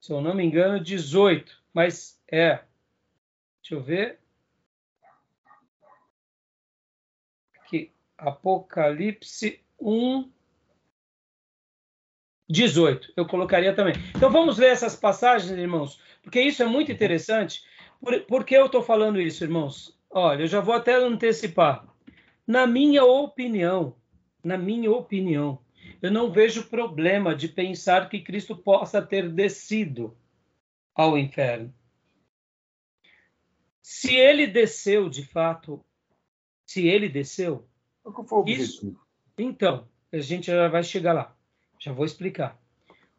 se 0.00 0.12
eu 0.12 0.20
não 0.20 0.34
me 0.34 0.44
engano, 0.44 0.82
18. 0.82 1.62
Mas 1.72 2.20
é. 2.30 2.60
Deixa 3.62 3.74
eu 3.74 3.82
ver. 3.82 4.18
Aqui. 7.56 7.92
Apocalipse 8.16 9.60
1, 9.80 10.30
18. 12.48 13.12
Eu 13.16 13.26
colocaria 13.26 13.74
também. 13.74 13.94
Então 14.16 14.30
vamos 14.30 14.58
ler 14.58 14.70
essas 14.70 14.96
passagens, 14.96 15.50
irmãos, 15.50 16.00
porque 16.22 16.40
isso 16.40 16.62
é 16.62 16.66
muito 16.66 16.90
interessante. 16.90 17.64
Por, 18.00 18.20
por 18.22 18.44
que 18.44 18.56
eu 18.56 18.66
estou 18.66 18.82
falando 18.82 19.20
isso, 19.20 19.44
irmãos? 19.44 19.98
Olha, 20.10 20.42
eu 20.42 20.46
já 20.46 20.60
vou 20.60 20.74
até 20.74 20.94
antecipar. 20.94 21.86
Na 22.46 22.66
minha 22.66 23.04
opinião, 23.04 23.94
na 24.42 24.56
minha 24.56 24.90
opinião, 24.90 25.58
eu 26.00 26.10
não 26.10 26.30
vejo 26.30 26.68
problema 26.68 27.34
de 27.34 27.48
pensar 27.48 28.08
que 28.08 28.20
Cristo 28.20 28.56
possa 28.56 29.02
ter 29.02 29.30
descido 29.30 30.16
ao 30.94 31.18
inferno. 31.18 31.74
Se 33.82 34.14
ele 34.14 34.46
desceu 34.46 35.08
de 35.08 35.26
fato, 35.26 35.84
se 36.66 36.86
ele 36.86 37.08
desceu, 37.08 37.68
qual 38.02 38.26
foi 38.26 38.38
o 38.38 38.48
isso, 38.48 39.00
então, 39.36 39.88
a 40.12 40.18
gente 40.18 40.46
já 40.46 40.68
vai 40.68 40.82
chegar 40.82 41.12
lá. 41.12 41.36
Já 41.78 41.92
vou 41.92 42.04
explicar. 42.04 42.60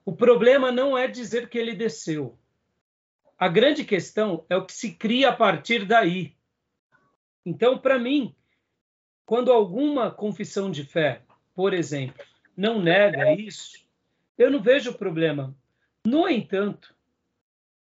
O 0.05 0.15
problema 0.15 0.71
não 0.71 0.97
é 0.97 1.07
dizer 1.07 1.49
que 1.49 1.57
ele 1.57 1.73
desceu. 1.73 2.37
A 3.37 3.47
grande 3.47 3.85
questão 3.85 4.45
é 4.49 4.57
o 4.57 4.65
que 4.65 4.73
se 4.73 4.93
cria 4.93 5.29
a 5.29 5.35
partir 5.35 5.85
daí. 5.85 6.35
Então, 7.45 7.77
para 7.77 7.97
mim, 7.97 8.35
quando 9.25 9.51
alguma 9.51 10.11
confissão 10.11 10.69
de 10.69 10.83
fé, 10.83 11.23
por 11.55 11.73
exemplo, 11.73 12.23
não 12.59 12.81
nega 12.81 13.31
isso, 13.31 13.85
eu 14.37 14.51
não 14.51 14.61
vejo 14.61 14.93
problema. 14.93 15.55
No 16.05 16.27
entanto, 16.27 16.93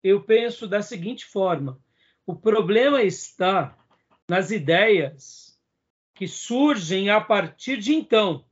eu 0.03 0.23
penso 0.23 0.67
da 0.67 0.81
seguinte 0.81 1.27
forma: 1.27 1.79
o 2.27 2.35
problema 2.35 3.03
está 3.03 3.77
nas 4.27 4.51
ideias 4.51 5.61
que 6.15 6.27
surgem 6.27 7.11
a 7.11 7.21
partir 7.21 7.77
de 7.77 7.95
então. 7.95 8.47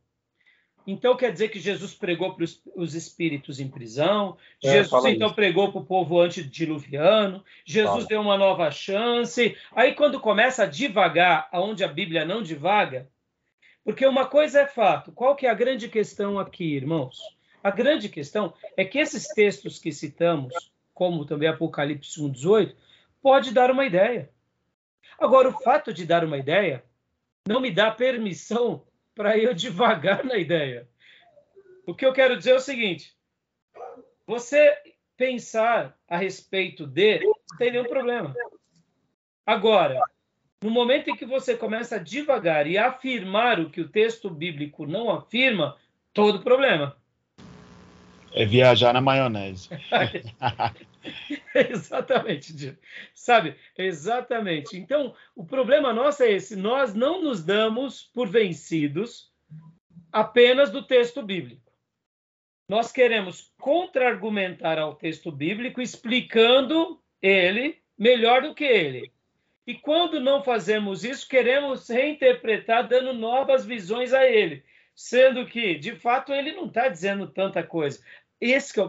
Então 0.86 1.16
quer 1.16 1.32
dizer 1.32 1.48
que 1.48 1.58
Jesus 1.58 1.94
pregou 1.94 2.34
para 2.34 2.44
os 2.74 2.94
espíritos 2.94 3.58
em 3.58 3.68
prisão, 3.68 4.36
é, 4.62 4.72
Jesus 4.72 5.04
então 5.06 5.28
isso. 5.28 5.36
pregou 5.36 5.72
para 5.72 5.80
o 5.80 5.86
povo 5.86 6.20
antediluviano, 6.20 7.42
Jesus 7.64 7.94
fala. 7.94 8.06
deu 8.06 8.20
uma 8.20 8.36
nova 8.36 8.70
chance. 8.70 9.56
Aí 9.72 9.94
quando 9.94 10.20
começa 10.20 10.64
a 10.64 10.66
divagar 10.66 11.48
aonde 11.50 11.82
a 11.82 11.88
Bíblia 11.88 12.26
não 12.26 12.42
divaga, 12.42 13.08
porque 13.84 14.06
uma 14.06 14.26
coisa 14.26 14.60
é 14.60 14.66
fato, 14.66 15.12
qual 15.12 15.34
que 15.34 15.46
é 15.46 15.50
a 15.50 15.54
grande 15.54 15.88
questão 15.88 16.38
aqui, 16.38 16.74
irmãos? 16.74 17.18
A 17.62 17.70
grande 17.70 18.08
questão 18.08 18.54
é 18.76 18.84
que 18.84 18.98
esses 18.98 19.28
textos 19.28 19.78
que 19.78 19.92
citamos, 19.92 20.72
como 20.94 21.24
também 21.24 21.48
Apocalipse 21.48 22.20
1:18, 22.20 22.74
pode 23.22 23.52
dar 23.52 23.70
uma 23.70 23.84
ideia. 23.84 24.30
Agora 25.18 25.48
o 25.48 25.60
fato 25.60 25.92
de 25.92 26.06
dar 26.06 26.24
uma 26.24 26.38
ideia 26.38 26.84
não 27.46 27.60
me 27.60 27.70
dá 27.70 27.90
permissão 27.90 28.86
para 29.14 29.36
eu 29.36 29.52
devagar 29.54 30.24
na 30.24 30.36
ideia. 30.36 30.88
O 31.86 31.94
que 31.94 32.06
eu 32.06 32.12
quero 32.12 32.36
dizer 32.36 32.52
é 32.52 32.56
o 32.56 32.60
seguinte: 32.60 33.14
você 34.26 34.76
pensar 35.16 35.98
a 36.08 36.16
respeito 36.16 36.86
de, 36.86 37.20
não 37.20 37.34
tem 37.58 37.72
nenhum 37.72 37.84
problema. 37.84 38.34
Agora, 39.44 40.00
no 40.62 40.70
momento 40.70 41.08
em 41.08 41.16
que 41.16 41.24
você 41.24 41.56
começa 41.56 41.96
a 41.96 41.98
devagar 41.98 42.66
e 42.66 42.76
afirmar 42.76 43.58
o 43.58 43.70
que 43.70 43.80
o 43.80 43.88
texto 43.88 44.28
bíblico 44.28 44.86
não 44.86 45.10
afirma, 45.10 45.76
todo 46.12 46.42
problema. 46.42 46.96
É 48.32 48.44
viajar 48.44 48.92
na 48.92 49.00
maionese. 49.00 49.70
exatamente, 51.54 52.78
sabe? 53.14 53.56
Exatamente. 53.76 54.76
Então, 54.76 55.14
o 55.34 55.44
problema 55.44 55.92
nosso 55.92 56.22
é 56.22 56.32
esse: 56.32 56.54
nós 56.54 56.94
não 56.94 57.22
nos 57.22 57.42
damos 57.42 58.02
por 58.02 58.28
vencidos 58.28 59.32
apenas 60.12 60.70
do 60.70 60.82
texto 60.82 61.22
bíblico. 61.22 61.72
Nós 62.68 62.92
queremos 62.92 63.52
contra-argumentar 63.58 64.78
ao 64.78 64.94
texto 64.94 65.32
bíblico, 65.32 65.80
explicando 65.80 67.00
ele 67.20 67.78
melhor 67.98 68.42
do 68.42 68.54
que 68.54 68.64
ele. 68.64 69.10
E 69.70 69.74
quando 69.74 70.18
não 70.18 70.42
fazemos 70.42 71.04
isso, 71.04 71.28
queremos 71.28 71.88
reinterpretar, 71.88 72.88
dando 72.88 73.12
novas 73.12 73.64
visões 73.64 74.12
a 74.12 74.26
ele, 74.26 74.64
sendo 74.96 75.46
que, 75.46 75.76
de 75.76 75.94
fato, 75.94 76.32
ele 76.32 76.50
não 76.50 76.66
está 76.66 76.88
dizendo 76.88 77.28
tanta 77.28 77.62
coisa. 77.62 78.02
Esse 78.40 78.80
é 78.80 78.82
o 78.82 78.88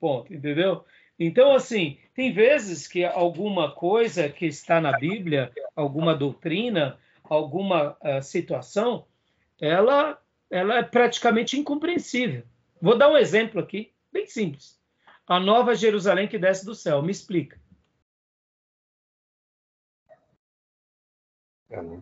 ponto, 0.00 0.32
entendeu? 0.32 0.86
Então, 1.18 1.54
assim, 1.54 1.98
tem 2.14 2.32
vezes 2.32 2.88
que 2.88 3.04
alguma 3.04 3.72
coisa 3.72 4.26
que 4.26 4.46
está 4.46 4.80
na 4.80 4.98
Bíblia, 4.98 5.52
alguma 5.76 6.14
doutrina, 6.14 6.98
alguma 7.22 7.94
uh, 8.00 8.22
situação, 8.22 9.04
ela, 9.60 10.18
ela 10.50 10.78
é 10.78 10.82
praticamente 10.82 11.58
incompreensível. 11.58 12.42
Vou 12.80 12.96
dar 12.96 13.10
um 13.10 13.18
exemplo 13.18 13.60
aqui, 13.60 13.92
bem 14.10 14.26
simples. 14.26 14.80
A 15.26 15.38
nova 15.38 15.74
Jerusalém 15.74 16.26
que 16.26 16.38
desce 16.38 16.64
do 16.64 16.74
céu. 16.74 17.02
Me 17.02 17.12
explica. 17.12 17.60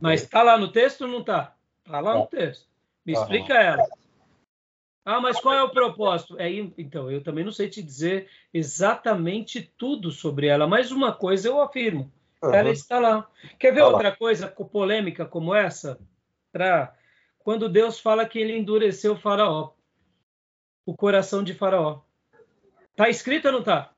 Mas 0.00 0.22
está 0.22 0.42
lá 0.42 0.58
no 0.58 0.72
texto 0.72 1.02
ou 1.02 1.08
não 1.08 1.20
está? 1.20 1.54
Está 1.84 2.00
lá 2.00 2.14
no 2.14 2.26
texto. 2.26 2.68
Me 3.04 3.12
explica 3.12 3.54
ela. 3.54 3.86
Ah, 5.04 5.20
mas 5.20 5.40
qual 5.40 5.54
é 5.54 5.62
o 5.62 5.70
propósito? 5.70 6.38
É, 6.38 6.50
então, 6.78 7.10
eu 7.10 7.22
também 7.22 7.44
não 7.44 7.52
sei 7.52 7.68
te 7.68 7.82
dizer 7.82 8.28
exatamente 8.52 9.62
tudo 9.76 10.10
sobre 10.10 10.46
ela, 10.46 10.66
mas 10.66 10.92
uma 10.92 11.12
coisa 11.12 11.48
eu 11.48 11.60
afirmo: 11.60 12.12
uhum. 12.42 12.54
ela 12.54 12.70
está 12.70 12.98
lá. 12.98 13.28
Quer 13.58 13.72
ver 13.72 13.80
tá 13.80 13.88
outra 13.88 14.10
lá. 14.10 14.16
coisa 14.16 14.48
polêmica 14.48 15.24
como 15.24 15.54
essa? 15.54 15.98
Pra... 16.52 16.94
Quando 17.38 17.68
Deus 17.68 17.98
fala 17.98 18.26
que 18.26 18.38
ele 18.38 18.56
endureceu 18.56 19.14
o 19.14 19.18
Faraó, 19.18 19.70
o 20.84 20.94
coração 20.94 21.42
de 21.42 21.54
Faraó. 21.54 22.02
Tá 22.94 23.08
escrito 23.08 23.46
ou 23.46 23.52
não 23.52 23.62
tá? 23.62 23.92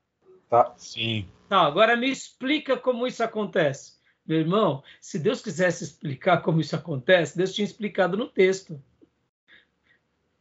Tá. 0.49 0.73
Sim. 0.77 1.27
Tá, 1.49 1.61
agora 1.61 1.97
me 1.97 2.09
explica 2.09 2.77
como 2.77 3.05
isso 3.05 3.21
acontece. 3.21 4.01
Meu 4.25 4.39
irmão, 4.39 4.83
se 5.01 5.19
Deus 5.19 5.41
quisesse 5.41 5.83
explicar 5.83 6.41
como 6.41 6.61
isso 6.61 6.75
acontece, 6.75 7.37
Deus 7.37 7.53
tinha 7.53 7.65
explicado 7.65 8.15
no 8.15 8.27
texto. 8.27 8.81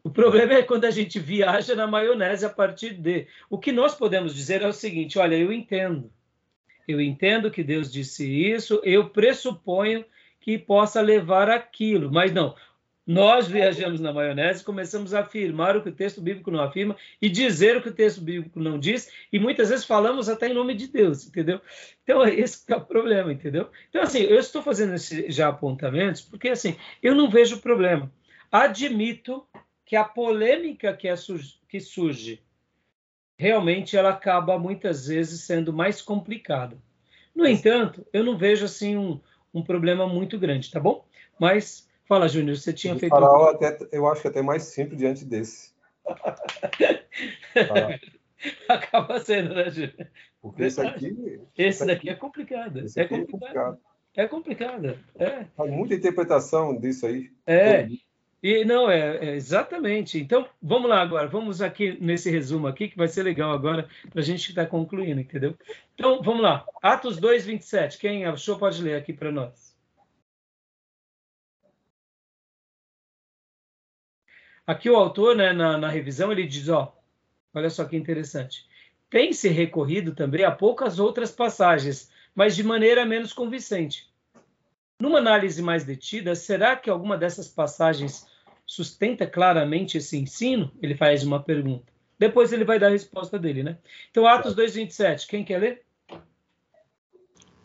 O 0.04 0.10
problema 0.10 0.54
é 0.54 0.62
quando 0.62 0.84
a 0.84 0.90
gente 0.90 1.18
viaja 1.18 1.74
na 1.74 1.86
maionese 1.86 2.44
a 2.44 2.50
partir 2.50 2.94
de. 2.94 3.26
O 3.48 3.58
que 3.58 3.72
nós 3.72 3.94
podemos 3.94 4.34
dizer 4.34 4.62
é 4.62 4.66
o 4.66 4.72
seguinte: 4.72 5.18
olha, 5.18 5.36
eu 5.36 5.52
entendo. 5.52 6.12
Eu 6.86 7.00
entendo 7.00 7.50
que 7.50 7.62
Deus 7.62 7.90
disse 7.92 8.26
isso, 8.26 8.80
eu 8.84 9.08
pressuponho 9.10 10.04
que 10.40 10.58
possa 10.58 11.00
levar 11.00 11.48
aquilo, 11.48 12.10
mas 12.10 12.32
não. 12.32 12.56
Nós 13.04 13.48
viajamos 13.48 14.00
na 14.00 14.12
maionese, 14.12 14.62
começamos 14.62 15.12
a 15.12 15.20
afirmar 15.20 15.76
o 15.76 15.82
que 15.82 15.88
o 15.88 15.94
texto 15.94 16.20
bíblico 16.20 16.52
não 16.52 16.60
afirma 16.60 16.96
e 17.20 17.28
dizer 17.28 17.76
o 17.76 17.82
que 17.82 17.88
o 17.88 17.94
texto 17.94 18.20
bíblico 18.20 18.60
não 18.60 18.78
diz, 18.78 19.10
e 19.32 19.40
muitas 19.40 19.70
vezes 19.70 19.84
falamos 19.84 20.28
até 20.28 20.48
em 20.48 20.54
nome 20.54 20.74
de 20.74 20.86
Deus, 20.86 21.26
entendeu? 21.26 21.60
Então, 22.04 22.22
esse 22.28 22.62
é 22.72 22.76
o 22.76 22.80
problema, 22.80 23.32
entendeu? 23.32 23.68
Então, 23.88 24.02
assim, 24.02 24.20
eu 24.20 24.38
estou 24.38 24.62
fazendo 24.62 24.94
esses 24.94 25.34
já 25.34 25.48
apontamentos 25.48 26.20
porque, 26.22 26.48
assim, 26.48 26.76
eu 27.02 27.14
não 27.14 27.28
vejo 27.28 27.60
problema. 27.60 28.10
Admito 28.50 29.44
que 29.84 29.96
a 29.96 30.04
polêmica 30.04 30.94
que, 30.94 31.08
é, 31.08 31.14
que 31.68 31.80
surge 31.80 32.40
realmente 33.36 33.96
ela 33.96 34.10
acaba 34.10 34.56
muitas 34.58 35.08
vezes 35.08 35.40
sendo 35.40 35.72
mais 35.72 36.00
complicada. 36.00 36.78
No 37.34 37.46
entanto, 37.46 38.06
eu 38.12 38.22
não 38.22 38.38
vejo 38.38 38.64
assim 38.64 38.96
um, 38.96 39.20
um 39.52 39.62
problema 39.62 40.06
muito 40.06 40.38
grande, 40.38 40.70
tá 40.70 40.78
bom? 40.78 41.04
Mas 41.40 41.88
fala, 42.06 42.28
Júnior, 42.28 42.56
você 42.56 42.72
tinha 42.72 42.98
feito. 42.98 43.10
Faraó 43.10 43.50
até, 43.50 43.78
eu 43.92 44.06
acho 44.06 44.22
que 44.22 44.28
até 44.28 44.42
mais 44.42 44.64
simples 44.64 44.98
diante 44.98 45.24
desse. 45.24 45.72
Acaba 48.68 49.20
sendo, 49.20 49.54
né, 49.54 49.70
Júnior? 49.70 50.08
Porque 50.40 50.64
esse 50.64 50.80
aqui. 50.80 51.40
Esse 51.56 51.86
daqui 51.86 52.10
é 52.10 52.14
complicado. 52.14 52.80
Esse 52.80 53.00
é, 53.00 53.04
complicado. 53.04 53.24
é 53.24 53.30
complicado. 53.30 53.78
É 54.14 54.26
complicado. 54.26 54.98
É. 55.18 55.44
Faz 55.56 55.70
muita 55.70 55.94
interpretação 55.94 56.78
disso 56.78 57.06
aí. 57.06 57.30
É. 57.46 57.88
E 58.42 58.64
não, 58.64 58.90
é, 58.90 59.18
é, 59.18 59.36
exatamente. 59.36 60.18
Então, 60.18 60.48
vamos 60.60 60.90
lá 60.90 61.00
agora, 61.00 61.28
vamos 61.28 61.62
aqui 61.62 61.96
nesse 62.00 62.28
resumo 62.28 62.66
aqui, 62.66 62.88
que 62.88 62.96
vai 62.96 63.06
ser 63.06 63.22
legal 63.22 63.52
agora 63.52 63.88
para 64.10 64.20
a 64.20 64.24
gente 64.24 64.48
estar 64.48 64.64
tá 64.64 64.68
concluindo, 64.68 65.20
entendeu? 65.20 65.54
Então, 65.94 66.20
vamos 66.22 66.42
lá. 66.42 66.66
Atos 66.82 67.18
2, 67.18 67.46
27. 67.46 67.98
Quem 67.98 68.24
achou 68.24 68.58
pode 68.58 68.82
ler 68.82 68.96
aqui 68.96 69.12
para 69.12 69.30
nós. 69.30 69.71
Aqui 74.66 74.88
o 74.88 74.96
autor, 74.96 75.36
né, 75.36 75.52
na, 75.52 75.76
na 75.76 75.88
revisão, 75.88 76.30
ele 76.30 76.46
diz, 76.46 76.68
ó, 76.68 76.96
olha 77.52 77.68
só 77.68 77.84
que 77.84 77.96
interessante. 77.96 78.66
tem 79.10 79.32
se 79.32 79.48
recorrido 79.48 80.14
também 80.14 80.44
a 80.44 80.50
poucas 80.50 80.98
outras 80.98 81.30
passagens, 81.30 82.10
mas 82.34 82.56
de 82.56 82.62
maneira 82.62 83.04
menos 83.04 83.32
convincente. 83.32 84.10
Numa 84.98 85.18
análise 85.18 85.60
mais 85.60 85.84
detida, 85.84 86.34
será 86.34 86.76
que 86.76 86.88
alguma 86.88 87.18
dessas 87.18 87.48
passagens 87.48 88.26
sustenta 88.64 89.26
claramente 89.26 89.98
esse 89.98 90.16
ensino? 90.16 90.72
Ele 90.80 90.94
faz 90.94 91.24
uma 91.24 91.42
pergunta. 91.42 91.92
Depois 92.18 92.52
ele 92.52 92.64
vai 92.64 92.78
dar 92.78 92.86
a 92.86 92.90
resposta 92.90 93.36
dele, 93.36 93.64
né? 93.64 93.78
Então, 94.10 94.26
Atos 94.26 94.54
2,27, 94.54 95.26
quem 95.26 95.44
quer 95.44 95.58
ler? 95.58 95.82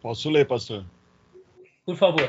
Posso 0.02 0.32
ler, 0.32 0.48
pastor? 0.48 0.84
Por 1.86 1.96
favor. 1.96 2.28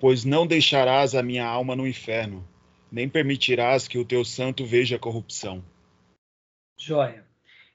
Pois 0.00 0.24
não 0.24 0.46
deixarás 0.46 1.14
a 1.14 1.22
minha 1.22 1.46
alma 1.46 1.76
no 1.76 1.86
inferno, 1.86 2.46
nem 2.94 3.08
permitirás 3.08 3.88
que 3.88 3.98
o 3.98 4.04
teu 4.04 4.24
santo 4.24 4.64
veja 4.64 5.00
corrupção. 5.00 5.64
Joia. 6.78 7.26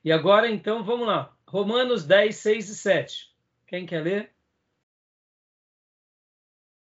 E 0.03 0.13
agora, 0.13 0.49
então, 0.49 0.81
vamos 0.81 1.05
lá. 1.05 1.35
Romanos 1.45 2.05
10, 2.05 2.33
6 2.37 2.69
e 2.69 2.75
7. 2.75 3.35
Quem 3.67 3.85
quer 3.85 4.01
ler? 4.01 4.31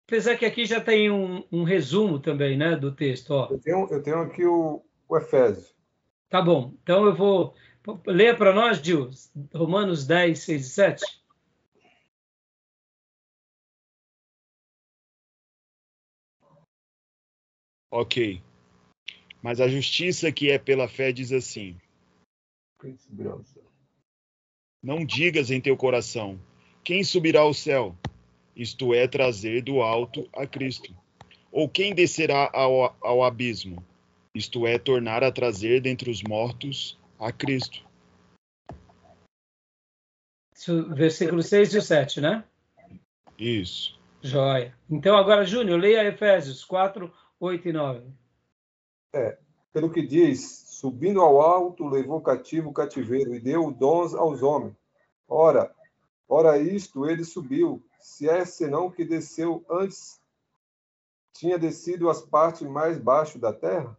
Apesar 0.06 0.36
que 0.36 0.44
aqui 0.44 0.64
já 0.64 0.80
tem 0.80 1.10
um, 1.10 1.42
um 1.50 1.64
resumo 1.64 2.20
também, 2.20 2.56
né, 2.56 2.76
do 2.76 2.94
texto. 2.94 3.32
Ó. 3.32 3.48
Eu, 3.50 3.58
tenho, 3.58 3.88
eu 3.90 4.02
tenho 4.02 4.20
aqui 4.20 4.44
o, 4.46 4.84
o 5.08 5.16
Efésio. 5.16 5.74
Tá 6.28 6.40
bom. 6.40 6.74
Então 6.80 7.04
eu 7.04 7.16
vou. 7.16 7.56
Leia 8.06 8.36
para 8.36 8.52
nós, 8.52 8.80
Dil, 8.80 9.10
Romanos 9.52 10.06
10, 10.06 10.38
6 10.38 10.64
e 10.64 10.70
7. 10.70 11.21
Ok. 17.92 18.42
Mas 19.42 19.60
a 19.60 19.68
justiça 19.68 20.32
que 20.32 20.50
é 20.50 20.58
pela 20.58 20.88
fé 20.88 21.12
diz 21.12 21.30
assim: 21.30 21.78
Não 24.82 25.04
digas 25.04 25.50
em 25.50 25.60
teu 25.60 25.76
coração: 25.76 26.40
quem 26.82 27.04
subirá 27.04 27.40
ao 27.40 27.52
céu? 27.52 27.96
isto 28.56 28.94
é, 28.94 29.06
trazer 29.08 29.62
do 29.62 29.80
alto 29.80 30.28
a 30.34 30.46
Cristo. 30.46 30.94
Ou 31.50 31.68
quem 31.68 31.94
descerá 31.94 32.50
ao, 32.52 32.96
ao 33.00 33.24
abismo? 33.24 33.84
Isto 34.34 34.66
é, 34.66 34.78
tornar 34.78 35.22
a 35.22 35.32
trazer 35.32 35.80
dentre 35.80 36.10
os 36.10 36.22
mortos 36.22 36.98
a 37.18 37.30
Cristo. 37.30 37.84
Versículo 40.94 41.42
6 41.42 41.74
e 41.74 41.82
7, 41.82 42.20
né? 42.20 42.44
Isso. 43.38 43.98
Joia. 44.22 44.74
Então, 44.88 45.16
agora, 45.16 45.44
Júnior, 45.44 45.80
leia 45.80 46.06
Efésios 46.06 46.64
4, 46.64 47.12
8 47.42 47.68
e 47.68 47.72
9. 47.72 48.06
É, 49.12 49.36
pelo 49.72 49.90
que 49.90 50.00
diz, 50.00 50.64
subindo 50.68 51.20
ao 51.20 51.40
alto, 51.40 51.88
levou 51.88 52.20
cativo 52.20 52.70
o 52.70 52.72
cativeiro 52.72 53.34
e 53.34 53.40
deu 53.40 53.72
dons 53.72 54.14
aos 54.14 54.44
homens. 54.44 54.76
Ora, 55.28 55.74
ora 56.28 56.56
isto, 56.56 57.04
ele 57.04 57.24
subiu 57.24 57.84
se 57.98 58.28
é 58.28 58.44
senão 58.44 58.88
que 58.88 59.04
desceu 59.04 59.64
antes, 59.68 60.20
tinha 61.32 61.58
descido 61.58 62.08
as 62.08 62.20
partes 62.20 62.62
mais 62.62 62.96
baixo 62.96 63.40
da 63.40 63.52
terra? 63.52 63.96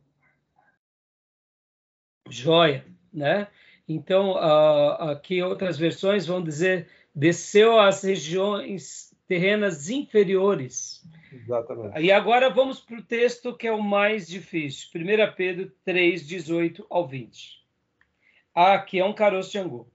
Joia, 2.29 2.85
né? 3.11 3.49
Então, 3.85 4.35
uh, 4.35 5.11
aqui 5.11 5.43
outras 5.43 5.77
versões 5.77 6.25
vão 6.25 6.41
dizer 6.41 6.87
desceu 7.13 7.77
às 7.77 8.03
regiões 8.03 9.12
terrenas 9.27 9.89
inferiores. 9.89 11.03
Exatamente. 11.31 11.99
E 11.99 12.11
agora 12.11 12.49
vamos 12.49 12.79
para 12.79 12.97
o 12.97 13.03
texto 13.03 13.55
que 13.55 13.67
é 13.67 13.71
o 13.71 13.81
mais 13.81 14.27
difícil. 14.27 14.89
1 14.93 15.35
Pedro 15.35 15.71
3, 15.83 16.25
18 16.25 16.85
ao 16.89 17.07
20. 17.07 17.63
Ah, 18.53 18.73
aqui 18.73 18.99
é 18.99 19.05
um 19.05 19.13
caroço 19.13 19.51
de 19.51 19.57
angu. 19.57 19.91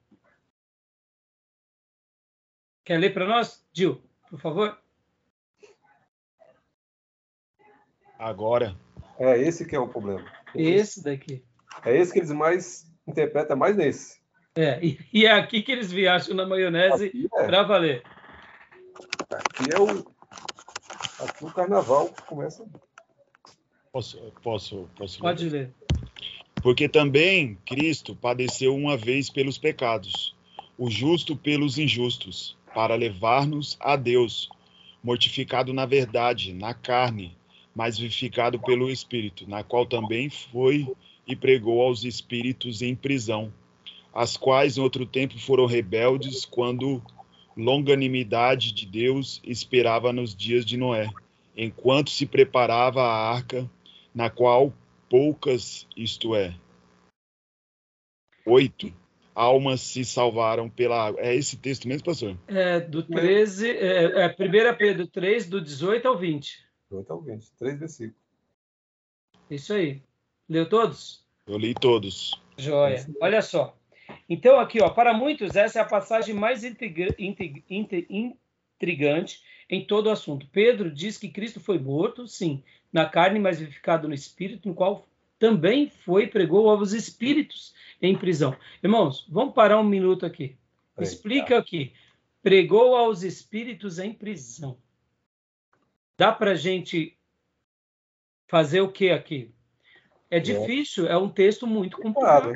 Quer 2.84 2.98
ler 2.98 3.12
para 3.12 3.26
nós, 3.26 3.64
Gil, 3.72 4.02
por 4.30 4.40
favor? 4.40 4.78
Agora. 8.18 8.74
É 9.18 9.38
esse 9.38 9.66
que 9.66 9.76
é 9.76 9.78
o 9.78 9.88
problema. 9.88 10.24
Esse 10.54 11.02
daqui. 11.02 11.44
É 11.84 11.96
esse 11.96 12.12
que 12.12 12.18
eles 12.18 12.32
mais 12.32 12.90
interpretam 13.06 13.56
mais 13.56 13.76
nesse. 13.76 14.18
É, 14.56 14.84
e, 14.84 14.98
e 15.12 15.26
é 15.26 15.32
aqui 15.32 15.62
que 15.62 15.70
eles 15.70 15.92
viajam 15.92 16.34
na 16.34 16.46
maionese 16.46 17.12
é. 17.32 17.44
para 17.44 17.62
valer. 17.62 18.02
Aqui 19.58 19.74
é 19.74 19.80
o 19.80 19.88
aqui 21.24 21.44
o 21.44 21.50
carnaval 21.50 22.14
começa. 22.28 22.64
Posso, 23.92 24.16
posso, 24.40 24.88
posso 24.96 25.18
Pode 25.18 25.48
ler. 25.48 25.50
ler. 25.50 25.74
Porque 26.62 26.88
também 26.88 27.58
Cristo 27.66 28.14
padeceu 28.14 28.74
uma 28.74 28.96
vez 28.96 29.28
pelos 29.28 29.58
pecados, 29.58 30.36
o 30.76 30.88
justo 30.88 31.36
pelos 31.36 31.76
injustos, 31.76 32.56
para 32.72 32.94
levar-nos 32.94 33.76
a 33.80 33.96
Deus, 33.96 34.48
mortificado 35.02 35.72
na 35.72 35.86
verdade, 35.86 36.52
na 36.52 36.72
carne, 36.72 37.36
mas 37.74 37.98
vivificado 37.98 38.60
pelo 38.60 38.88
Espírito, 38.88 39.48
na 39.48 39.64
qual 39.64 39.86
também 39.86 40.30
foi 40.30 40.86
e 41.26 41.34
pregou 41.34 41.82
aos 41.82 42.04
espíritos 42.04 42.80
em 42.80 42.94
prisão, 42.94 43.52
as 44.14 44.36
quais 44.36 44.78
em 44.78 44.80
outro 44.80 45.04
tempo 45.04 45.36
foram 45.38 45.66
rebeldes 45.66 46.44
quando 46.44 47.02
longanimidade 47.58 48.72
de 48.72 48.86
Deus 48.86 49.40
esperava 49.44 50.12
nos 50.12 50.34
dias 50.34 50.64
de 50.64 50.76
Noé, 50.76 51.10
enquanto 51.56 52.08
se 52.08 52.24
preparava 52.24 53.02
a 53.02 53.32
arca, 53.32 53.68
na 54.14 54.30
qual 54.30 54.72
poucas, 55.10 55.86
isto 55.96 56.36
é, 56.36 56.54
oito, 58.46 58.94
almas 59.34 59.80
se 59.80 60.04
salvaram 60.04 60.70
pela 60.70 61.06
água. 61.06 61.20
É 61.20 61.34
esse 61.34 61.56
texto 61.56 61.88
mesmo, 61.88 62.04
pastor? 62.04 62.36
É, 62.46 62.78
do 62.80 63.02
13, 63.02 63.70
é, 63.70 64.04
é 64.24 64.28
1 64.28 64.76
Pedro 64.76 65.06
3, 65.08 65.48
do 65.48 65.60
18 65.60 66.06
ao 66.06 66.16
20. 66.16 66.64
18 66.90 67.12
ao 67.12 67.20
20, 67.20 67.52
três 67.58 67.78
versículos. 67.78 68.22
Isso 69.50 69.72
aí. 69.72 70.02
Leu 70.48 70.68
todos? 70.68 71.26
Eu 71.46 71.58
li 71.58 71.74
todos. 71.74 72.40
Joia. 72.56 73.06
Olha 73.20 73.42
só. 73.42 73.77
Então, 74.28 74.60
aqui, 74.60 74.82
ó, 74.82 74.90
para 74.90 75.14
muitos, 75.14 75.56
essa 75.56 75.78
é 75.78 75.82
a 75.82 75.86
passagem 75.86 76.34
mais 76.34 76.62
intriga, 76.62 77.14
intrig, 77.18 77.64
intrigante 78.10 79.42
em 79.70 79.84
todo 79.84 80.06
o 80.06 80.10
assunto. 80.10 80.46
Pedro 80.52 80.90
diz 80.90 81.16
que 81.16 81.28
Cristo 81.28 81.60
foi 81.60 81.78
morto, 81.78 82.26
sim, 82.26 82.62
na 82.92 83.06
carne, 83.06 83.38
mas 83.38 83.58
vivificado 83.58 84.06
no 84.06 84.14
espírito, 84.14 84.68
no 84.68 84.74
qual 84.74 85.06
também 85.38 85.88
foi 85.88 86.26
pregou 86.26 86.68
aos 86.68 86.92
espíritos 86.92 87.74
em 88.02 88.16
prisão. 88.16 88.56
Irmãos, 88.82 89.26
vamos 89.28 89.54
parar 89.54 89.80
um 89.80 89.84
minuto 89.84 90.26
aqui. 90.26 90.56
Explica 90.98 91.56
aqui. 91.56 91.92
Pregou 92.42 92.96
aos 92.96 93.22
espíritos 93.22 93.98
em 93.98 94.12
prisão. 94.12 94.76
Dá 96.16 96.32
para 96.32 96.54
gente 96.54 97.16
fazer 98.48 98.80
o 98.80 98.90
que 98.90 99.10
aqui? 99.10 99.52
É 100.30 100.40
difícil, 100.40 101.06
é 101.06 101.16
um 101.16 101.28
texto 101.28 101.66
muito 101.66 101.96
complicado. 101.96 102.54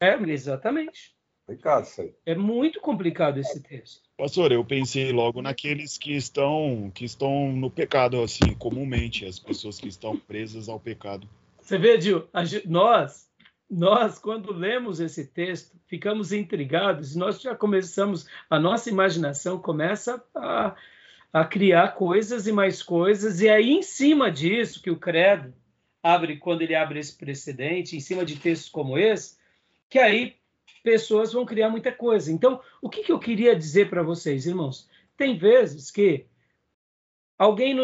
É, 0.00 0.14
exatamente. 0.30 1.16
Complicado 1.46 1.84
isso 1.84 2.00
aí. 2.02 2.14
É 2.26 2.34
muito 2.34 2.80
complicado 2.80 3.38
esse 3.38 3.62
texto. 3.62 4.02
Pastor, 4.16 4.52
eu 4.52 4.64
pensei 4.64 5.12
logo 5.12 5.40
naqueles 5.40 5.96
que 5.96 6.14
estão 6.14 6.90
que 6.94 7.04
estão 7.04 7.52
no 7.52 7.70
pecado, 7.70 8.22
assim, 8.22 8.54
comumente, 8.58 9.24
as 9.24 9.38
pessoas 9.38 9.80
que 9.80 9.88
estão 9.88 10.16
presas 10.16 10.68
ao 10.68 10.78
pecado. 10.78 11.28
Você 11.60 11.78
vê, 11.78 11.98
Gil, 12.00 12.28
nós 12.66 13.28
nós, 13.70 14.18
quando 14.18 14.52
lemos 14.52 14.98
esse 14.98 15.26
texto, 15.26 15.76
ficamos 15.86 16.32
intrigados, 16.32 17.14
nós 17.14 17.40
já 17.40 17.54
começamos, 17.54 18.26
a 18.48 18.58
nossa 18.58 18.88
imaginação 18.88 19.60
começa 19.60 20.24
a, 20.34 20.74
a 21.32 21.44
criar 21.44 21.88
coisas 21.88 22.46
e 22.46 22.52
mais 22.52 22.82
coisas, 22.82 23.42
e 23.42 23.48
aí, 23.48 23.70
em 23.70 23.82
cima 23.82 24.30
disso, 24.30 24.82
que 24.82 24.90
o 24.90 24.98
Credo 24.98 25.52
abre, 26.02 26.38
quando 26.38 26.62
ele 26.62 26.74
abre 26.74 26.98
esse 26.98 27.16
precedente, 27.16 27.94
em 27.94 28.00
cima 28.00 28.24
de 28.24 28.36
textos 28.36 28.70
como 28.70 28.96
esse, 28.96 29.36
que 29.88 29.98
aí 29.98 30.36
pessoas 30.82 31.32
vão 31.32 31.44
criar 31.44 31.70
muita 31.70 31.92
coisa. 31.92 32.32
Então, 32.32 32.60
o 32.80 32.88
que, 32.88 33.02
que 33.02 33.12
eu 33.12 33.18
queria 33.18 33.56
dizer 33.56 33.90
para 33.90 34.02
vocês, 34.02 34.46
irmãos? 34.46 34.88
Tem 35.16 35.36
vezes 35.36 35.90
que 35.90 36.26
alguém, 37.38 37.76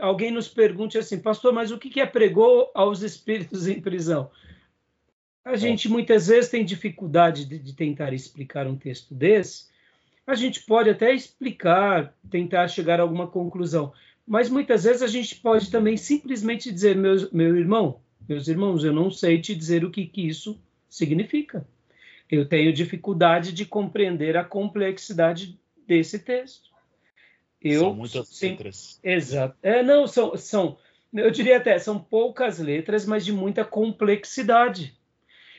alguém 0.00 0.30
nos 0.30 0.48
pergunte 0.48 0.98
assim, 0.98 1.20
pastor, 1.20 1.52
mas 1.52 1.70
o 1.70 1.78
que, 1.78 1.90
que 1.90 2.00
é 2.00 2.06
pregou 2.06 2.70
aos 2.74 3.02
espíritos 3.02 3.66
em 3.68 3.80
prisão? 3.80 4.30
A 5.44 5.56
gente 5.56 5.88
muitas 5.88 6.26
vezes 6.26 6.50
tem 6.50 6.64
dificuldade 6.64 7.44
de, 7.44 7.58
de, 7.58 7.72
tentar 7.72 8.12
explicar 8.12 8.66
um 8.66 8.76
texto 8.76 9.14
desse. 9.14 9.68
A 10.26 10.34
gente 10.34 10.62
pode 10.64 10.90
até 10.90 11.14
explicar, 11.14 12.14
tentar 12.30 12.68
chegar 12.68 13.00
a 13.00 13.02
alguma 13.02 13.26
conclusão, 13.26 13.92
mas 14.26 14.50
muitas 14.50 14.84
vezes 14.84 15.02
a 15.02 15.06
gente 15.06 15.36
pode 15.36 15.70
também 15.70 15.96
simplesmente 15.96 16.70
dizer, 16.70 16.94
meu, 16.94 17.16
meu 17.32 17.56
irmão, 17.56 18.00
meus 18.28 18.46
irmãos, 18.48 18.84
eu 18.84 18.92
não 18.92 19.10
sei 19.10 19.40
te 19.40 19.54
dizer 19.54 19.84
o 19.84 19.90
que, 19.90 20.06
que 20.06 20.28
isso 20.28 20.60
significa. 20.90 21.66
Eu 22.30 22.46
tenho 22.46 22.72
dificuldade 22.72 23.52
de 23.52 23.64
compreender 23.64 24.36
a 24.36 24.44
complexidade 24.44 25.58
desse 25.86 26.18
texto. 26.18 26.70
Eu, 27.62 27.80
são 27.80 27.94
muitas 27.94 28.28
sim, 28.28 28.50
letras. 28.50 29.00
Exato. 29.02 29.56
É, 29.62 29.82
não, 29.82 30.06
são, 30.06 30.36
são, 30.36 30.78
eu 31.12 31.30
diria 31.30 31.56
até, 31.56 31.78
são 31.78 31.98
poucas 31.98 32.58
letras, 32.58 33.04
mas 33.04 33.24
de 33.24 33.32
muita 33.32 33.64
complexidade. 33.64 34.98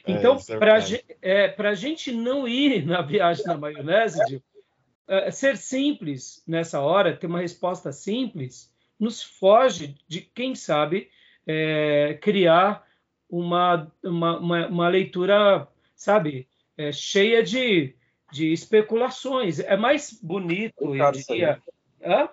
É, 0.05 0.11
então, 0.11 0.38
é, 0.49 0.57
para 0.57 1.67
é, 1.67 1.69
a 1.69 1.75
gente 1.75 2.11
não 2.11 2.47
ir 2.47 2.86
na 2.86 3.01
viagem 3.03 3.45
na 3.45 3.57
maionese, 3.57 4.41
é, 5.07 5.29
ser 5.29 5.57
simples 5.57 6.43
nessa 6.47 6.79
hora, 6.79 7.15
ter 7.15 7.27
uma 7.27 7.41
resposta 7.41 7.91
simples, 7.91 8.71
nos 8.99 9.21
foge 9.21 9.95
de, 10.07 10.21
quem 10.21 10.55
sabe, 10.55 11.09
é, 11.45 12.17
criar 12.21 12.88
uma, 13.32 13.89
uma, 14.03 14.38
uma, 14.38 14.67
uma, 14.67 14.89
leitura, 14.89 15.65
sabe, 15.95 16.47
é, 16.77 16.91
cheia 16.91 17.41
de, 17.41 17.95
de 18.32 18.51
especulações. 18.51 19.59
É 19.59 19.77
mais 19.77 20.11
bonito, 20.21 20.93
eu 20.93 21.11
diria. 21.11 21.61
Hã? 22.03 22.29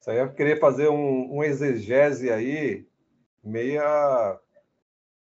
Isso 0.00 0.10
aí 0.10 0.18
eu 0.18 0.32
queria 0.32 0.58
fazer 0.58 0.88
um, 0.88 1.36
um 1.36 1.44
exegese 1.44 2.30
aí, 2.30 2.86
meia 3.44 4.40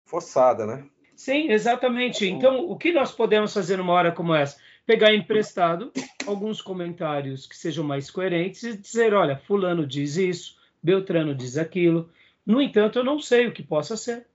forçada, 0.06 0.66
né? 0.66 0.88
Sim, 1.16 1.52
exatamente. 1.52 2.26
Então, 2.26 2.70
o 2.70 2.78
que 2.78 2.92
nós 2.94 3.12
podemos 3.12 3.54
fazer 3.54 3.78
numa 3.78 3.94
hora 3.94 4.12
como 4.12 4.34
essa? 4.34 4.58
Pegar 4.86 5.14
emprestado 5.14 5.92
alguns 6.26 6.62
comentários 6.62 7.46
que 7.46 7.56
sejam 7.56 7.84
mais 7.84 8.10
coerentes 8.10 8.64
e 8.64 8.78
dizer: 8.78 9.14
olha, 9.14 9.38
Fulano 9.38 9.86
diz 9.86 10.16
isso, 10.16 10.58
Beltrano 10.82 11.36
diz 11.36 11.58
aquilo. 11.58 12.10
No 12.46 12.62
entanto, 12.62 13.00
eu 13.00 13.04
não 13.04 13.20
sei 13.20 13.48
o 13.48 13.52
que 13.52 13.62
possa 13.62 13.96
ser. 13.96 14.26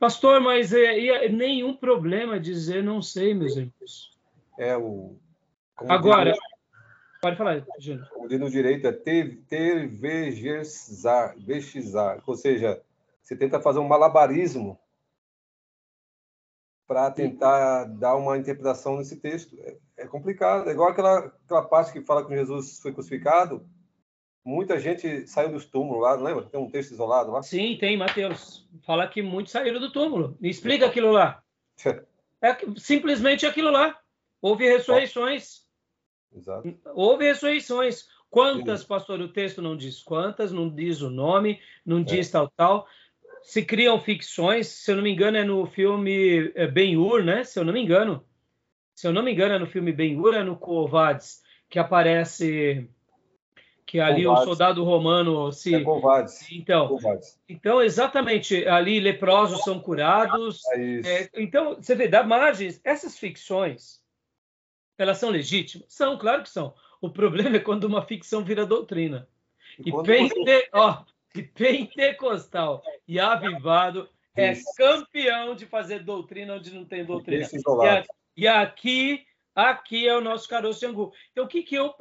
Pastor, 0.00 0.40
mas 0.40 0.72
é, 0.72 1.26
é 1.26 1.28
nenhum 1.28 1.76
problema 1.76 2.40
dizer 2.40 2.82
não 2.82 3.00
sei, 3.00 3.34
meus 3.34 3.54
irmãos. 3.56 4.18
É 4.58 4.76
o. 4.76 5.16
Agora, 5.88 6.34
Pode 7.20 7.36
falar, 7.36 7.62
Júnior. 7.78 8.08
O 8.16 8.26
no 8.26 8.50
direito 8.50 8.86
é 8.86 8.92
tervejezar, 9.48 11.34
vexizar, 11.38 12.22
ou 12.26 12.34
seja, 12.34 12.82
você 13.22 13.36
tenta 13.36 13.60
fazer 13.60 13.78
um 13.78 13.86
malabarismo 13.86 14.80
para 16.86 17.10
tentar 17.10 17.84
dar 17.84 18.16
uma 18.16 18.38
interpretação 18.38 18.96
nesse 18.96 19.16
texto. 19.16 19.54
É, 19.60 19.76
é, 19.98 20.06
complicado. 20.06 20.68
É 20.68 20.72
igual 20.72 20.88
aquela, 20.88 21.26
aquela 21.44 21.62
parte 21.68 21.92
que 21.92 22.00
fala 22.00 22.26
que 22.26 22.34
Jesus 22.34 22.80
foi 22.80 22.92
crucificado. 22.92 23.68
Muita 24.44 24.78
gente 24.80 25.26
saiu 25.26 25.52
dos 25.52 25.66
túmulos 25.66 26.02
lá, 26.02 26.14
lembra? 26.14 26.44
Tem 26.44 26.58
um 26.58 26.70
texto 26.70 26.92
isolado 26.92 27.30
lá? 27.30 27.42
Sim, 27.42 27.76
tem, 27.78 27.96
Mateus. 27.96 28.66
Fala 28.86 29.06
que 29.06 29.20
muitos 29.20 29.52
saíram 29.52 29.78
do 29.78 29.92
túmulo. 29.92 30.36
Me 30.40 30.48
explica 30.48 30.86
aquilo 30.86 31.10
lá. 31.10 31.42
É 32.42 32.56
simplesmente 32.78 33.44
aquilo 33.44 33.70
lá. 33.70 34.00
Houve 34.40 34.66
ressurreições. 34.66 35.66
Exato. 36.34 36.74
Houve 36.94 37.26
ressurreições. 37.26 38.08
Quantas, 38.30 38.80
Sim. 38.80 38.86
pastor? 38.86 39.20
O 39.20 39.28
texto 39.28 39.60
não 39.60 39.76
diz 39.76 40.02
quantas, 40.02 40.50
não 40.50 40.68
diz 40.68 41.02
o 41.02 41.10
nome, 41.10 41.60
não 41.84 41.98
é. 41.98 42.02
diz 42.02 42.30
tal, 42.30 42.48
tal. 42.48 42.86
Se 43.42 43.62
criam 43.62 44.00
ficções, 44.00 44.68
se 44.68 44.90
eu 44.90 44.96
não 44.96 45.02
me 45.02 45.10
engano, 45.10 45.36
é 45.36 45.44
no 45.44 45.66
filme 45.66 46.50
é, 46.54 46.66
Ben-Hur, 46.66 47.22
né? 47.22 47.44
Se 47.44 47.58
eu 47.58 47.64
não 47.64 47.74
me 47.74 47.82
engano. 47.82 48.24
Se 48.94 49.06
eu 49.06 49.12
não 49.12 49.22
me 49.22 49.32
engano, 49.32 49.54
é 49.54 49.58
no 49.58 49.66
filme 49.66 49.92
Ben-Hur, 49.92 50.34
é 50.34 50.42
no 50.42 50.56
Covades, 50.56 51.42
que 51.68 51.78
aparece 51.78 52.88
que 53.90 53.98
ali 53.98 54.24
o 54.24 54.36
soldado 54.36 54.84
romano 54.84 55.50
se. 55.50 55.74
É 55.74 55.80
Então, 56.52 56.96
então, 57.48 57.82
exatamente, 57.82 58.64
ali 58.68 59.00
leprosos 59.00 59.64
são 59.64 59.80
curados. 59.80 60.62
É 60.74 61.22
é, 61.24 61.30
então, 61.34 61.74
você 61.74 61.96
vê, 61.96 62.06
dá 62.06 62.22
margens, 62.22 62.80
essas 62.84 63.18
ficções 63.18 64.00
elas 64.96 65.18
são 65.18 65.30
legítimas? 65.30 65.92
São, 65.92 66.16
claro 66.16 66.44
que 66.44 66.50
são. 66.50 66.72
O 67.00 67.10
problema 67.10 67.56
é 67.56 67.58
quando 67.58 67.82
uma 67.84 68.02
ficção 68.02 68.44
vira 68.44 68.64
doutrina. 68.64 69.26
E, 69.84 69.88
e, 69.88 70.02
pente... 70.04 70.68
ó, 70.72 71.02
e 71.34 71.42
pentecostal 71.42 72.84
e 73.08 73.18
avivado 73.18 74.08
é 74.36 74.52
campeão 74.76 75.56
de 75.56 75.66
fazer 75.66 76.04
doutrina 76.04 76.54
onde 76.54 76.72
não 76.72 76.84
tem 76.84 77.04
doutrina. 77.04 77.44
E, 77.44 77.88
a, 77.88 78.04
e, 78.36 78.46
aqui, 78.46 79.26
aqui 79.52 80.06
é 80.06 80.16
o 80.16 80.20
nosso 80.20 80.48
caroço 80.48 80.78
de 80.78 80.86
angu. 80.86 81.12
Então, 81.32 81.44
o 81.44 81.48
que, 81.48 81.64
que 81.64 81.74
eu 81.74 81.92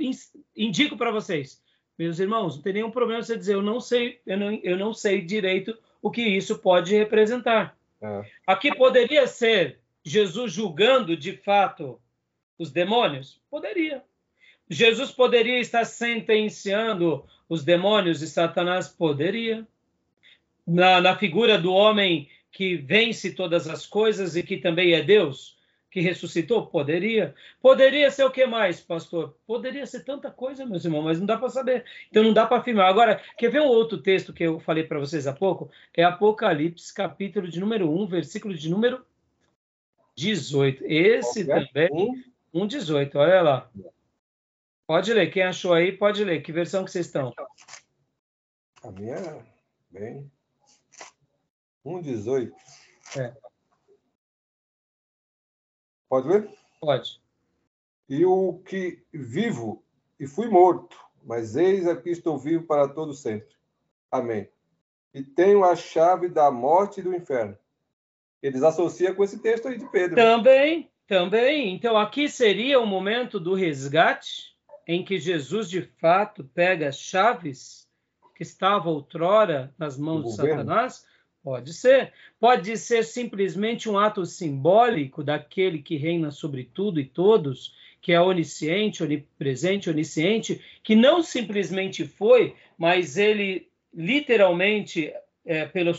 indico 0.56 0.96
para 0.96 1.10
vocês? 1.10 1.60
Meus 2.00 2.18
irmãos, 2.18 2.56
não 2.56 2.64
tem 2.64 2.72
nenhum 2.72 2.92
problema 2.92 3.22
você 3.22 3.36
dizer, 3.36 3.56
eu 3.56 3.62
não 3.62 3.82
sei, 3.82 4.22
eu 4.26 4.38
não, 4.38 4.54
eu 4.64 4.78
não 4.78 4.94
sei 4.94 5.22
direito 5.22 5.78
o 6.02 6.10
que 6.10 6.22
isso 6.22 6.58
pode 6.60 6.96
representar. 6.96 7.78
É. 8.02 8.24
Aqui 8.48 8.74
poderia 8.74 9.28
ser 9.28 9.80
Jesus 10.02 10.54
julgando 10.54 11.18
de 11.18 11.34
fato 11.34 12.00
os 12.58 12.72
demônios? 12.72 13.42
Poderia. 13.52 14.02
Jesus 14.70 15.12
poderia 15.12 15.60
estar 15.60 15.84
sentenciando 15.84 17.26
os 17.50 17.66
demônios 17.66 18.22
e 18.22 18.28
Satanás? 18.30 18.88
Poderia. 18.88 19.68
Na, 20.66 21.02
na 21.02 21.18
figura 21.18 21.58
do 21.58 21.74
homem 21.74 22.30
que 22.50 22.78
vence 22.78 23.34
todas 23.34 23.68
as 23.68 23.86
coisas 23.86 24.38
e 24.38 24.44
que 24.44 24.56
também 24.56 24.94
é 24.94 25.04
Deus, 25.04 25.58
que 25.90 26.02
ressuscitou? 26.02 26.68
Poderia. 26.68 27.34
Poderia 27.62 28.12
ser 28.12 28.24
o 28.24 28.32
que 28.32 28.46
mais, 28.46 28.80
pastor? 28.80 29.36
Poderia 29.46 29.86
ser 29.86 30.04
tanta 30.04 30.30
coisa, 30.30 30.66
meus 30.66 30.86
irmãos, 30.86 31.04
mas 31.04 31.20
não 31.20 31.26
dá 31.26 31.38
para 31.38 31.50
saber. 31.50 31.86
Então 32.10 32.24
não 32.24 32.34
dá 32.34 32.46
para 32.46 32.58
afirmar. 32.58 32.88
Agora, 32.88 33.22
quer 33.38 33.50
ver 33.50 33.62
um 33.62 33.68
outro 33.68 33.98
texto 33.98 34.32
que 34.34 34.44
eu 34.44 34.60
falei 34.60 34.84
para 34.84 35.00
vocês 35.00 35.26
há 35.26 35.34
pouco? 35.34 35.70
É 35.96 36.04
Apocalipse, 36.04 36.94
capítulo 36.94 37.48
de 37.48 37.60
número 37.60 37.92
1, 37.92 38.08
versículo 38.08 38.54
de 38.54 38.70
número 38.70 39.04
18. 40.16 40.84
Esse 40.86 41.46
também 41.46 42.24
1,18, 42.54 43.16
olha 43.16 43.42
lá. 43.42 43.72
Pode 44.86 45.14
ler, 45.14 45.32
quem 45.32 45.44
achou 45.44 45.74
aí, 45.74 45.92
pode 45.92 46.24
ler. 46.24 46.42
Que 46.42 46.52
versão 46.52 46.84
que 46.84 46.92
vocês 46.92 47.06
estão? 47.06 47.34
A 48.84 48.92
minha, 48.92 49.46
bem. 49.92 50.30
1,18. 51.86 52.52
É. 53.18 53.49
Pode 56.10 56.28
ler? 56.28 56.50
Pode. 56.82 57.22
E 58.10 58.26
o 58.26 58.60
que 58.66 59.04
vivo 59.14 59.84
e 60.20 60.26
fui 60.26 60.50
morto, 60.50 60.98
mas 61.24 61.56
eis 61.56 61.88
aqui 61.88 62.10
estou 62.10 62.38
vivo 62.38 62.66
para 62.66 62.88
todo 62.88 63.14
sempre. 63.14 63.56
Amém. 64.12 64.50
E 65.14 65.22
tenho 65.22 65.64
a 65.64 65.76
chave 65.76 66.28
da 66.28 66.50
morte 66.50 67.00
e 67.00 67.04
do 67.04 67.16
inferno. 67.16 67.56
Eles 68.42 68.64
associam 68.64 69.14
com 69.14 69.24
esse 69.24 69.40
texto 69.40 69.68
aí 69.68 69.78
de 69.78 69.86
Pedro. 69.90 70.16
Também, 70.16 70.90
também, 71.08 71.74
então 71.74 71.98
aqui 71.98 72.28
seria 72.28 72.80
o 72.80 72.86
momento 72.88 73.40
do 73.40 73.54
resgate, 73.54 74.56
em 74.88 75.04
que 75.04 75.20
Jesus 75.20 75.70
de 75.70 75.84
fato 75.84 76.44
pega 76.44 76.88
as 76.88 76.98
chaves 76.98 77.88
que 78.36 78.44
estavam 78.44 78.94
outrora 78.94 79.74
nas 79.78 79.98
mãos 79.98 80.24
de 80.24 80.36
Satanás? 80.36 81.06
Pode 81.50 81.74
ser. 81.74 82.14
Pode 82.40 82.78
ser 82.78 83.04
simplesmente 83.04 83.90
um 83.90 83.98
ato 83.98 84.24
simbólico 84.24 85.24
daquele 85.24 85.82
que 85.82 85.98
reina 85.98 86.30
sobre 86.30 86.64
tudo 86.64 87.00
e 87.00 87.06
todos, 87.06 87.76
que 88.00 88.14
é 88.14 88.22
onisciente, 88.22 89.02
onipresente, 89.02 89.90
onisciente, 89.90 90.64
que 90.84 90.96
não 90.96 91.24
simplesmente 91.24 92.06
foi, 92.06 92.56
mas 92.78 93.18
ele 93.18 93.68
literalmente, 93.92 95.12
é, 95.44 95.66
pelo, 95.66 95.92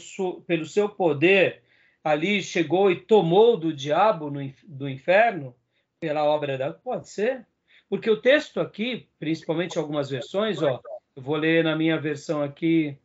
pelo 0.47 0.65
seu 0.65 0.89
poder, 0.89 1.63
ali 2.05 2.41
chegou 2.45 2.89
e 2.89 3.01
tomou 3.01 3.57
do 3.57 3.73
diabo 3.73 4.31
no, 4.31 4.41
do 4.65 4.89
inferno 4.89 5.53
pela 5.99 6.23
obra 6.23 6.57
da. 6.57 6.73
Pode 6.73 7.09
ser. 7.09 7.45
Porque 7.89 8.09
o 8.09 8.21
texto 8.21 8.61
aqui, 8.61 9.09
principalmente 9.19 9.77
algumas 9.77 10.09
versões, 10.09 10.63
ó, 10.63 10.81
eu 11.17 11.23
vou 11.25 11.35
ler 11.35 11.65
na 11.65 11.75
minha 11.75 11.99
versão 11.99 12.41
aqui, 12.41 12.97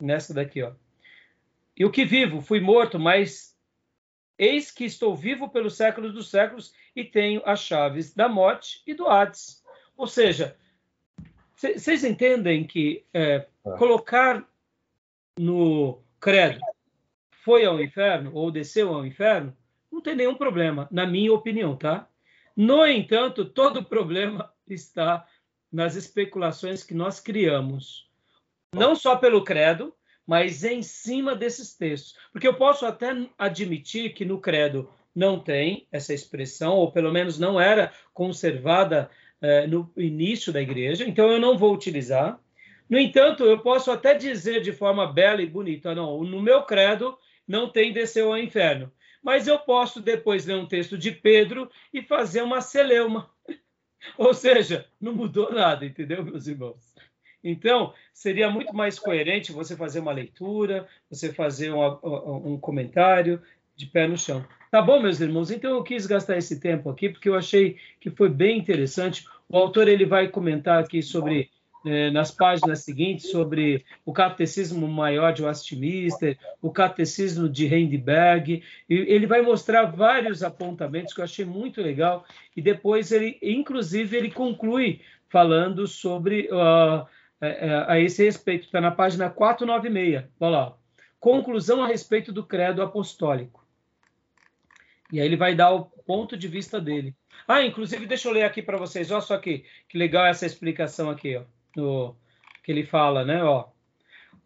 nessa 0.00 0.34
daqui, 0.34 0.60
ó. 0.60 0.72
E 1.76 1.84
o 1.84 1.90
que 1.90 2.04
vivo, 2.04 2.40
fui 2.40 2.60
morto, 2.60 2.98
mas 2.98 3.56
eis 4.38 4.70
que 4.70 4.84
estou 4.84 5.14
vivo 5.14 5.48
pelos 5.48 5.76
séculos 5.76 6.12
dos 6.12 6.30
séculos 6.30 6.72
e 6.94 7.04
tenho 7.04 7.42
as 7.44 7.60
chaves 7.60 8.14
da 8.14 8.28
morte 8.28 8.82
e 8.86 8.94
do 8.94 9.08
Hades. 9.08 9.62
Ou 9.96 10.06
seja, 10.06 10.56
vocês 11.56 12.04
entendem 12.04 12.64
que 12.64 13.04
é, 13.12 13.22
é, 13.22 13.48
colocar 13.76 14.46
no 15.38 16.00
credo 16.20 16.60
foi 17.44 17.64
ao 17.66 17.80
inferno 17.80 18.30
ou 18.34 18.50
desceu 18.50 18.94
ao 18.94 19.04
inferno, 19.04 19.54
não 19.92 20.00
tem 20.00 20.16
nenhum 20.16 20.34
problema, 20.34 20.88
na 20.90 21.06
minha 21.06 21.32
opinião, 21.32 21.76
tá? 21.76 22.08
No 22.56 22.86
entanto, 22.86 23.44
todo 23.44 23.80
o 23.80 23.84
problema 23.84 24.52
está 24.66 25.26
nas 25.70 25.94
especulações 25.94 26.82
que 26.82 26.94
nós 26.94 27.20
criamos, 27.20 28.08
não 28.72 28.94
só 28.94 29.16
pelo 29.16 29.44
credo, 29.44 29.94
mas 30.26 30.64
em 30.64 30.82
cima 30.82 31.34
desses 31.34 31.74
textos. 31.74 32.16
Porque 32.32 32.48
eu 32.48 32.54
posso 32.54 32.86
até 32.86 33.14
admitir 33.38 34.14
que 34.14 34.24
no 34.24 34.40
credo 34.40 34.88
não 35.14 35.38
tem 35.38 35.86
essa 35.92 36.12
expressão, 36.12 36.74
ou 36.74 36.90
pelo 36.90 37.12
menos 37.12 37.38
não 37.38 37.60
era 37.60 37.92
conservada 38.12 39.10
eh, 39.40 39.66
no 39.66 39.90
início 39.96 40.52
da 40.52 40.60
igreja, 40.60 41.04
então 41.04 41.30
eu 41.30 41.38
não 41.38 41.56
vou 41.56 41.72
utilizar. 41.72 42.40
No 42.88 42.98
entanto, 42.98 43.44
eu 43.44 43.58
posso 43.60 43.90
até 43.90 44.14
dizer 44.14 44.60
de 44.60 44.72
forma 44.72 45.12
bela 45.12 45.42
e 45.42 45.46
bonita, 45.46 45.94
não, 45.94 46.22
no 46.24 46.42
meu 46.42 46.62
credo 46.62 47.16
não 47.46 47.68
tem 47.68 47.92
desceu 47.92 48.32
ao 48.32 48.38
inferno. 48.38 48.90
Mas 49.22 49.46
eu 49.46 49.58
posso 49.58 50.00
depois 50.00 50.44
ler 50.46 50.56
um 50.56 50.66
texto 50.66 50.98
de 50.98 51.10
Pedro 51.10 51.70
e 51.92 52.02
fazer 52.02 52.42
uma 52.42 52.60
celeuma. 52.60 53.30
Ou 54.18 54.34
seja, 54.34 54.86
não 55.00 55.14
mudou 55.14 55.52
nada, 55.52 55.84
entendeu, 55.86 56.24
meus 56.24 56.46
irmãos? 56.46 56.93
Então, 57.44 57.92
seria 58.12 58.50
muito 58.50 58.74
mais 58.74 58.98
coerente 58.98 59.52
você 59.52 59.76
fazer 59.76 60.00
uma 60.00 60.12
leitura, 60.12 60.88
você 61.10 61.32
fazer 61.32 61.70
um, 61.72 62.54
um 62.54 62.58
comentário, 62.58 63.40
de 63.76 63.86
pé 63.86 64.06
no 64.06 64.16
chão. 64.16 64.44
Tá 64.70 64.80
bom, 64.80 65.00
meus 65.00 65.20
irmãos? 65.20 65.50
Então 65.50 65.70
eu 65.70 65.82
quis 65.82 66.06
gastar 66.06 66.36
esse 66.36 66.58
tempo 66.58 66.88
aqui 66.88 67.08
porque 67.08 67.28
eu 67.28 67.34
achei 67.34 67.76
que 68.00 68.10
foi 68.10 68.28
bem 68.28 68.58
interessante. 68.58 69.26
O 69.48 69.56
autor 69.56 69.88
ele 69.88 70.06
vai 70.06 70.28
comentar 70.28 70.82
aqui 70.82 71.02
sobre 71.02 71.50
é, 71.84 72.10
nas 72.10 72.30
páginas 72.30 72.80
seguintes 72.80 73.30
sobre 73.30 73.84
o 74.06 74.12
catecismo 74.12 74.88
maior 74.88 75.32
de 75.32 75.44
Westminster, 75.44 76.38
o 76.62 76.70
catecismo 76.70 77.48
de 77.48 77.66
Heidelberg, 77.66 78.62
e 78.88 78.94
ele 78.94 79.26
vai 79.26 79.42
mostrar 79.42 79.84
vários 79.84 80.42
apontamentos 80.42 81.12
que 81.12 81.20
eu 81.20 81.24
achei 81.24 81.44
muito 81.44 81.82
legal, 81.82 82.24
e 82.56 82.62
depois 82.62 83.12
ele, 83.12 83.38
inclusive, 83.42 84.16
ele 84.16 84.30
conclui 84.30 85.02
falando 85.28 85.86
sobre 85.86 86.48
uh, 86.50 87.06
a, 87.40 87.92
a 87.92 88.00
esse 88.00 88.24
respeito, 88.24 88.66
está 88.66 88.80
na 88.80 88.90
página 88.90 89.30
496, 89.30 90.24
olha 90.40 90.50
lá, 90.50 90.76
conclusão 91.20 91.82
a 91.82 91.86
respeito 91.86 92.32
do 92.32 92.44
credo 92.44 92.82
apostólico. 92.82 93.64
E 95.12 95.20
aí 95.20 95.26
ele 95.26 95.36
vai 95.36 95.54
dar 95.54 95.72
o 95.72 95.84
ponto 95.84 96.36
de 96.36 96.48
vista 96.48 96.80
dele. 96.80 97.14
Ah, 97.46 97.62
inclusive, 97.62 98.06
deixa 98.06 98.28
eu 98.28 98.32
ler 98.32 98.44
aqui 98.44 98.62
para 98.62 98.78
vocês, 98.78 99.10
olha 99.10 99.20
só 99.20 99.38
que, 99.38 99.64
que 99.88 99.98
legal 99.98 100.26
essa 100.26 100.46
explicação 100.46 101.10
aqui, 101.10 101.36
ó 101.36 101.44
no, 101.76 102.16
que 102.62 102.72
ele 102.72 102.84
fala, 102.84 103.24
né? 103.24 103.42
Ó, 103.42 103.68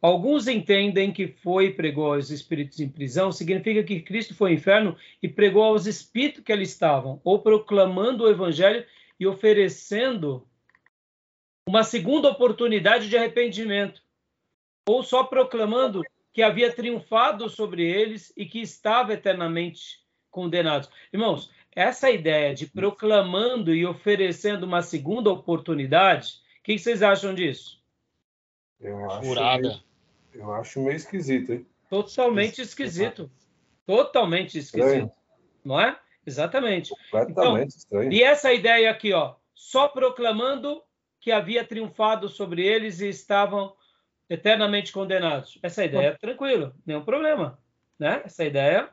Alguns 0.01 0.47
entendem 0.47 1.12
que 1.12 1.26
foi 1.26 1.66
e 1.66 1.74
pregou 1.74 2.14
aos 2.14 2.30
espíritos 2.30 2.78
em 2.78 2.89
prisão, 2.89 3.32
significa 3.32 3.82
que 3.82 4.01
Cristo 4.01 4.32
foi 4.32 4.51
ao 4.51 4.57
inferno 4.57 4.97
e 5.20 5.26
pregou 5.26 5.64
aos 5.64 5.86
espíritos 5.86 6.45
que 6.45 6.53
ali 6.53 6.62
estavam, 6.62 7.20
ou 7.24 7.41
proclamando 7.41 8.22
o 8.22 8.30
evangelho 8.30 8.84
e 9.18 9.26
oferecendo 9.26 10.47
uma 11.69 11.85
segunda 11.85 12.31
oportunidade 12.31 13.11
de 13.11 13.16
arrependimento, 13.19 14.03
ou 14.89 15.03
só 15.03 15.23
proclamando 15.23 16.03
que 16.33 16.41
havia 16.41 16.73
triunfado 16.73 17.47
sobre 17.51 17.85
eles 17.85 18.33
e 18.35 18.47
que 18.47 18.62
estava 18.62 19.12
eternamente 19.12 20.01
condenados. 20.31 20.89
Irmãos, 21.12 21.51
essa 21.77 22.11
ideia 22.11 22.55
de 22.55 22.66
proclamando 22.66 23.75
e 23.75 23.85
oferecendo 23.85 24.64
uma 24.64 24.81
segunda 24.81 25.31
oportunidade 25.31 26.41
que 26.64 26.79
vocês 26.79 27.03
acham 27.03 27.35
disso? 27.35 27.83
Eu 28.81 29.11
acho, 29.11 29.61
Meio, 29.61 29.81
eu 30.33 30.53
acho 30.55 30.81
meio 30.81 30.97
esquisito, 30.97 31.53
hein? 31.53 31.66
Totalmente 31.91 32.62
esquisito. 32.62 33.31
Totalmente 33.87 34.59
esquisito. 34.59 34.87
Estranho. 34.87 35.12
Não 35.62 35.79
é? 35.79 35.99
Exatamente. 36.27 36.89
Completamente 37.11 37.33
então, 37.33 37.66
estranho. 37.66 38.12
E 38.12 38.23
essa 38.23 38.55
ideia 38.55 38.91
aqui, 38.91 39.12
ó, 39.12 39.35
só 39.55 39.87
proclamando 39.89 40.83
que 41.21 41.33
havia 41.33 41.64
triunfado 41.64 42.29
sobre 42.29 42.64
eles 42.66 43.01
e 43.01 43.09
estavam 43.09 43.75
eternamente 44.29 44.93
condenados. 44.93 45.59
Essa 45.62 45.85
ideia 45.85 46.09
é 46.09 46.16
tranquilo, 46.16 46.75
nenhum 46.87 47.05
problema, 47.05 47.59
né? 47.99 48.23
Essa 48.25 48.45
ideia. 48.45 48.91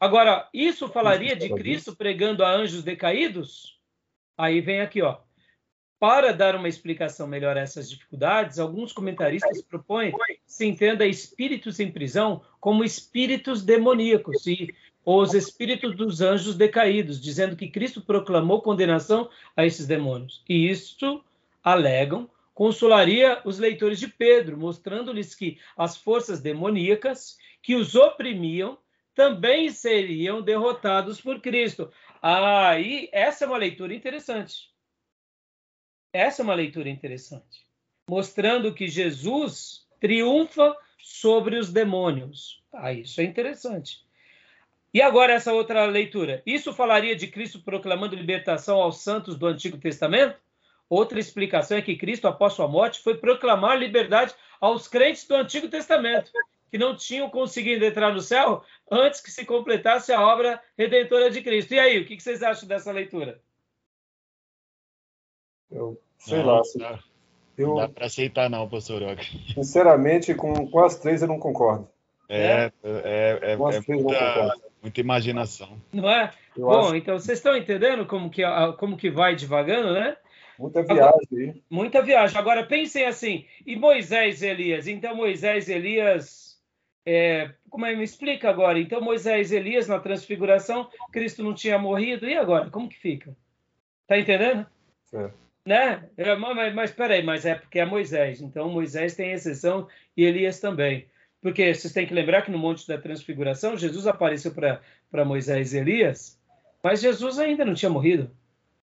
Agora, 0.00 0.48
isso 0.52 0.88
falaria 0.88 1.34
de 1.34 1.48
Cristo 1.54 1.96
pregando 1.96 2.44
a 2.44 2.50
anjos 2.50 2.82
decaídos? 2.82 3.80
Aí 4.36 4.60
vem 4.60 4.80
aqui, 4.80 5.00
ó. 5.00 5.18
Para 5.98 6.32
dar 6.34 6.54
uma 6.54 6.68
explicação 6.68 7.26
melhor 7.26 7.56
a 7.56 7.60
essas 7.60 7.88
dificuldades, 7.88 8.58
alguns 8.58 8.92
comentaristas 8.92 9.62
propõem 9.62 10.12
que 10.12 10.40
se 10.46 10.66
entenda 10.66 11.06
espíritos 11.06 11.80
em 11.80 11.90
prisão 11.90 12.42
como 12.60 12.84
espíritos 12.84 13.62
demoníacos 13.62 14.46
e 14.46 14.74
os 15.06 15.32
espíritos 15.32 15.96
dos 15.96 16.20
anjos 16.20 16.54
decaídos, 16.54 17.18
dizendo 17.18 17.56
que 17.56 17.70
Cristo 17.70 18.02
proclamou 18.02 18.60
condenação 18.60 19.30
a 19.56 19.64
esses 19.64 19.86
demônios. 19.86 20.42
E 20.46 20.68
isto, 20.68 21.24
alegam, 21.66 22.30
consolaria 22.54 23.42
os 23.44 23.58
leitores 23.58 23.98
de 23.98 24.06
Pedro, 24.06 24.56
mostrando-lhes 24.56 25.34
que 25.34 25.58
as 25.76 25.96
forças 25.96 26.40
demoníacas 26.40 27.36
que 27.60 27.74
os 27.74 27.96
oprimiam 27.96 28.78
também 29.16 29.68
seriam 29.70 30.40
derrotados 30.40 31.20
por 31.20 31.40
Cristo. 31.40 31.90
Ah, 32.22 32.78
e 32.78 33.08
essa 33.12 33.44
é 33.44 33.48
uma 33.48 33.56
leitura 33.56 33.92
interessante. 33.92 34.70
Essa 36.12 36.42
é 36.42 36.44
uma 36.44 36.54
leitura 36.54 36.88
interessante, 36.88 37.66
mostrando 38.08 38.72
que 38.72 38.86
Jesus 38.86 39.88
triunfa 39.98 40.76
sobre 40.98 41.58
os 41.58 41.72
demônios. 41.72 42.62
Ah, 42.72 42.92
isso 42.92 43.20
é 43.20 43.24
interessante. 43.24 44.06
E 44.94 45.02
agora 45.02 45.32
essa 45.32 45.52
outra 45.52 45.84
leitura. 45.86 46.42
Isso 46.46 46.72
falaria 46.72 47.16
de 47.16 47.26
Cristo 47.26 47.60
proclamando 47.60 48.14
libertação 48.14 48.80
aos 48.80 49.00
santos 49.00 49.36
do 49.36 49.48
Antigo 49.48 49.78
Testamento? 49.78 50.45
Outra 50.88 51.18
explicação 51.18 51.78
é 51.78 51.82
que 51.82 51.96
Cristo, 51.96 52.28
após 52.28 52.52
sua 52.52 52.68
morte, 52.68 53.02
foi 53.02 53.16
proclamar 53.16 53.78
liberdade 53.78 54.34
aos 54.60 54.86
crentes 54.86 55.26
do 55.26 55.34
Antigo 55.34 55.68
Testamento, 55.68 56.30
que 56.70 56.78
não 56.78 56.96
tinham 56.96 57.28
conseguido 57.28 57.84
entrar 57.84 58.12
no 58.12 58.20
céu 58.20 58.62
antes 58.90 59.20
que 59.20 59.30
se 59.30 59.44
completasse 59.44 60.12
a 60.12 60.20
obra 60.20 60.62
redentora 60.78 61.30
de 61.30 61.42
Cristo. 61.42 61.74
E 61.74 61.80
aí, 61.80 61.98
o 61.98 62.06
que 62.06 62.20
vocês 62.20 62.42
acham 62.42 62.68
dessa 62.68 62.92
leitura? 62.92 63.40
Eu 65.70 66.00
Sei 66.18 66.38
não, 66.38 66.46
lá. 66.46 66.62
Não, 66.76 66.98
eu, 67.56 67.68
não 67.68 67.76
dá 67.76 67.88
para 67.88 68.06
aceitar, 68.06 68.50
não, 68.50 68.68
pastor 68.68 69.02
Roque. 69.02 69.54
Sinceramente, 69.54 70.34
com, 70.34 70.68
com 70.68 70.84
as 70.84 70.96
três 70.96 71.22
eu 71.22 71.28
não 71.28 71.38
concordo. 71.38 71.88
É, 72.28 72.72
é, 72.82 73.38
é, 73.42 73.52
é 73.52 73.56
muita, 73.56 74.56
muita, 74.82 75.00
imaginação. 75.00 75.80
Não 75.92 76.10
é? 76.10 76.32
Eu 76.56 76.66
Bom, 76.66 76.86
acho... 76.86 76.96
então 76.96 77.18
vocês 77.18 77.38
estão 77.38 77.56
entendendo 77.56 78.04
como 78.04 78.28
que, 78.28 78.42
como 78.78 78.96
que 78.96 79.10
vai 79.10 79.36
devagando, 79.36 79.92
né? 79.92 80.16
Muita 80.58 80.82
viagem. 80.82 81.02
Agora, 81.02 81.54
muita 81.70 82.02
viagem. 82.02 82.38
Agora 82.38 82.66
pensem 82.66 83.04
assim, 83.04 83.44
e 83.66 83.76
Moisés 83.76 84.42
e 84.42 84.46
Elias? 84.46 84.86
Então 84.86 85.14
Moisés 85.14 85.68
e 85.68 85.74
Elias, 85.74 86.58
é, 87.04 87.50
como 87.68 87.86
é, 87.86 87.94
me 87.94 88.04
explica 88.04 88.48
agora? 88.48 88.78
Então 88.78 89.00
Moisés 89.00 89.52
e 89.52 89.56
Elias 89.56 89.86
na 89.86 89.98
transfiguração, 89.98 90.88
Cristo 91.12 91.42
não 91.42 91.54
tinha 91.54 91.78
morrido, 91.78 92.28
e 92.28 92.36
agora? 92.36 92.70
Como 92.70 92.88
que 92.88 92.98
fica? 92.98 93.36
Tá 94.06 94.18
entendendo? 94.18 94.66
Certo. 95.04 95.34
Né? 95.64 96.08
É, 96.16 96.34
mas, 96.36 96.74
mas 96.74 96.90
peraí, 96.92 97.22
mas 97.22 97.44
é 97.44 97.56
porque 97.56 97.80
é 97.80 97.84
Moisés. 97.84 98.40
Então 98.40 98.70
Moisés 98.70 99.14
tem 99.14 99.32
exceção 99.32 99.88
e 100.16 100.24
Elias 100.24 100.60
também. 100.60 101.06
Porque 101.42 101.74
vocês 101.74 101.92
têm 101.92 102.06
que 102.06 102.14
lembrar 102.14 102.42
que 102.42 102.50
no 102.50 102.58
Monte 102.58 102.86
da 102.88 102.98
Transfiguração, 102.98 103.76
Jesus 103.76 104.06
apareceu 104.06 104.52
para 104.52 105.24
Moisés 105.24 105.74
e 105.74 105.78
Elias, 105.78 106.40
mas 106.82 107.00
Jesus 107.00 107.38
ainda 107.38 107.64
não 107.64 107.74
tinha 107.74 107.90
morrido. 107.90 108.30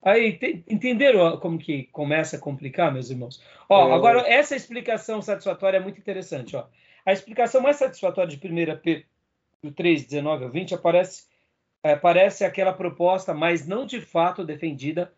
Aí, 0.03 0.39
te, 0.39 0.65
entenderam 0.69 1.39
como 1.39 1.59
que 1.59 1.85
começa 1.85 2.37
a 2.37 2.41
complicar, 2.41 2.93
meus 2.93 3.11
irmãos? 3.11 3.43
Ó, 3.69 3.89
é... 3.89 3.93
agora, 3.93 4.21
essa 4.29 4.55
explicação 4.55 5.21
satisfatória 5.21 5.79
é 5.79 5.81
muito 5.81 5.99
interessante. 5.99 6.57
Ó. 6.57 6.67
A 7.05 7.13
explicação 7.13 7.61
mais 7.61 7.77
satisfatória 7.77 8.37
de 8.37 8.37
1 8.37 8.79
Pedro 8.81 9.75
3, 9.75 10.05
19 10.05 10.45
ao 10.45 10.51
20 10.51 10.75
aparece, 10.75 11.27
é, 11.83 11.93
aparece 11.93 12.45
aquela 12.45 12.73
proposta, 12.73 13.35
mas 13.35 13.67
não 13.67 13.87
de 13.87 14.01
fato 14.01 14.45
defendida 14.45 15.13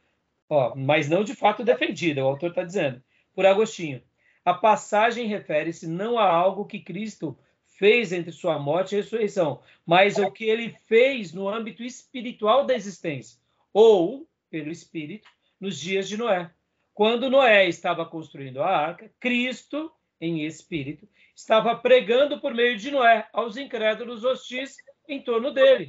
Ó, 0.50 0.74
mas 0.74 1.08
não 1.08 1.22
de 1.22 1.32
fato 1.32 1.62
defendida, 1.62 2.24
o 2.24 2.26
autor 2.26 2.50
está 2.50 2.64
dizendo, 2.64 3.00
por 3.32 3.46
Agostinho. 3.46 4.02
A 4.44 4.52
passagem 4.52 5.28
refere-se 5.28 5.86
não 5.86 6.18
a 6.18 6.28
algo 6.28 6.64
que 6.64 6.80
Cristo 6.80 7.38
fez 7.78 8.12
entre 8.12 8.32
sua 8.32 8.58
morte 8.58 8.92
e 8.92 8.96
ressurreição, 8.96 9.62
mas 9.86 10.18
o 10.18 10.28
que 10.28 10.44
ele 10.44 10.76
fez 10.86 11.32
no 11.32 11.48
âmbito 11.48 11.84
espiritual 11.84 12.66
da 12.66 12.74
existência, 12.74 13.38
ou, 13.72 14.26
pelo 14.50 14.70
Espírito, 14.70 15.28
nos 15.60 15.78
dias 15.78 16.08
de 16.08 16.16
Noé. 16.16 16.50
Quando 16.92 17.30
Noé 17.30 17.68
estava 17.68 18.04
construindo 18.04 18.62
a 18.62 18.68
arca, 18.68 19.10
Cristo, 19.20 19.90
em 20.20 20.44
espírito, 20.44 21.08
estava 21.34 21.74
pregando 21.76 22.40
por 22.40 22.52
meio 22.52 22.76
de 22.76 22.90
Noé 22.90 23.26
aos 23.32 23.56
incrédulos 23.56 24.24
hostis 24.24 24.76
em 25.08 25.22
torno 25.22 25.52
dele. 25.52 25.88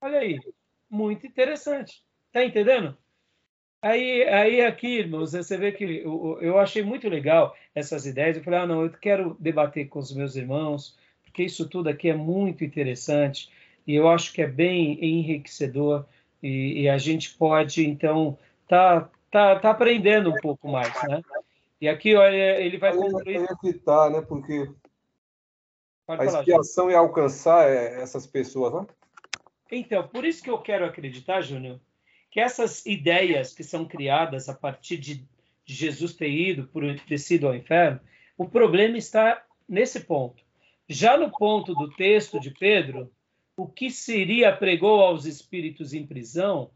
Olha 0.00 0.18
aí, 0.18 0.38
muito 0.90 1.26
interessante. 1.26 2.02
Está 2.26 2.44
entendendo? 2.44 2.96
Aí, 3.80 4.22
aí 4.24 4.60
aqui, 4.60 4.98
irmãos, 4.98 5.32
você 5.32 5.56
vê 5.56 5.72
que 5.72 5.84
eu, 5.84 6.38
eu 6.42 6.58
achei 6.58 6.82
muito 6.82 7.08
legal 7.08 7.56
essas 7.74 8.04
ideias. 8.06 8.36
Eu 8.36 8.44
falei, 8.44 8.58
ah, 8.60 8.66
não, 8.66 8.82
eu 8.82 8.90
quero 8.90 9.36
debater 9.38 9.88
com 9.88 10.00
os 10.00 10.14
meus 10.14 10.36
irmãos, 10.36 10.98
porque 11.22 11.44
isso 11.44 11.68
tudo 11.68 11.88
aqui 11.88 12.10
é 12.10 12.14
muito 12.14 12.64
interessante 12.64 13.48
e 13.86 13.94
eu 13.94 14.08
acho 14.08 14.32
que 14.32 14.42
é 14.42 14.46
bem 14.46 15.02
enriquecedor 15.02 16.04
e, 16.42 16.82
e 16.82 16.88
a 16.88 16.98
gente 16.98 17.34
pode, 17.34 17.86
então, 17.86 18.38
tá, 18.66 19.10
tá, 19.30 19.58
tá 19.58 19.70
aprendendo 19.70 20.30
um 20.30 20.36
pouco 20.36 20.68
mais, 20.68 20.92
né? 21.04 21.22
E 21.80 21.88
aqui, 21.88 22.14
olha, 22.14 22.60
ele 22.60 22.78
vai 22.78 22.94
concluir... 22.94 23.46
evitar, 23.62 24.10
né? 24.10 24.20
Porque 24.20 24.68
pode 26.06 26.22
a 26.22 26.24
falar, 26.26 26.40
expiação 26.40 26.90
é 26.90 26.94
alcançar 26.94 27.68
é, 27.68 28.00
essas 28.00 28.26
pessoas, 28.26 28.74
né? 28.74 28.86
Então, 29.70 30.06
por 30.08 30.24
isso 30.24 30.42
que 30.42 30.50
eu 30.50 30.58
quero 30.58 30.84
acreditar, 30.84 31.40
Júnior, 31.42 31.80
que 32.30 32.40
essas 32.40 32.84
ideias 32.86 33.54
que 33.54 33.62
são 33.62 33.84
criadas 33.84 34.48
a 34.48 34.54
partir 34.54 34.96
de 34.96 35.24
Jesus 35.64 36.14
ter 36.14 36.30
ido, 36.30 36.66
por 36.68 36.82
ter 37.00 37.18
sido 37.18 37.46
ao 37.46 37.54
inferno, 37.54 38.00
o 38.36 38.48
problema 38.48 38.96
está 38.96 39.44
nesse 39.68 40.00
ponto. 40.00 40.42
Já 40.88 41.16
no 41.18 41.30
ponto 41.30 41.74
do 41.74 41.90
texto 41.90 42.40
de 42.40 42.50
Pedro, 42.50 43.10
o 43.58 43.66
que 43.66 43.90
seria 43.90 44.56
pregou 44.56 45.00
aos 45.00 45.26
espíritos 45.26 45.92
em 45.92 46.06
prisão, 46.06 46.70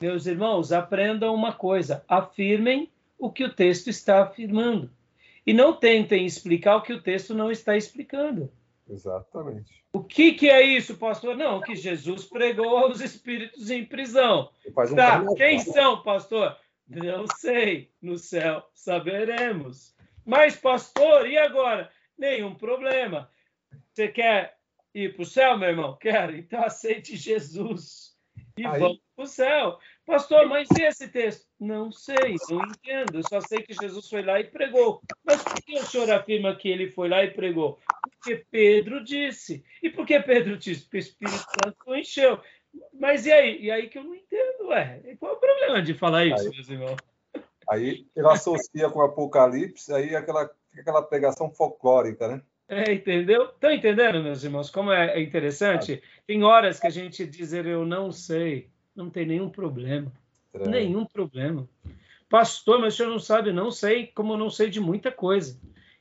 meus 0.00 0.26
irmãos, 0.26 0.72
aprendam 0.72 1.32
uma 1.32 1.52
coisa: 1.52 2.04
afirmem 2.08 2.90
o 3.16 3.30
que 3.30 3.44
o 3.44 3.54
texto 3.54 3.88
está 3.88 4.24
afirmando. 4.24 4.90
E 5.46 5.52
não 5.52 5.72
tentem 5.72 6.26
explicar 6.26 6.76
o 6.76 6.82
que 6.82 6.92
o 6.92 7.00
texto 7.00 7.34
não 7.34 7.52
está 7.52 7.76
explicando. 7.76 8.50
Exatamente. 8.90 9.84
O 9.92 10.02
que, 10.02 10.32
que 10.32 10.50
é 10.50 10.60
isso, 10.60 10.96
pastor? 10.96 11.36
Não, 11.36 11.60
que 11.60 11.76
Jesus 11.76 12.24
pregou 12.24 12.76
aos 12.76 13.00
espíritos 13.00 13.70
em 13.70 13.84
prisão. 13.84 14.50
Um 14.66 14.94
tá, 14.96 15.24
quem 15.36 15.60
são, 15.60 16.02
pastor? 16.02 16.56
Não 16.88 17.26
sei. 17.36 17.92
No 18.02 18.18
céu 18.18 18.68
saberemos. 18.74 19.94
Mas, 20.26 20.56
pastor, 20.56 21.28
e 21.28 21.38
agora? 21.38 21.90
Nenhum 22.18 22.54
problema. 22.54 23.30
Você 23.94 24.08
quer 24.08 24.57
ir 25.04 25.14
para 25.14 25.22
o 25.22 25.26
céu, 25.26 25.58
meu 25.58 25.68
irmão? 25.68 25.96
Quero. 26.00 26.36
Então 26.36 26.62
aceite 26.62 27.16
Jesus 27.16 28.16
e 28.58 28.66
Aí... 28.66 28.80
vamos 28.80 28.98
para 29.14 29.24
o 29.24 29.26
céu. 29.26 29.78
Pastor, 30.04 30.46
mas 30.46 30.68
e 30.76 30.82
esse 30.82 31.08
texto? 31.08 31.46
Não 31.60 31.92
sei, 31.92 32.36
não 32.48 32.64
entendo. 32.64 33.20
Só 33.28 33.40
sei 33.40 33.62
que 33.62 33.74
Jesus 33.74 34.08
foi 34.08 34.22
lá 34.22 34.40
e 34.40 34.44
pregou. 34.44 35.02
Mas 35.22 35.42
por 35.42 35.62
que 35.62 35.78
o 35.78 35.84
senhor 35.84 36.10
afirma 36.10 36.56
que 36.56 36.68
ele 36.68 36.90
foi 36.90 37.08
lá 37.08 37.22
e 37.22 37.30
pregou? 37.30 37.78
Porque 38.02 38.44
Pedro 38.50 39.04
disse. 39.04 39.64
E 39.82 39.90
por 39.90 40.06
que 40.06 40.18
Pedro 40.20 40.56
disse? 40.56 40.82
Porque 40.82 40.96
o 40.96 41.00
Espírito 41.00 41.36
Santo 41.36 41.76
o 41.86 41.94
encheu. 41.94 42.40
Mas 42.92 43.26
e 43.26 43.32
aí? 43.32 43.60
E 43.60 43.70
aí 43.70 43.88
que 43.88 43.98
eu 43.98 44.04
não 44.04 44.14
entendo, 44.14 44.68
ué. 44.68 45.02
Qual 45.20 45.32
é 45.32 45.36
o 45.36 45.40
problema 45.40 45.82
de 45.82 45.94
falar 45.94 46.24
isso, 46.24 46.40
aí, 46.40 46.50
meus 46.50 46.68
irmãos? 46.68 46.96
Aí 47.68 48.06
ele 48.16 48.28
associa 48.28 48.88
com 48.88 49.00
o 49.00 49.02
Apocalipse, 49.02 49.92
aí 49.92 50.16
aquela, 50.16 50.50
aquela 50.72 51.02
pregação 51.02 51.50
folclórica, 51.50 52.28
né? 52.28 52.42
É, 52.68 52.92
entendeu? 52.92 53.46
Estão 53.46 53.72
entendendo, 53.72 54.22
meus 54.22 54.44
irmãos, 54.44 54.70
como 54.70 54.92
é 54.92 55.20
interessante? 55.20 56.02
Tem 56.26 56.44
horas 56.44 56.78
que 56.78 56.86
a 56.86 56.90
gente 56.90 57.26
dizer 57.26 57.64
eu 57.66 57.86
não 57.86 58.12
sei 58.12 58.70
não 58.98 59.08
tem 59.08 59.24
nenhum 59.24 59.48
problema. 59.48 60.12
É. 60.52 60.68
Nenhum 60.68 61.06
problema. 61.06 61.68
Pastor, 62.28 62.80
mas 62.80 62.94
o 62.94 62.96
senhor 62.96 63.10
não 63.10 63.18
sabe? 63.20 63.52
Não 63.52 63.70
sei, 63.70 64.08
como 64.08 64.32
eu 64.32 64.36
não 64.36 64.50
sei 64.50 64.68
de 64.68 64.80
muita 64.80 65.12
coisa. 65.12 65.56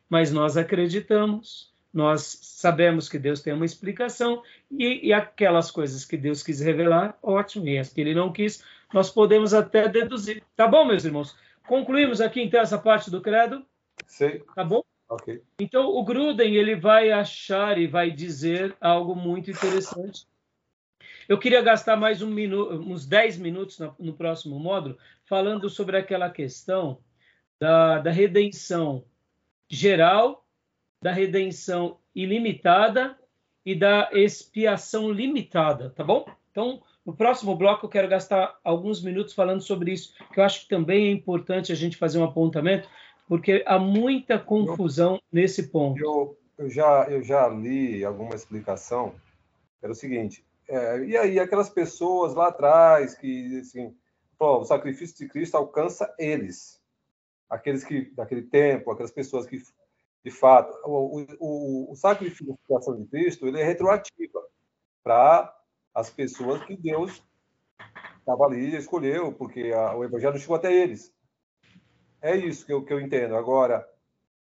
Mas 0.10 0.32
nós 0.32 0.58
acreditamos, 0.58 1.72
nós 1.94 2.40
sabemos 2.42 3.08
que 3.08 3.20
Deus 3.20 3.42
tem 3.42 3.54
uma 3.54 3.66
explicação, 3.66 4.42
e, 4.72 5.08
e 5.08 5.14
aquelas 5.14 5.70
coisas 5.70 6.04
que 6.06 6.18
Deus 6.18 6.42
quis 6.42 6.60
revelar, 6.60 7.18
ótimo, 7.22 7.68
e 7.68 7.78
as 7.78 7.94
que 7.94 8.02
ele 8.02 8.16
não 8.16 8.34
quis, 8.34 8.64
nós 8.92 9.12
podemos 9.12 9.54
até 9.54 9.88
deduzir. 9.88 10.44
Tá 10.56 10.68
bom, 10.68 10.84
meus 10.84 11.06
irmãos? 11.06 11.38
Concluímos 11.68 12.20
aqui 12.20 12.42
então 12.42 12.62
essa 12.62 12.80
parte 12.80 13.12
do 13.12 13.22
credo? 13.22 13.64
Sim. 14.08 14.42
Tá 14.56 14.64
bom? 14.64 14.84
Ok. 15.10 15.42
Então 15.60 15.88
o 15.88 16.04
Gruden 16.04 16.56
ele 16.56 16.76
vai 16.76 17.12
achar 17.12 17.78
e 17.78 17.88
vai 17.88 18.12
dizer 18.12 18.76
algo 18.82 19.16
muito 19.16 19.50
interessante 19.50 20.28
eu 21.28 21.38
queria 21.38 21.62
gastar 21.62 21.98
mais 21.98 22.22
um 22.22 22.30
uns 22.30 23.06
10 23.06 23.38
minutos 23.38 23.78
no, 23.80 23.94
no, 24.00 24.14
próximo 24.14 24.58
módulo 24.58 24.98
falando 25.26 25.70
sobre 25.70 25.98
aquela 25.98 26.30
questão 26.30 27.00
da, 27.60 28.00
da 28.00 28.12
redenção 28.12 29.04
geral, 29.70 30.46
da 31.02 31.12
redenção 31.12 31.98
ilimitada 32.16 33.18
e 33.66 33.76
da 33.76 34.10
expiação 34.14 35.12
limitada, 35.12 35.90
tá 35.90 36.02
bom? 36.02 36.26
Então, 36.50 36.82
no 37.06 37.14
próximo 37.14 37.58
bloco 37.58 37.86
eu 37.86 37.90
quero 37.90 38.08
gastar 38.08 38.58
alguns 38.64 39.04
minutos 39.04 39.34
falando 39.34 39.62
sobre 39.62 39.92
isso, 39.92 40.14
que 40.34 40.40
eu 40.40 40.46
acho 40.46 40.62
que 40.62 40.70
também 40.70 41.08
é 41.08 41.12
importante 41.12 41.74
a 41.74 41.76
gente 41.76 41.98
fazer 41.98 42.20
um 42.20 42.24
apontamento, 42.24 42.88
porque 43.28 43.64
há 43.68 43.78
muita 43.78 44.40
confusão 44.40 45.16
eu, 45.16 45.22
nesse 45.32 45.68
ponto. 45.68 46.00
Eu, 46.00 46.38
eu, 46.58 46.70
já, 46.70 47.06
eu 47.10 47.24
já 47.24 47.48
li 47.48 48.04
alguma 48.04 48.36
explicação, 48.36 49.14
era 49.82 49.92
o 49.92 49.96
seguinte, 49.96 50.46
é, 50.68 51.04
e 51.06 51.16
aí, 51.16 51.40
aquelas 51.40 51.70
pessoas 51.70 52.34
lá 52.34 52.50
atrás 52.50 53.16
que, 53.16 53.60
assim, 53.60 53.96
pô, 54.38 54.60
o 54.60 54.66
sacrifício 54.66 55.18
de 55.18 55.28
Cristo 55.28 55.56
alcança 55.56 56.14
eles, 56.20 56.82
aqueles 57.50 57.86
que, 57.86 58.12
daquele 58.14 58.42
tempo, 58.42 58.92
aquelas 58.92 59.12
pessoas 59.12 59.46
que, 59.46 59.62
de 60.24 60.32
fato, 60.32 60.78
o, 60.84 61.26
o, 61.40 61.92
o 61.92 61.96
sacrifício 61.96 62.58
de 62.98 63.06
Cristo, 63.08 63.48
ele 63.48 63.62
é 63.62 63.64
retroativa 63.64 64.42
para 65.04 65.56
as 65.94 66.10
pessoas 66.10 66.64
que 66.66 66.76
Deus 66.76 67.24
estava 68.20 68.46
ali 68.46 68.72
e 68.72 68.76
escolheu, 68.76 69.32
porque 69.32 69.72
a, 69.74 69.96
o 69.96 70.04
evangelho 70.04 70.38
chegou 70.38 70.58
até 70.58 70.74
eles. 70.74 71.14
É 72.22 72.36
isso 72.36 72.66
que 72.66 72.74
eu, 72.74 72.84
que 72.84 72.92
eu 72.92 73.00
entendo. 73.00 73.36
Agora, 73.36 73.88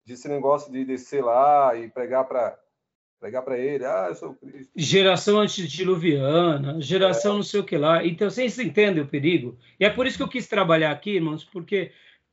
desse 0.05 0.27
negócio 0.27 0.71
de 0.71 0.83
descer 0.83 1.23
lá 1.23 1.75
e 1.75 1.89
pregar 1.89 2.25
para 2.27 2.57
pregar 3.19 3.43
para 3.43 3.57
ele, 3.57 3.83
ah, 3.83 4.05
eu 4.07 4.15
sou 4.15 4.33
Cristo. 4.33 4.71
Geração 4.73 5.39
antediluviana, 5.39 6.79
geração 6.79 7.33
é. 7.33 7.35
não 7.35 7.43
sei 7.43 7.59
o 7.59 7.65
que 7.65 7.77
lá. 7.77 8.05
Então, 8.05 8.29
vocês 8.29 8.57
entendem 8.57 9.03
o 9.03 9.07
perigo? 9.07 9.59
E 9.77 9.83
é 9.83 9.89
por 9.89 10.07
isso 10.07 10.15
que 10.15 10.23
eu 10.23 10.29
quis 10.29 10.47
trabalhar 10.47 10.91
aqui, 10.91 11.15
irmãos, 11.15 11.43
porque 11.43 11.91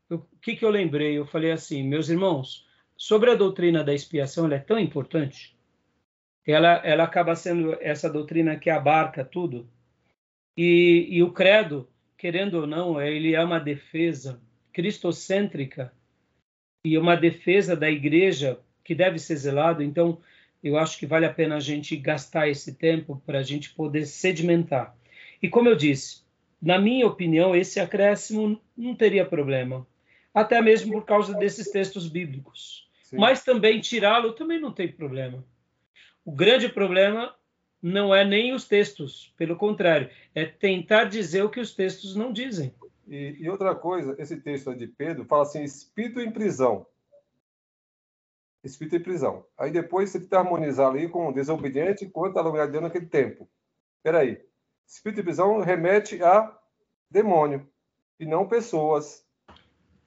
o 0.08 0.20
que, 0.40 0.54
que 0.54 0.64
eu 0.64 0.70
lembrei? 0.70 1.18
Eu 1.18 1.26
falei 1.26 1.50
assim, 1.50 1.82
meus 1.82 2.08
irmãos, 2.08 2.64
sobre 2.96 3.32
a 3.32 3.34
doutrina 3.34 3.82
da 3.82 3.92
expiação, 3.92 4.44
ela 4.44 4.54
é 4.54 4.60
tão 4.60 4.78
importante, 4.78 5.58
ela, 6.46 6.74
ela 6.84 7.02
acaba 7.02 7.34
sendo 7.34 7.76
essa 7.80 8.08
doutrina 8.08 8.56
que 8.56 8.70
abarca 8.70 9.24
tudo, 9.24 9.68
e, 10.56 11.08
e 11.10 11.22
o 11.22 11.32
credo, 11.32 11.88
querendo 12.16 12.60
ou 12.60 12.66
não, 12.66 13.02
ele 13.02 13.34
é 13.34 13.42
uma 13.42 13.58
defesa 13.58 14.40
cristocêntrica 14.76 15.90
e 16.84 16.98
uma 16.98 17.16
defesa 17.16 17.74
da 17.74 17.90
igreja 17.90 18.60
que 18.84 18.94
deve 18.94 19.18
ser 19.18 19.36
zelado. 19.36 19.82
Então, 19.82 20.20
eu 20.62 20.76
acho 20.76 20.98
que 20.98 21.06
vale 21.06 21.24
a 21.24 21.32
pena 21.32 21.56
a 21.56 21.60
gente 21.60 21.96
gastar 21.96 22.46
esse 22.46 22.74
tempo 22.74 23.22
para 23.24 23.38
a 23.38 23.42
gente 23.42 23.70
poder 23.70 24.04
sedimentar. 24.04 24.94
E 25.42 25.48
como 25.48 25.70
eu 25.70 25.74
disse, 25.74 26.24
na 26.60 26.78
minha 26.78 27.06
opinião, 27.06 27.56
esse 27.56 27.80
acréscimo 27.80 28.60
não 28.76 28.94
teria 28.94 29.24
problema, 29.24 29.86
até 30.34 30.60
mesmo 30.60 30.92
por 30.92 31.06
causa 31.06 31.32
desses 31.32 31.70
textos 31.70 32.06
bíblicos. 32.06 32.86
Sim. 33.02 33.16
Mas 33.16 33.42
também 33.42 33.80
tirá-lo 33.80 34.34
também 34.34 34.60
não 34.60 34.72
tem 34.72 34.88
problema. 34.88 35.42
O 36.22 36.32
grande 36.32 36.68
problema 36.68 37.34
não 37.80 38.14
é 38.14 38.26
nem 38.26 38.52
os 38.52 38.68
textos, 38.68 39.32
pelo 39.38 39.56
contrário, 39.56 40.10
é 40.34 40.44
tentar 40.44 41.04
dizer 41.04 41.42
o 41.42 41.48
que 41.48 41.60
os 41.60 41.74
textos 41.74 42.14
não 42.14 42.30
dizem. 42.30 42.74
E, 43.06 43.36
e 43.38 43.48
outra 43.48 43.74
coisa, 43.74 44.16
esse 44.18 44.36
texto 44.40 44.74
de 44.74 44.86
Pedro 44.86 45.24
fala 45.24 45.42
assim: 45.42 45.62
espírito 45.62 46.20
em 46.20 46.30
prisão 46.30 46.86
espírito 48.66 48.96
em 48.96 49.02
prisão. 49.02 49.44
Aí 49.56 49.70
depois 49.70 50.10
você 50.10 50.20
tenta 50.20 50.38
harmonizar 50.38 50.90
ali 50.90 51.08
com 51.08 51.28
o 51.28 51.32
desobediente 51.32 52.04
enquanto 52.04 52.36
a 52.36 52.42
lugar 52.42 52.68
naquele 52.68 53.06
tempo. 53.06 53.48
Espera 53.98 54.18
aí. 54.18 54.38
Espírito 54.86 55.20
em 55.20 55.24
prisão 55.24 55.60
remete 55.60 56.22
a 56.22 56.54
demônio 57.10 57.66
e 58.20 58.26
não 58.26 58.46
pessoas. 58.46 59.24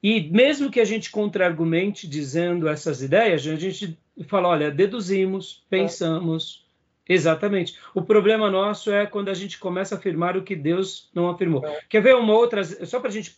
E 0.02 0.30
mesmo 0.30 0.72
que 0.72 0.80
a 0.80 0.86
gente 0.86 1.12
contra-argumente 1.12 2.08
dizendo 2.08 2.68
essas 2.68 3.02
ideias, 3.02 3.46
a 3.46 3.56
gente 3.56 4.00
fala, 4.28 4.50
olha, 4.50 4.72
deduzimos, 4.72 5.66
pensamos. 5.70 6.69
Exatamente. 7.10 7.76
O 7.96 8.04
problema 8.04 8.52
nosso 8.52 8.92
é 8.92 9.08
quando 9.08 9.30
a 9.30 9.34
gente 9.34 9.58
começa 9.58 9.96
a 9.96 9.98
afirmar 9.98 10.38
o 10.38 10.44
que 10.44 10.56
Deus 10.56 11.10
não 11.12 11.28
afirmou. 11.28 11.66
É. 11.66 11.82
Quer 11.90 12.04
ver 12.04 12.16
uma 12.16 12.34
outra, 12.34 12.64
só 12.64 13.00
para 13.00 13.10
a 13.10 13.12
gente 13.12 13.36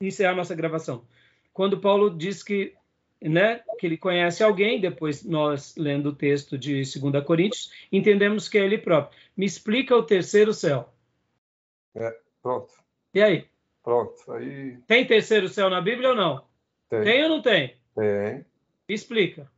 encerrar 0.00 0.34
nossa 0.34 0.54
gravação. 0.54 1.06
Quando 1.52 1.78
Paulo 1.78 2.08
diz 2.10 2.42
que 2.42 2.74
né, 3.20 3.62
que 3.78 3.86
ele 3.86 3.96
conhece 3.96 4.42
alguém, 4.42 4.80
depois 4.80 5.24
nós, 5.24 5.74
lendo 5.76 6.10
o 6.10 6.14
texto 6.14 6.58
de 6.58 6.82
2 6.82 7.24
Coríntios, 7.24 7.70
entendemos 7.90 8.48
que 8.48 8.58
é 8.58 8.64
ele 8.64 8.78
próprio. 8.78 9.18
Me 9.36 9.46
explica 9.46 9.96
o 9.96 10.02
terceiro 10.02 10.52
céu. 10.52 10.92
É, 11.94 12.14
pronto. 12.42 12.72
E 13.14 13.22
aí? 13.22 13.46
Pronto. 13.82 14.32
Aí... 14.32 14.78
Tem 14.86 15.06
terceiro 15.06 15.48
céu 15.48 15.70
na 15.70 15.80
Bíblia 15.80 16.10
ou 16.10 16.14
não? 16.14 16.44
Tem. 16.88 17.02
Tem 17.02 17.22
ou 17.24 17.28
não 17.30 17.42
tem? 17.42 17.74
Tem. 17.94 18.44
Explica. 18.88 19.50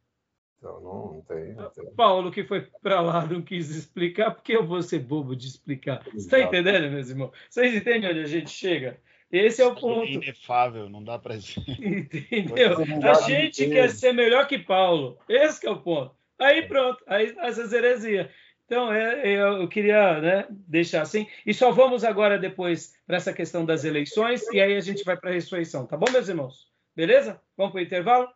Não, 0.62 0.80
não, 0.80 1.12
não 1.12 1.20
tem, 1.22 1.54
não 1.54 1.70
tem. 1.70 1.90
Paulo, 1.94 2.30
que 2.30 2.44
foi 2.44 2.62
para 2.82 3.00
lá, 3.00 3.26
não 3.26 3.42
quis 3.42 3.70
explicar, 3.70 4.30
porque 4.30 4.56
eu 4.56 4.66
vou 4.66 4.82
ser 4.82 5.00
bobo 5.00 5.36
de 5.36 5.46
explicar. 5.46 6.02
Você 6.12 6.18
está 6.18 6.40
entendendo, 6.40 6.90
meus 6.90 7.10
irmãos? 7.10 7.30
Vocês 7.48 7.74
entendem 7.74 8.10
onde 8.10 8.20
a 8.20 8.26
gente 8.26 8.50
chega? 8.50 8.98
Esse 9.30 9.60
é 9.60 9.66
o 9.66 9.74
ponto. 9.74 10.06
É 10.06 10.12
inefável, 10.12 10.88
não 10.88 11.02
dá 11.02 11.18
para 11.18 11.36
Entendeu? 11.68 12.76
A 13.02 13.14
gente 13.22 13.68
quer 13.68 13.90
ser 13.90 14.12
melhor 14.12 14.46
que 14.46 14.58
Paulo. 14.58 15.18
Esse 15.28 15.66
é 15.66 15.70
o 15.70 15.80
ponto. 15.80 16.14
Aí 16.38 16.62
pronto, 16.62 17.02
aí 17.06 17.34
essas 17.38 17.72
heresias. 17.72 18.28
Então, 18.66 18.92
é, 18.92 19.34
é, 19.34 19.40
eu 19.40 19.68
queria 19.68 20.20
né, 20.20 20.46
deixar 20.50 21.02
assim. 21.02 21.26
E 21.44 21.54
só 21.54 21.70
vamos 21.70 22.02
agora 22.02 22.38
depois 22.38 22.94
para 23.06 23.16
essa 23.16 23.32
questão 23.32 23.64
das 23.64 23.84
eleições, 23.84 24.42
e 24.52 24.60
aí 24.60 24.76
a 24.76 24.80
gente 24.80 25.04
vai 25.04 25.16
para 25.16 25.30
a 25.30 25.32
ressurreição. 25.32 25.86
Tá 25.86 25.96
bom, 25.96 26.10
meus 26.10 26.28
irmãos? 26.28 26.66
Beleza? 26.94 27.40
Vamos 27.56 27.72
para 27.72 27.80
o 27.80 27.84
intervalo? 27.84 28.28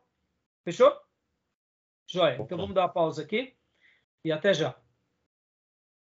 Fechou? 0.64 0.92
Joia. 2.11 2.39
Então 2.41 2.59
vamos 2.59 2.74
dar 2.74 2.82
uma 2.82 2.89
pausa 2.89 3.23
aqui 3.23 3.55
e 4.24 4.32
até 4.32 4.53
já. 4.53 4.80